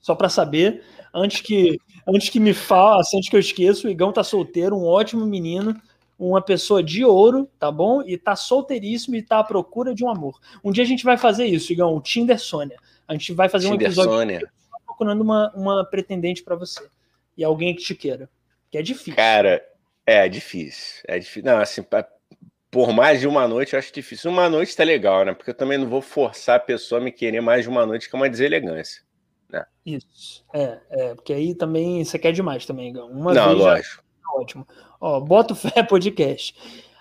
[0.00, 0.82] Só para saber,
[1.12, 4.84] antes que antes que me faça, antes que eu esqueça, o Igão tá solteiro, um
[4.84, 5.80] ótimo menino,
[6.18, 8.02] uma pessoa de ouro, tá bom?
[8.02, 10.40] E tá solteiríssimo e tá à procura de um amor.
[10.62, 12.78] Um dia a gente vai fazer isso, Igão, o Tinder Sônia.
[13.06, 14.52] A gente vai fazer Tinder um episódio Sônia.
[14.86, 16.86] procurando uma, uma pretendente para você.
[17.36, 18.28] E alguém que te queira.
[18.70, 19.16] Que é difícil.
[19.16, 19.62] Cara,
[20.06, 21.02] é difícil.
[21.06, 21.44] É difícil.
[21.44, 22.06] Não, assim, pra,
[22.70, 24.30] por mais de uma noite eu acho difícil.
[24.30, 25.34] Uma noite tá legal, né?
[25.34, 28.08] Porque eu também não vou forçar a pessoa a me querer mais de uma noite,
[28.08, 29.02] que é uma deselegância.
[29.50, 29.64] Né?
[29.84, 30.44] Isso.
[30.52, 33.08] É, é, porque aí também você quer demais também, Gão.
[33.08, 33.96] Uma Não, vez lógico.
[33.96, 34.02] Já...
[34.02, 34.68] Tá ótimo.
[35.00, 36.54] Ó, bota o fé podcast.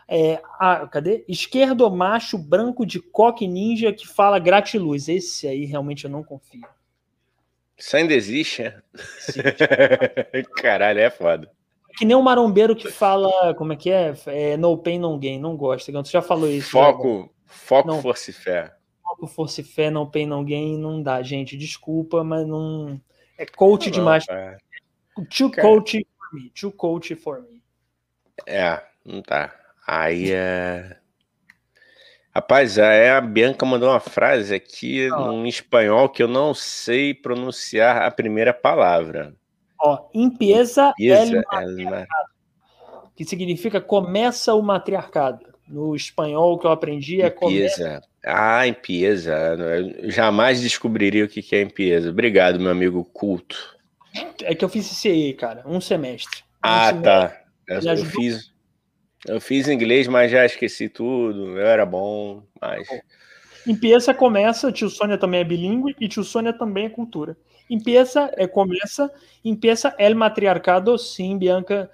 [0.07, 1.23] É, ah, cadê?
[1.27, 5.07] Esquerdo macho branco de coque ninja que fala gratiluz.
[5.07, 6.67] Esse aí realmente eu não confio.
[7.77, 8.81] Isso ainda existe, é?
[10.61, 11.49] Caralho, é foda.
[11.97, 14.13] Que nem um marombeiro que fala, como é que é?
[14.27, 15.39] é no pain, no gain.
[15.39, 15.91] Não gosta.
[15.91, 16.71] Você já falou isso.
[16.71, 18.01] Foco, já, foco, não.
[18.01, 18.73] força e fé
[19.13, 21.57] foco, força e fé, não pain, não gain, não dá, gente.
[21.57, 22.99] Desculpa, mas não.
[23.37, 24.25] É coach não, demais.
[24.29, 24.57] É.
[25.35, 25.67] Too Cara...
[25.67, 26.49] coach for me.
[26.49, 27.61] Too coach for me.
[28.47, 29.53] É, não tá.
[29.85, 30.97] Aí é.
[32.35, 38.01] Rapaz, é, a Bianca mandou uma frase aqui em espanhol que eu não sei pronunciar
[38.01, 39.35] a primeira palavra.
[39.79, 42.31] Ó, empieza, empieza el matriarcado,
[43.15, 45.52] que significa começa o matriarcado.
[45.67, 48.01] No espanhol que eu aprendi é empieza.
[48.25, 49.33] Ah, empieza.
[49.33, 52.09] Eu jamais descobriria o que é empieza.
[52.09, 53.73] Obrigado, meu amigo culto.
[54.43, 56.41] É que eu fiz CCE, cara, um semestre.
[56.41, 57.03] Um ah, semestre.
[57.03, 57.41] tá.
[57.67, 58.53] Eu, eu, fiz.
[59.25, 61.57] Eu fiz inglês, mas já esqueci tudo.
[61.57, 62.87] Eu era bom, mas.
[63.65, 67.37] Empieza começa, tio Sônia também é bilíngue e tio Sônia também é cultura.
[67.69, 69.09] Empieza é começa,
[69.43, 71.89] empieza el matriarcado, sim, Bianca,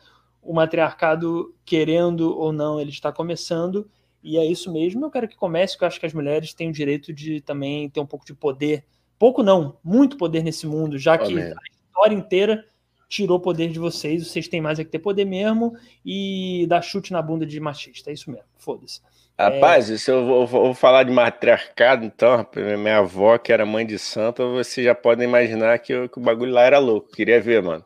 [0.49, 3.87] o matriarcado querendo ou não, ele está começando.
[4.23, 5.05] E é isso mesmo.
[5.05, 7.87] Eu quero que comece, porque eu acho que as mulheres têm o direito de também
[7.87, 8.83] ter um pouco de poder.
[9.19, 11.53] Pouco não, muito poder nesse mundo, já que Amém.
[11.53, 12.65] a história inteira
[13.07, 17.13] tirou poder de vocês, vocês têm mais é que ter poder mesmo e dar chute
[17.13, 19.01] na bunda de machista, é isso mesmo, foda-se.
[19.37, 19.97] Rapaz, é...
[19.97, 24.45] se eu vou, vou, falar de matriarcado, então, minha avó, que era mãe de santa,
[24.45, 27.11] você já pode imaginar que, que o bagulho lá era louco.
[27.11, 27.85] Queria ver, mano.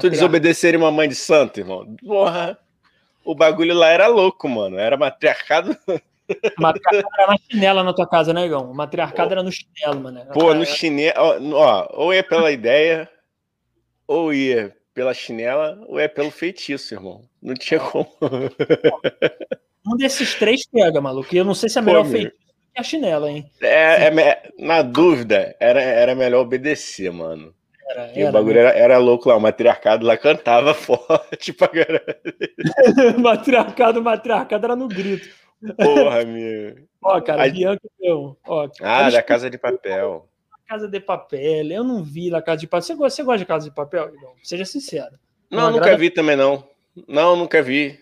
[0.00, 1.96] Tu desobedeceria uma mãe de santo, irmão?
[2.04, 2.58] Porra!
[3.24, 4.78] O bagulho lá era louco, mano.
[4.78, 5.76] Era matriarcado.
[6.58, 8.70] Matriarcado era na chinela na tua casa, né, Igão?
[8.70, 10.26] O matriarcado era no chinelo, mano.
[10.32, 11.16] Pô, no chinelo.
[11.54, 13.08] Ó, ou é pela ideia,
[14.06, 17.22] ou ia pela chinela ou é pelo feitiço, irmão.
[17.40, 18.08] Não tinha como.
[19.86, 21.34] um desses três pega, maluco.
[21.34, 22.46] E eu não sei se é melhor Pô, feitiço
[22.76, 23.50] que a chinela, hein?
[23.60, 27.54] É, é, na dúvida, era, era melhor obedecer, mano.
[27.88, 28.60] Era, era, o bagulho né?
[28.60, 32.02] era, era, louco lá, o matriarcado lá cantava forte pra caralho.
[33.18, 35.28] matriarcado, matriarcado era no grito.
[35.76, 36.76] Porra, meu.
[37.02, 37.48] Ó, cara, a...
[37.48, 38.36] Bianca não.
[38.46, 40.28] Ó, ah, da Casa de Papel.
[40.66, 41.70] Casa de Papel.
[41.70, 42.82] Eu não vi La Casa de Papel.
[42.82, 44.12] Você gosta, você gosta de Casa de Papel?
[44.20, 45.16] Não, seja sincero.
[45.48, 45.98] Não, não nunca agrada...
[45.98, 46.68] vi também, não.
[47.06, 48.00] Não, nunca vi.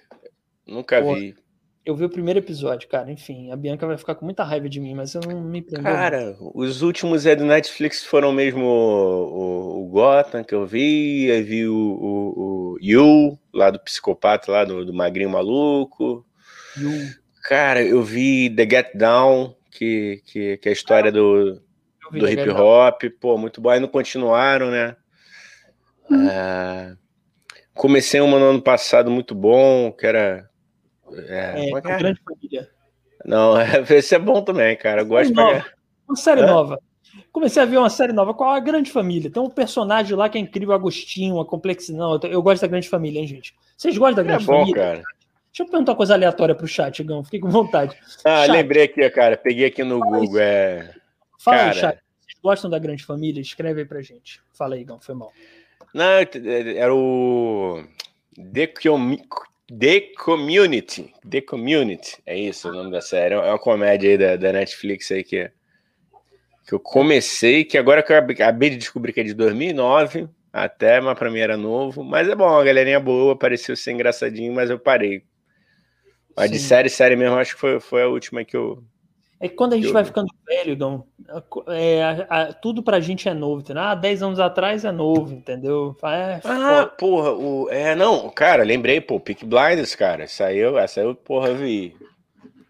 [0.66, 1.36] Nunca Pô, vi.
[1.84, 3.10] Eu vi o primeiro episódio, cara.
[3.12, 5.82] Enfim, a Bianca vai ficar com muita raiva de mim, mas eu não me prendo.
[5.82, 11.42] Cara, os últimos é do Netflix foram mesmo o, o, Gotham que eu vi, aí
[11.42, 16.24] vi o, o, o Yu, lá do psicopata, lá do, do magrinho maluco.
[17.42, 21.12] Cara, eu vi The Get Down, que, que, que é a história ah.
[21.12, 21.62] do,
[22.10, 23.68] do hip hop, pô, muito bom.
[23.68, 24.96] Aí não continuaram, né?
[26.10, 26.28] Hum.
[26.28, 26.96] É...
[27.74, 30.48] Comecei uma no ano passado muito bom, que era.
[31.28, 32.68] É, é, é a Grande Família.
[33.24, 33.54] Não,
[33.90, 35.02] esse é bom também, cara.
[35.02, 35.64] Eu gosto nova.
[36.08, 36.46] Uma série é?
[36.46, 36.78] nova.
[37.32, 39.30] Comecei a ver uma série nova com a Grande Família.
[39.30, 41.98] Tem um personagem lá que é incrível, Agostinho, a complexidade.
[41.98, 43.54] Não, eu gosto da Grande Família, hein, gente?
[43.76, 44.82] Vocês gostam da é Grande é bom, Família?
[44.82, 45.02] Cara.
[45.54, 47.22] Deixa eu perguntar uma coisa aleatória pro chat, Igão.
[47.22, 47.96] Fiquei com vontade.
[48.24, 48.50] Ah, chat.
[48.50, 49.36] lembrei aqui, cara.
[49.36, 50.40] Peguei aqui no Fala Google.
[50.40, 50.94] É...
[51.38, 51.98] Fala cara, aí, chat.
[52.20, 53.40] Vocês gostam da Grande Família?
[53.40, 54.40] Escreve aí pra gente.
[54.52, 55.00] Fala aí, Igão.
[55.00, 55.32] Foi mal.
[55.94, 57.84] Não, era o
[58.52, 58.72] The.
[59.78, 61.12] The Community.
[61.28, 62.16] The Community.
[62.26, 63.34] É isso o nome da série.
[63.34, 65.50] É uma comédia aí da, da Netflix aí que,
[66.66, 71.00] que eu comecei, que agora que eu acabei de descobrir que é de 2009 até,
[71.00, 72.04] mas pra mim era novo.
[72.04, 75.24] Mas é bom, a galerinha boa, pareceu ser engraçadinho, mas eu parei.
[76.36, 76.52] Mas Sim.
[76.52, 78.82] de série, série mesmo, acho que foi, foi a última que eu,
[79.40, 81.04] é que quando a gente vai ficando velho, Dom,
[81.68, 83.82] é, a, a, tudo pra gente é novo, entendeu?
[83.82, 85.96] Ah, 10 anos atrás é novo, entendeu?
[86.04, 91.14] É, ah, porra, o, é, não, cara, lembrei, pô, Peak Blinders, cara, saiu, essa eu,
[91.14, 91.96] porra, vi.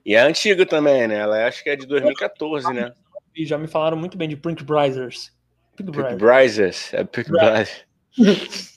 [0.05, 1.17] E é antiga também, né?
[1.17, 2.93] Ela acho que é de 2014, né?
[3.35, 5.33] E já me falaram muito bem de Pink Brisers.
[5.77, 7.85] Pink Brisers, é Pink Brisers.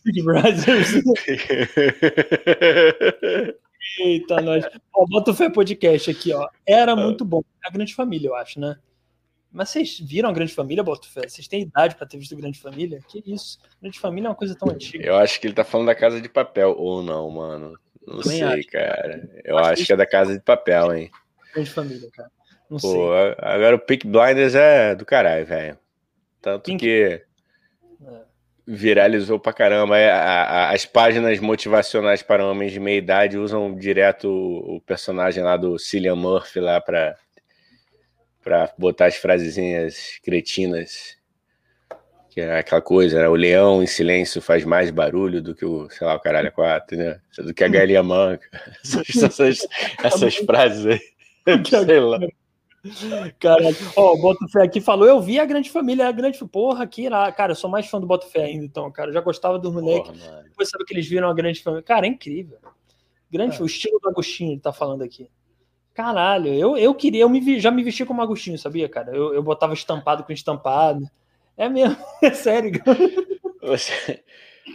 [0.03, 1.03] Pink Brisers.
[3.99, 4.65] Eita, nós.
[4.93, 6.47] Ó, bota o Fé Podcast aqui, ó.
[6.65, 6.95] Era ah.
[6.95, 7.41] muito bom.
[7.63, 8.77] A Grande Família, eu acho, né?
[9.51, 11.27] Mas vocês viram a Grande Família, Fé?
[11.27, 12.99] Vocês têm idade para ter visto Grande Família?
[13.07, 13.57] Que isso?
[13.81, 15.05] Grande Família é uma coisa tão antiga.
[15.05, 17.73] Eu acho que ele tá falando da Casa de Papel, ou não, mano.
[18.05, 18.67] Não Também sei, acho.
[18.67, 19.41] cara.
[19.43, 21.11] Eu acho, acho que é da Casa de Papel, hein?
[21.53, 22.31] Grande Família, cara.
[22.69, 23.35] Não Pô, sei.
[23.39, 25.79] Agora o Pick Blinders é do caralho, velho.
[26.41, 26.79] Tanto Pink...
[26.79, 27.27] que
[28.67, 29.97] viralizou pra caramba.
[29.97, 34.81] É, a, a, as páginas motivacionais para homens de meia idade usam direto o, o
[34.81, 37.15] personagem lá do Cillian Murphy lá pra,
[38.43, 41.15] pra botar as frasezinhas cretinas.
[42.29, 43.27] Que é aquela coisa, né?
[43.29, 46.97] O leão em silêncio faz mais barulho do que o, sei lá, o caralho quatro,
[46.97, 47.19] né?
[47.37, 48.47] Do que a galinha manca.
[48.83, 49.67] Essas, essas,
[50.03, 50.99] essas frases aí.
[51.65, 52.19] Sei lá.
[53.39, 53.75] Caralho.
[53.95, 56.37] Ó, o Botafé aqui falou, eu vi a Grande Família, a Grande...
[56.45, 57.31] Porra, que lá.
[57.31, 59.09] Cara, eu sou mais fã do Botafé ainda, então, cara.
[59.09, 60.11] Eu já gostava do moleque.
[60.43, 61.83] Depois sabe que eles viram a Grande Família.
[61.83, 62.57] Cara, é incrível.
[63.31, 63.61] Grande, é.
[63.61, 65.29] O estilo do Agostinho, ele tá falando aqui.
[65.93, 69.15] Caralho, eu, eu queria, eu me, já me vesti como Agostinho, sabia, cara?
[69.15, 71.09] Eu, eu botava estampado com estampado.
[71.57, 72.71] É mesmo, é sério.
[73.61, 74.23] Você,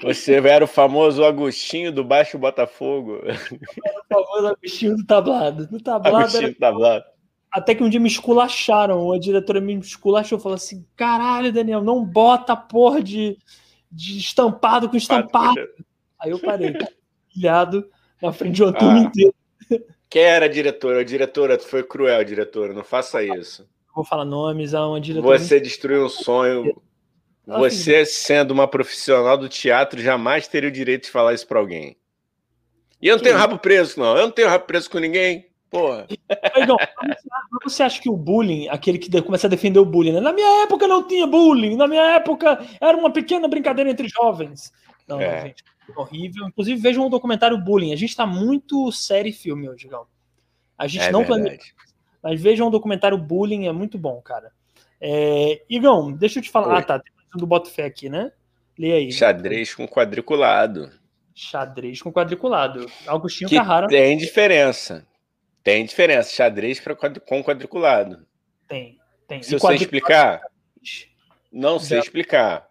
[0.02, 3.20] você era o famoso Agostinho do Baixo Botafogo.
[3.24, 5.66] Era o famoso Agostinho do tablado.
[5.68, 6.52] Do tablado Agostinho era...
[6.52, 7.04] do tablado.
[7.52, 12.02] Até que um dia me esculacharam, a diretora me esculachou, falou assim: caralho, Daniel, não
[12.02, 13.36] bota porra de,
[13.90, 15.60] de estampado com estampado.
[16.18, 16.74] Aí eu parei,
[17.32, 17.88] pilhado
[18.22, 19.34] na frente de uma turma ah, inteira.
[20.08, 21.00] Quem era a diretora?
[21.00, 22.72] A diretora foi cruel, diretora.
[22.72, 23.68] Não faça isso.
[23.94, 24.72] Vou falar nomes.
[24.72, 25.38] A uma diretora.
[25.38, 26.80] Você destruiu um sonho.
[27.46, 31.96] Você, sendo uma profissional do teatro, jamais teria o direito de falar isso para alguém.
[33.00, 34.16] E eu não tenho rabo preso, não.
[34.16, 35.51] Eu não tenho rabo preso com ninguém.
[35.72, 36.06] Porra.
[36.54, 36.76] Igão,
[37.64, 40.20] você acha que o bullying, aquele que começa a defender o bullying, né?
[40.20, 44.70] Na minha época não tinha bullying, na minha época era uma pequena brincadeira entre jovens.
[45.08, 45.34] Não, é.
[45.34, 45.64] não gente,
[45.96, 46.46] horrível.
[46.46, 47.94] Inclusive, vejam o documentário Bullying.
[47.94, 50.06] A gente tá muito série filme hoje, Igão.
[50.76, 51.62] A gente é não planeja.
[52.22, 54.52] Mas vejam o documentário Bullying, é muito bom, cara.
[55.00, 55.62] É...
[55.70, 56.74] Igão, deixa eu te falar.
[56.74, 56.80] Oi.
[56.80, 56.98] Ah, tá.
[56.98, 58.30] Tem do Botafé aqui, né?
[58.78, 59.10] Lê aí.
[59.10, 60.90] Xadrez com quadriculado.
[61.34, 62.86] Xadrez com quadriculado.
[63.06, 63.88] Augustinho que Carrara.
[63.88, 65.06] Tem diferença.
[65.62, 68.26] Tem diferença, xadrez pra, com quadriculado.
[68.68, 68.98] Tem,
[69.28, 69.42] tem.
[69.42, 70.42] Se você explicar,
[71.52, 72.02] não sei Já.
[72.02, 72.68] explicar.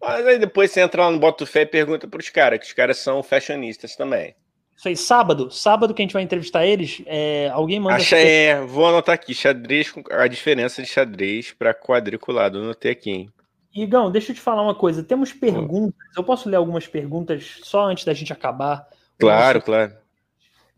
[0.00, 2.66] Mas aí depois você entra lá no Boto Fé e pergunta para os caras, que
[2.66, 4.34] os caras são fashionistas também.
[4.76, 7.96] Isso aí, sábado, sábado que a gente vai entrevistar eles, é, alguém manda.
[7.96, 13.30] Acha, é, vou anotar aqui, xadrez, a diferença de xadrez para quadriculado, anotei aqui, hein?
[13.74, 17.84] Igão, deixa eu te falar uma coisa, temos perguntas, eu posso ler algumas perguntas só
[17.84, 18.88] antes da gente acabar?
[19.18, 19.66] Claro, nosso...
[19.66, 19.99] claro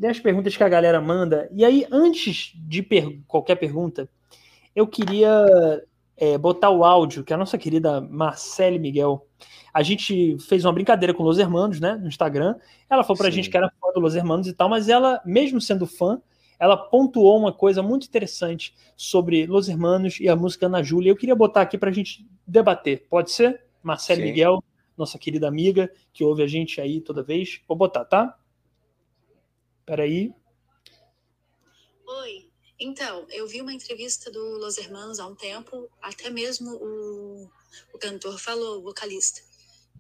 [0.09, 1.49] as perguntas que a galera manda.
[1.53, 4.09] E aí, antes de per qualquer pergunta,
[4.75, 5.47] eu queria
[6.17, 9.27] é, botar o áudio que a nossa querida Marcele Miguel.
[9.73, 12.57] A gente fez uma brincadeira com Los Hermanos, né, no Instagram.
[12.89, 13.37] Ela falou pra Sim.
[13.37, 16.21] gente que era fã do Los Hermanos e tal, mas ela, mesmo sendo fã,
[16.59, 21.11] ela pontuou uma coisa muito interessante sobre Los Hermanos e a música Ana Júlia.
[21.11, 23.07] Eu queria botar aqui pra gente debater.
[23.11, 23.65] Pode ser?
[23.83, 24.63] Marcele Miguel,
[24.97, 27.61] nossa querida amiga, que ouve a gente aí toda vez.
[27.67, 28.37] Vou botar, tá?
[29.85, 30.35] Peraí.
[32.07, 32.53] Oi.
[32.79, 37.51] Então, eu vi uma entrevista do Los Hermanos há um tempo, até mesmo o,
[37.93, 39.41] o cantor falou, o vocalista,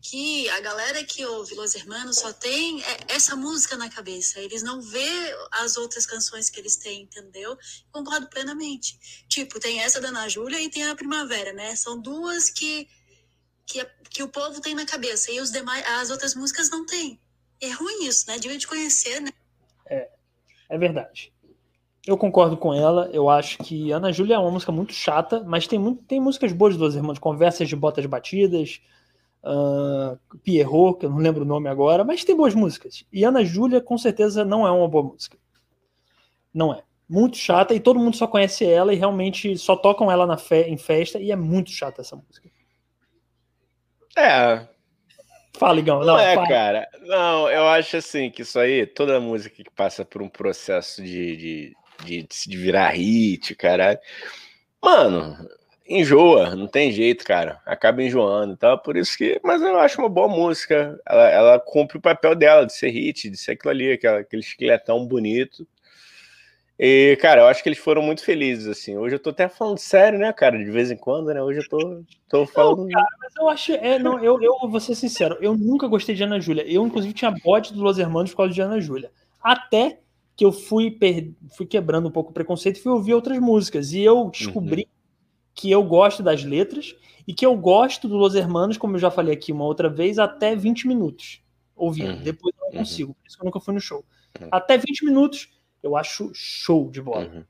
[0.01, 4.41] que a galera que ouve Los Hermanos só tem essa música na cabeça.
[4.41, 5.09] Eles não vê
[5.53, 7.57] as outras canções que eles têm, entendeu?
[7.93, 8.99] Concordo plenamente.
[9.29, 11.77] Tipo, tem essa da Ana Júlia e tem a Primavera, né?
[11.77, 12.89] São duas que,
[13.65, 17.21] que, que o povo tem na cabeça e os demais, as outras músicas não tem.
[17.61, 18.41] É ruim isso, né?
[18.41, 19.33] Devia de conhecer, né?
[19.93, 20.09] É,
[20.71, 21.33] é verdade.
[22.07, 23.09] Eu concordo com ela.
[23.13, 26.53] Eu acho que Ana Júlia é uma música muito chata, mas tem, muito, tem músicas
[26.53, 28.81] boas dos irmãos, conversas de botas batidas,
[29.45, 33.05] uh, Pierrot, que eu não lembro o nome agora, mas tem boas músicas.
[33.13, 35.39] E Ana Júlia, com certeza, não é uma boa música.
[36.53, 36.83] Não é.
[37.09, 40.63] Muito chata e todo mundo só conhece ela e realmente só tocam ela na fe
[40.63, 42.51] em festa e é muito chata essa música.
[44.17, 44.69] É,
[45.63, 46.01] Fala, Igão.
[46.01, 46.49] Não, não é, fala.
[46.49, 46.89] cara.
[47.03, 51.37] Não, eu acho assim que isso aí, toda música que passa por um processo de,
[51.37, 54.01] de, de, de virar hit, caralho.
[54.83, 55.37] Mano,
[55.89, 57.61] enjoa, não tem jeito, cara.
[57.65, 58.77] Acaba enjoando, tá?
[58.77, 59.41] Por isso que.
[59.45, 61.01] Mas eu acho uma boa música.
[61.07, 64.43] Ela, ela cumpre o papel dela de ser hit, de ser aquilo ali, aquela, aquele
[64.43, 65.65] esqueletão bonito.
[66.85, 68.97] E, cara, eu acho que eles foram muito felizes, assim.
[68.97, 70.59] Hoje eu tô até falando sério, né, cara?
[70.59, 71.41] De vez em quando, né?
[71.41, 72.79] Hoje eu tô, tô falando.
[72.79, 73.73] Não, cara, mas eu acho.
[73.75, 76.65] É, não, eu, eu vou ser sincero, eu nunca gostei de Ana Júlia.
[76.67, 79.13] Eu, inclusive, tinha bode do Los Hermanos por causa de Ana Júlia.
[79.41, 80.01] Até
[80.35, 81.31] que eu fui, per...
[81.57, 83.93] fui quebrando um pouco o preconceito e fui ouvir outras músicas.
[83.93, 84.89] E eu descobri uhum.
[85.55, 86.97] que eu gosto das letras
[87.29, 90.19] e que eu gosto do Los Hermanos, como eu já falei aqui uma outra vez,
[90.19, 91.45] até 20 minutos
[91.77, 92.15] ouvindo.
[92.15, 92.23] Uhum.
[92.25, 92.79] Depois eu não uhum.
[92.79, 94.05] consigo, por isso que eu nunca fui no show.
[94.41, 94.49] Uhum.
[94.51, 95.49] Até 20 minutos
[95.83, 97.27] eu acho show de bola.
[97.27, 97.45] Uhum.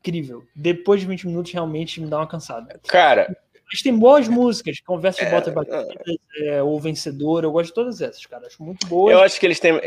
[0.00, 0.44] Incrível.
[0.54, 2.80] Depois de 20 minutos, realmente me dá uma cansada.
[2.86, 3.36] Cara.
[3.70, 7.74] Mas tem boas músicas, Conversa de é, Bota Batidas, é, O Vencedor, eu gosto de
[7.74, 8.46] todas essas, cara.
[8.46, 9.12] Acho muito boas.
[9.12, 9.78] Eu acho que eles têm.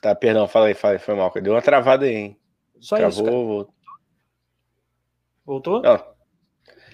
[0.00, 1.30] Tá, perdão, fala aí, fala aí, foi mal.
[1.42, 2.36] Deu uma travada aí, hein?
[2.80, 3.24] Só Travou, isso.
[3.24, 3.36] Cara.
[3.36, 3.74] Voltou?
[5.44, 5.82] Voltou?
[5.82, 6.16] Não.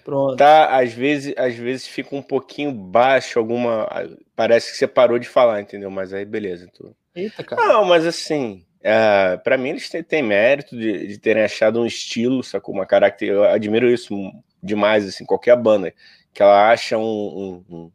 [0.04, 0.36] Pronto.
[0.36, 3.88] Tá, às vezes, às vezes fica um pouquinho baixo, alguma.
[4.34, 5.90] Parece que você parou de falar, entendeu?
[5.90, 6.68] Mas aí, beleza.
[6.76, 6.92] Tô...
[7.14, 7.62] Eita, cara.
[7.64, 8.66] Não, mas assim.
[8.82, 12.74] Uh, é, para mim, eles têm, têm mérito de, de, terem achado um estilo, sacou?
[12.74, 13.44] Uma característica.
[13.44, 14.14] Eu admiro isso
[14.62, 15.94] demais, assim, qualquer banda,
[16.34, 17.92] que ela acha um, um,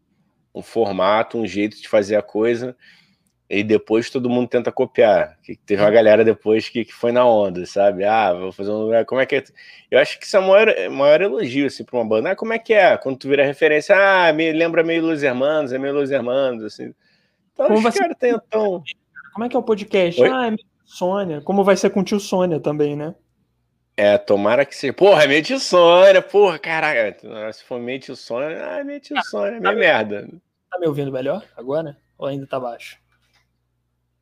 [0.55, 2.75] um, formato, um jeito de fazer a coisa,
[3.49, 5.37] e depois todo mundo tenta copiar.
[5.43, 8.05] Que teve uma galera depois que, que foi na onda, sabe?
[8.05, 9.05] Ah, vou fazer um lugar.
[9.05, 9.43] Como é que é?
[9.91, 12.31] Eu acho que isso é o maior, maior elogio, assim, pra uma banda.
[12.31, 12.97] Ah, como é que é?
[12.97, 16.93] Quando tu vira referência, ah, me lembra meio Los Hermanos, é meio Los Hermanos, assim.
[17.53, 18.15] Então, Como os caras
[18.49, 18.83] tão.
[19.33, 20.21] Como é que é o podcast?
[20.21, 20.29] Oi?
[20.29, 21.41] Ah, é Sônia.
[21.41, 23.13] Como vai ser com o tio Sônia também, né?
[23.95, 24.93] É, tomara que seja.
[24.93, 27.17] Porra, é minha tio Sônia, porra, caraca.
[27.51, 30.27] Se for minha tio Sônia, ah, minha tio Sônia, minha tá merda.
[30.71, 31.97] Tá me ouvindo melhor agora?
[32.17, 32.97] Ou ainda tá baixo?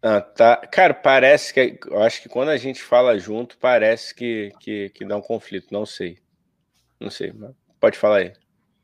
[0.01, 0.57] Ah, tá.
[0.57, 1.79] Cara, parece que.
[1.87, 5.67] Eu acho que quando a gente fala junto, parece que, que, que dá um conflito.
[5.71, 6.17] Não sei.
[6.99, 7.33] Não sei.
[7.79, 8.33] Pode falar aí.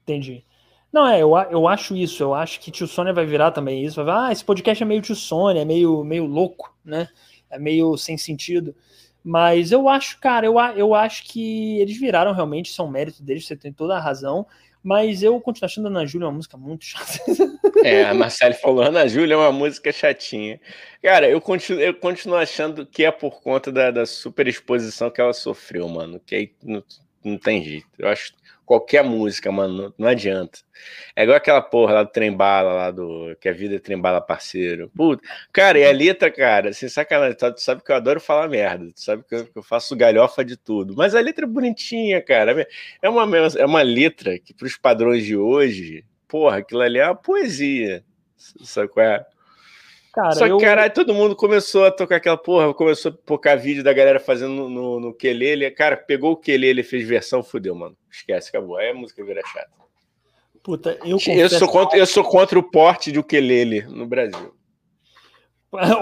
[0.04, 0.46] Entendi.
[0.92, 2.22] Não, é, eu, eu acho isso.
[2.22, 3.96] Eu acho que tio Sônia vai virar também isso.
[3.96, 7.08] Vai falar, ah, esse podcast é meio tio Sônia, é meio, meio louco, né?
[7.52, 8.76] É meio sem sentido.
[9.24, 13.22] Mas eu acho, cara, eu, eu acho que eles viraram realmente, isso é um mérito
[13.22, 14.48] deles, você tem toda a razão.
[14.84, 17.20] Mas eu continuo achando Ana Júlia uma música muito chata.
[17.84, 20.62] É, a Marcele falou, Ana Júlia é uma música chatinha.
[21.02, 25.20] Cara, eu continuo, eu continuo achando que é por conta da, da super exposição que
[25.20, 26.22] ela sofreu, mano.
[26.24, 26.84] Que aí não,
[27.24, 27.88] não tem jeito.
[27.98, 28.34] Eu acho
[28.72, 30.60] qualquer música, mano, não adianta.
[31.14, 34.90] É igual aquela porra lá do Trembala, lá do Que a Vida é Trembala Parceiro.
[34.96, 35.22] Puta.
[35.52, 39.02] Cara, e a letra, cara, sem sacanagem, tu sabe que eu adoro falar merda, tu
[39.02, 42.66] sabe que eu, que eu faço galhofa de tudo, mas a letra é bonitinha, cara.
[43.02, 47.06] É uma, é uma letra que, para os padrões de hoje, porra, aquilo ali é
[47.08, 48.06] uma poesia.
[48.38, 49.26] Sabe qual é?
[50.14, 50.58] Cara, Só que, eu...
[50.58, 54.54] caralho, todo mundo começou a tocar aquela porra, começou a tocar vídeo da galera fazendo
[54.54, 55.72] no, no, no Quelele.
[55.72, 57.96] Cara, pegou o Quelele, fez versão, fudeu, mano.
[58.12, 58.78] Esquece, acabou.
[58.78, 59.70] Aí a música vira chata.
[60.62, 64.54] Puta, eu, eu, sou contra, eu sou contra o porte de ukulele no Brasil.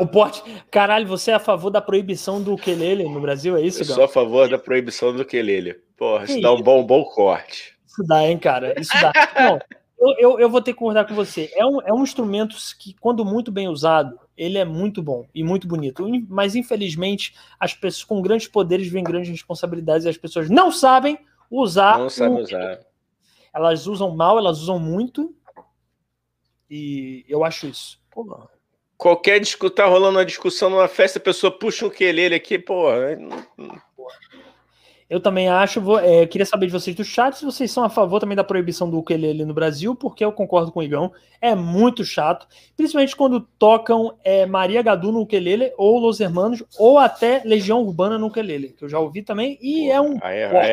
[0.01, 0.41] O porte.
[0.71, 3.81] Caralho, você é a favor da proibição do ukulele no Brasil, é isso?
[3.81, 5.75] Eu sou a favor da proibição do ukulele.
[5.95, 7.75] Porra, isso que dá um bom, bom corte.
[7.85, 8.73] Isso dá, hein, cara?
[8.81, 9.11] Isso dá.
[9.39, 9.59] Não,
[9.99, 11.51] eu, eu, eu, vou ter que concordar com você.
[11.53, 15.43] É um, é um instrumento que, quando muito bem usado, ele é muito bom e
[15.43, 16.07] muito bonito.
[16.29, 21.19] Mas, infelizmente, as pessoas com grandes poderes vêm grandes responsabilidades e as pessoas não sabem
[21.51, 21.99] usar.
[21.99, 22.79] Não sabem usar.
[23.53, 25.35] Elas usam mal, elas usam muito.
[26.69, 27.99] E eu acho isso.
[28.09, 28.47] Pô,
[28.97, 32.85] Qualquer discussão, tá rolando uma discussão numa festa, a pessoa puxa um quelele aqui, pô.
[35.09, 37.89] Eu também acho, vou, é, queria saber de vocês do chat se vocês são a
[37.89, 41.11] favor também da proibição do ukulele no Brasil, porque eu concordo com o Igão,
[41.41, 46.99] é muito chato, principalmente quando tocam é, Maria Gadu no ukulele, ou Los Hermanos, ou
[46.99, 50.19] até Legião Urbana no ukulele, que eu já ouvi também, e é um...
[50.21, 50.71] Aí é, aí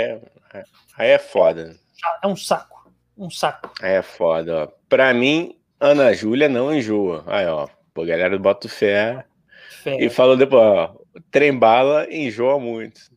[0.53, 0.65] é,
[0.99, 1.75] aí é foda.
[2.23, 3.73] É um saco, um saco.
[3.81, 4.69] Aí é foda, ó.
[4.87, 7.25] Pra mim, Ana Júlia não enjoa.
[7.27, 9.25] Aí, ó, pô, galera do Boto Fé,
[9.83, 9.97] Fé.
[9.99, 10.95] e falou depois, ó,
[11.31, 13.16] Trembala enjoa muito.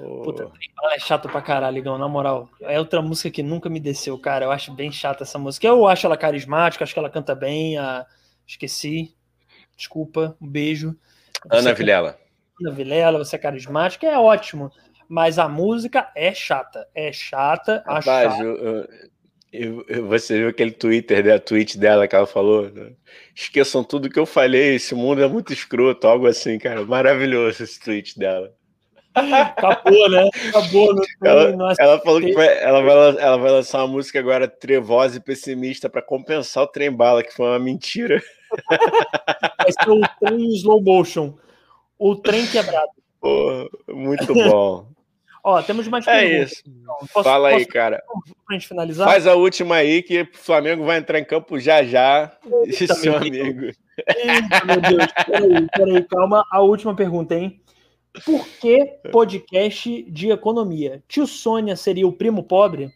[0.00, 0.50] Puta,
[0.92, 2.48] é chato pra caralho, Igão, na moral.
[2.60, 4.44] É outra música que nunca me desceu, cara.
[4.44, 5.66] Eu acho bem chata essa música.
[5.66, 7.76] Eu acho ela carismática, acho que ela canta bem.
[7.76, 8.06] A...
[8.46, 9.14] Esqueci.
[9.76, 10.96] Desculpa, um beijo.
[11.50, 12.18] Ana Vilela.
[12.60, 14.70] Ana Vilela, você é carismática, é ótimo.
[15.08, 16.86] Mas a música é chata.
[16.94, 18.44] É chata, acho Rapaz, chata.
[18.44, 18.88] Eu,
[19.52, 22.70] eu, eu, você viu aquele Twitter, né, tweet dela que ela falou?
[22.70, 22.92] Né?
[23.34, 26.84] Esqueçam tudo que eu falei, esse mundo é muito escroto, algo assim, cara.
[26.84, 28.54] Maravilhoso esse tweet dela.
[29.14, 30.28] Acabou, né?
[30.48, 30.94] Acabou.
[30.94, 34.18] Não tem, ela, não ela falou que vai, ela, vai, ela vai lançar uma música
[34.18, 38.22] agora trevosa e pessimista para compensar o trem bala, que foi uma mentira.
[39.58, 41.34] Vai ser o trem slow motion.
[41.98, 42.90] O trem quebrado.
[43.20, 44.86] Pô, muito bom.
[45.42, 46.52] Ó, temos mais é perguntas.
[46.52, 46.62] Isso.
[46.66, 46.96] Então.
[47.12, 48.02] Posso, Fala aí, posso, cara.
[48.46, 49.08] Pra gente finalizar?
[49.08, 52.30] Faz a última aí que o Flamengo vai entrar em campo já já.
[52.66, 53.72] Eita, seu amigo.
[54.06, 55.12] Eita, meu Deus.
[55.26, 56.44] Peraí, peraí, calma.
[56.50, 57.59] A última pergunta, hein?
[58.24, 61.02] Por que podcast de economia?
[61.06, 62.92] Tio Sônia seria o primo pobre?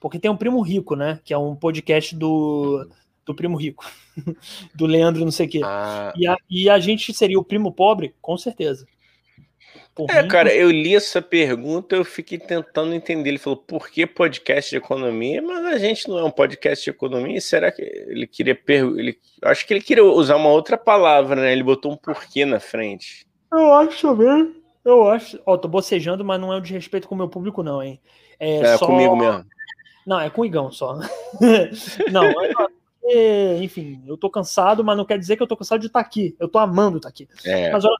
[0.00, 1.20] Porque tem um primo rico, né?
[1.24, 2.88] Que é um podcast do,
[3.24, 3.84] do primo rico,
[4.74, 5.60] do Leandro, não sei o quê.
[5.64, 6.12] Ah.
[6.16, 8.14] E, a, e a gente seria o primo pobre?
[8.20, 8.86] Com certeza.
[9.94, 13.30] Por é, mim, cara, eu li essa pergunta, eu fiquei tentando entender.
[13.30, 15.40] Ele falou, por que podcast de economia?
[15.40, 17.40] Mas a gente não é um podcast de economia.
[17.40, 19.00] Será que ele queria perguntar?
[19.00, 19.18] Ele...
[19.42, 21.52] Acho que ele queria usar uma outra palavra, né?
[21.52, 23.26] Ele botou um porquê na frente.
[23.58, 24.54] Eu acho também.
[24.84, 25.38] Eu acho.
[25.44, 28.00] Ó, tô bocejando, mas não é o de respeito com o meu público, não, hein?
[28.38, 28.86] É, é só...
[28.86, 29.44] comigo mesmo.
[30.06, 30.98] Não, é com o Igão só.
[32.12, 32.24] não,
[33.04, 36.00] é, enfim, eu tô cansado, mas não quer dizer que eu tô cansado de estar
[36.00, 36.36] tá aqui.
[36.38, 37.28] Eu tô amando estar tá aqui.
[37.44, 37.72] É.
[37.72, 37.96] Mas olha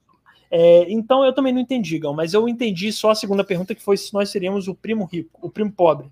[0.51, 3.83] é, então eu também não entendi, Igão, mas eu entendi só a segunda pergunta que
[3.83, 6.07] foi se nós seríamos o primo rico, o primo pobre.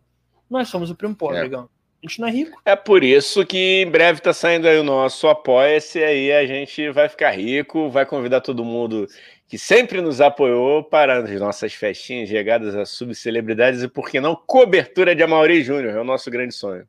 [0.51, 1.45] Nós somos o primo pobre, é.
[1.45, 1.69] Igão.
[2.03, 2.61] A gente não é rico.
[2.67, 6.91] É por isso que em breve tá saindo aí o nosso Apoia-se, aí a gente
[6.91, 9.07] vai ficar rico, vai convidar todo mundo
[9.47, 14.35] que sempre nos apoiou para as nossas festinhas chegadas a subcelebridades e, por que não,
[14.35, 15.97] cobertura de Amaury Júnior.
[15.97, 16.87] É o nosso grande sonho.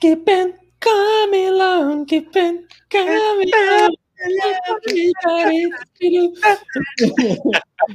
[0.00, 3.96] Keep on coming along, keep on coming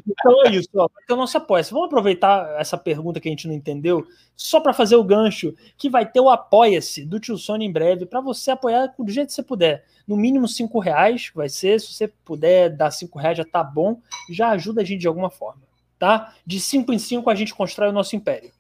[0.08, 0.88] então é isso, ó.
[0.94, 1.72] Vai ter o nosso apoia -se.
[1.72, 5.90] Vamos aproveitar essa pergunta que a gente não entendeu, só para fazer o gancho, que
[5.90, 9.34] vai ter o Apoia-se do Tio Sony em breve, para você apoiar do jeito que
[9.34, 9.86] você puder.
[10.08, 14.00] No mínimo cinco reais vai ser, se você puder dar cinco reais já tá bom,
[14.30, 15.62] já ajuda a gente de alguma forma,
[15.98, 16.34] tá?
[16.46, 18.52] De cinco em cinco a gente constrói o nosso império.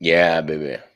[0.00, 0.91] Yeah, bebê.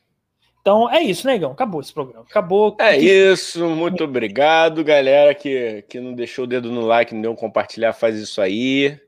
[0.67, 1.51] Então é isso, negão.
[1.51, 2.25] Né, Acabou esse programa.
[2.29, 2.75] Acabou.
[2.77, 3.65] É isso.
[3.69, 7.93] Muito obrigado, galera que, que não deixou o dedo no like, não deu um compartilhar,
[7.93, 8.99] faz isso aí.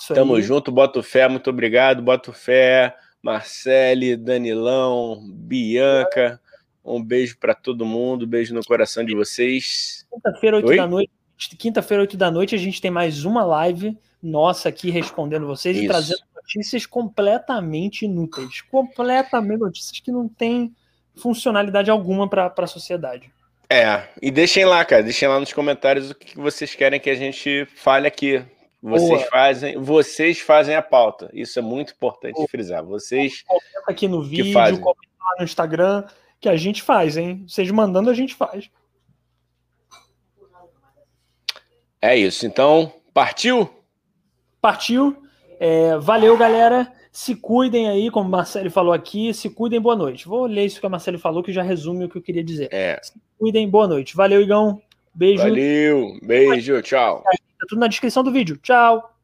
[0.00, 0.42] Isso Tamo aí.
[0.42, 1.26] junto, Boto Fé.
[1.26, 2.94] Muito obrigado, Boto Fé.
[3.20, 6.40] Marcele, Danilão, Bianca.
[6.84, 8.24] Um beijo para todo mundo.
[8.24, 10.06] Beijo no coração de vocês.
[10.12, 10.76] Quinta-feira, 8 Oi?
[10.76, 11.10] da noite,
[11.58, 15.84] quinta-feira, 8 da noite, a gente tem mais uma live nossa aqui respondendo vocês Isso.
[15.84, 18.60] e trazendo notícias completamente inúteis.
[18.60, 20.72] Completamente notícias que não têm
[21.18, 23.30] funcionalidade alguma para a sociedade.
[23.70, 27.14] É, e deixem lá, cara, deixem lá nos comentários o que vocês querem que a
[27.14, 28.42] gente fale aqui.
[28.80, 29.30] Vocês Boa.
[29.30, 31.28] fazem, vocês fazem a pauta.
[31.34, 32.48] Isso é muito importante Boa.
[32.48, 32.84] frisar.
[32.84, 34.86] Vocês comenta aqui no vídeo, comenta
[35.20, 36.04] lá no Instagram
[36.40, 37.44] que a gente faz, hein?
[37.46, 38.70] Vocês mandando a gente faz.
[42.00, 42.46] É isso.
[42.46, 43.68] Então, partiu?
[44.60, 45.22] Partiu.
[45.58, 46.92] É, valeu, galera.
[47.12, 49.32] Se cuidem aí, como o Marcelo falou aqui.
[49.34, 50.26] Se cuidem, boa noite.
[50.26, 52.68] Vou ler isso que o Marcelo falou, que já resume o que eu queria dizer.
[52.72, 52.98] É.
[53.02, 54.14] Se cuidem, boa noite.
[54.16, 54.80] Valeu, Igão.
[55.14, 55.42] Beijo.
[55.42, 56.18] Valeu.
[56.22, 56.80] Beijo.
[56.82, 57.22] Tchau.
[57.24, 58.56] Tá tudo na descrição do vídeo.
[58.58, 59.17] Tchau.